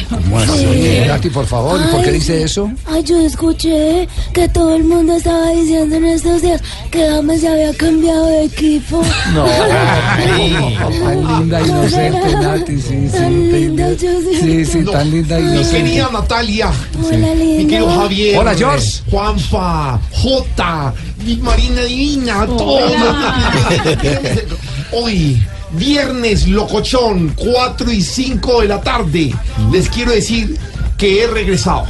¿Cómo 0.08 0.38
así? 0.38 1.02
Nati, 1.06 1.30
por 1.30 1.46
favor, 1.46 1.80
¿y 1.80 1.90
por 1.92 2.02
qué 2.04 2.12
dice 2.12 2.42
eso? 2.42 2.70
Ay, 2.86 3.02
yo 3.02 3.18
escuché 3.26 4.08
que 4.32 4.48
todo 4.48 4.74
el 4.76 4.84
mundo 4.84 5.16
estaba 5.16 5.50
diciendo 5.50 5.96
en 5.96 6.04
estos 6.06 6.42
días 6.42 6.62
que 6.90 7.06
James 7.08 7.40
se 7.40 7.48
había 7.48 7.74
cambiado 7.74 8.26
de 8.26 8.44
equipo. 8.44 9.02
No. 9.34 9.44
Tan 9.44 11.40
linda, 11.40 11.60
inocente, 11.60 12.36
Nati, 12.36 12.80
sí, 12.80 13.08
sí. 13.08 13.12
Tan 13.12 13.52
linda, 13.52 13.92
yo 13.94 14.10
Sí, 14.40 14.64
sí, 14.64 14.84
tan 14.84 15.10
linda, 15.10 15.38
Mi 15.38 15.50
inocente. 15.52 15.82
querida 15.84 16.08
Natalia, 16.12 16.70
Hola, 17.02 17.16
mi 17.34 17.44
linda. 17.44 17.70
querido 17.70 18.00
Javier, 18.00 18.38
Hola, 18.38 18.54
George. 18.54 19.02
Juanfa, 19.10 20.00
Jota, 20.12 20.94
mi 21.24 21.36
Marina 21.36 21.82
Divina, 21.82 22.46
todos. 22.46 22.92
Hoy, 24.92 25.40
viernes 25.72 26.48
locochón, 26.48 27.34
4 27.36 27.92
y 27.92 28.02
5 28.02 28.62
de 28.62 28.68
la 28.68 28.80
tarde, 28.80 29.34
les 29.70 29.88
quiero 29.88 30.12
decir 30.12 30.58
que 30.96 31.22
he 31.22 31.26
regresado. 31.26 31.86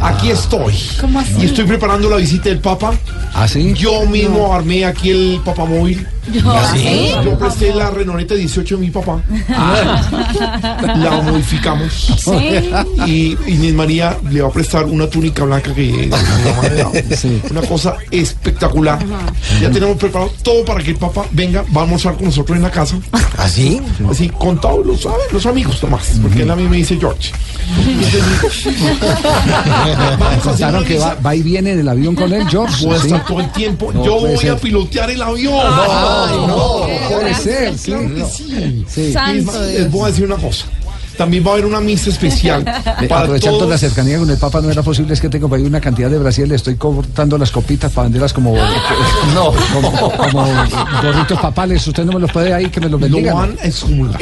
Aquí 0.00 0.30
estoy. 0.30 0.74
¿Cómo 1.00 1.20
así? 1.20 1.34
Y 1.40 1.44
estoy 1.46 1.64
preparando 1.64 2.10
la 2.10 2.16
visita 2.16 2.48
del 2.48 2.58
Papa. 2.58 2.92
¿Ah, 3.32 3.46
sí? 3.46 3.72
Yo 3.74 4.04
mismo 4.06 4.52
armé 4.52 4.84
aquí 4.84 5.10
el 5.10 5.40
papamóvil. 5.44 6.06
¿Ah, 6.44 6.72
sí? 6.74 7.12
Yo 7.24 7.38
presté 7.38 7.74
la 7.74 7.90
Renoneta 7.90 8.34
18 8.34 8.76
de 8.76 8.80
mi 8.80 8.90
papá. 8.90 9.20
La 10.96 11.20
modificamos. 11.22 12.12
Sí. 12.18 12.70
Y 13.06 13.36
Inés 13.46 13.74
María 13.74 14.16
le 14.30 14.42
va 14.42 14.48
a 14.48 14.52
prestar 14.52 14.84
una 14.84 15.08
túnica 15.08 15.44
blanca 15.44 15.72
que. 15.74 16.10
Una 17.50 17.62
cosa 17.62 17.96
espectacular. 18.10 18.98
Ya 19.60 19.70
tenemos 19.70 19.96
preparado 19.96 20.32
todo 20.42 20.64
para 20.64 20.82
que 20.82 20.90
el 20.90 20.96
papá 20.96 21.24
venga, 21.32 21.64
va 21.74 21.82
a 21.82 21.84
almorzar 21.84 22.14
con 22.16 22.26
nosotros 22.26 22.56
en 22.56 22.62
la 22.62 22.70
casa. 22.70 22.96
¿Así? 23.38 23.80
Así, 24.08 24.28
con 24.28 24.60
todos 24.60 24.86
los, 24.86 25.06
los 25.32 25.46
amigos, 25.46 25.80
Tomás. 25.80 26.18
Porque 26.22 26.42
él 26.42 26.50
a 26.50 26.56
mí 26.56 26.64
me 26.64 26.76
dice 26.78 26.96
George. 26.98 27.32
Contaron 30.42 30.84
que 30.84 30.98
va, 30.98 31.16
va 31.24 31.34
y 31.34 31.42
viene 31.42 31.72
en 31.72 31.80
el 31.80 31.88
avión 31.88 32.14
con 32.14 32.32
él, 32.32 32.46
George. 32.48 32.84
Voy 32.84 32.96
a 32.96 33.00
¿sí? 33.00 33.06
estar 33.06 33.24
todo 33.24 33.40
el 33.40 33.50
tiempo. 33.52 33.92
No 33.92 34.04
Yo 34.04 34.20
voy 34.20 34.36
ser. 34.36 34.52
a 34.52 34.56
pilotear 34.56 35.10
el 35.10 35.22
avión. 35.22 35.54
No, 36.46 36.86
puede 37.08 37.34
ser, 37.34 37.78
sí. 37.78 37.90
Claro 37.92 38.14
que 38.14 38.24
sí. 38.24 38.84
Sí. 38.88 39.14
Y 39.30 39.78
les 39.78 39.90
voy 39.90 40.04
a 40.04 40.06
decir 40.08 40.24
una 40.24 40.36
cosa. 40.36 40.66
también 41.16 41.44
va 41.44 41.50
a 41.50 41.52
haber 41.54 41.66
una 41.66 41.80
misa 41.80 42.08
especial 42.08 42.64
Eh, 43.00 43.06
para 43.06 43.22
aprovechando 43.22 43.58
todos. 43.58 43.70
la 43.70 43.76
cercanía 43.78 44.18
con 44.18 44.30
el 44.30 44.38
Papa, 44.38 44.60
no 44.62 44.70
era 44.70 44.82
posible, 44.82 45.12
es 45.12 45.20
que 45.20 45.28
tengo 45.28 45.48
por 45.50 45.58
ahí 45.58 45.64
una 45.66 45.80
cantidad 45.80 46.08
de 46.08 46.16
Brasil, 46.18 46.48
le 46.48 46.54
estoy 46.54 46.76
cortando 46.76 47.36
las 47.36 47.50
copitas 47.50 47.92
para 47.92 48.04
venderlas 48.04 48.32
como, 48.32 48.54
no, 49.34 49.52
como, 49.74 50.12
como 50.12 50.46
gorritos 51.02 51.38
papales. 51.40 51.86
Usted 51.86 52.04
no 52.04 52.12
me 52.12 52.20
los 52.20 52.32
puede 52.32 52.54
ahí, 52.54 52.68
que 52.70 52.80
me 52.80 52.88
los 52.88 52.98
bendiga. 53.00 53.32
Lo 53.32 53.36
van 53.36 53.56
a 53.62 53.66
excomulgar. 53.66 54.18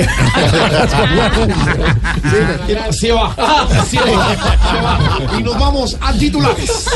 Se 2.29 2.75
va, 2.75 2.93
se 2.93 3.13
va, 3.13 3.35
se 3.89 3.99
va. 4.01 5.39
Y 5.39 5.43
nos 5.43 5.59
vamos 5.59 5.97
a 6.01 6.13
titulares. 6.15 6.87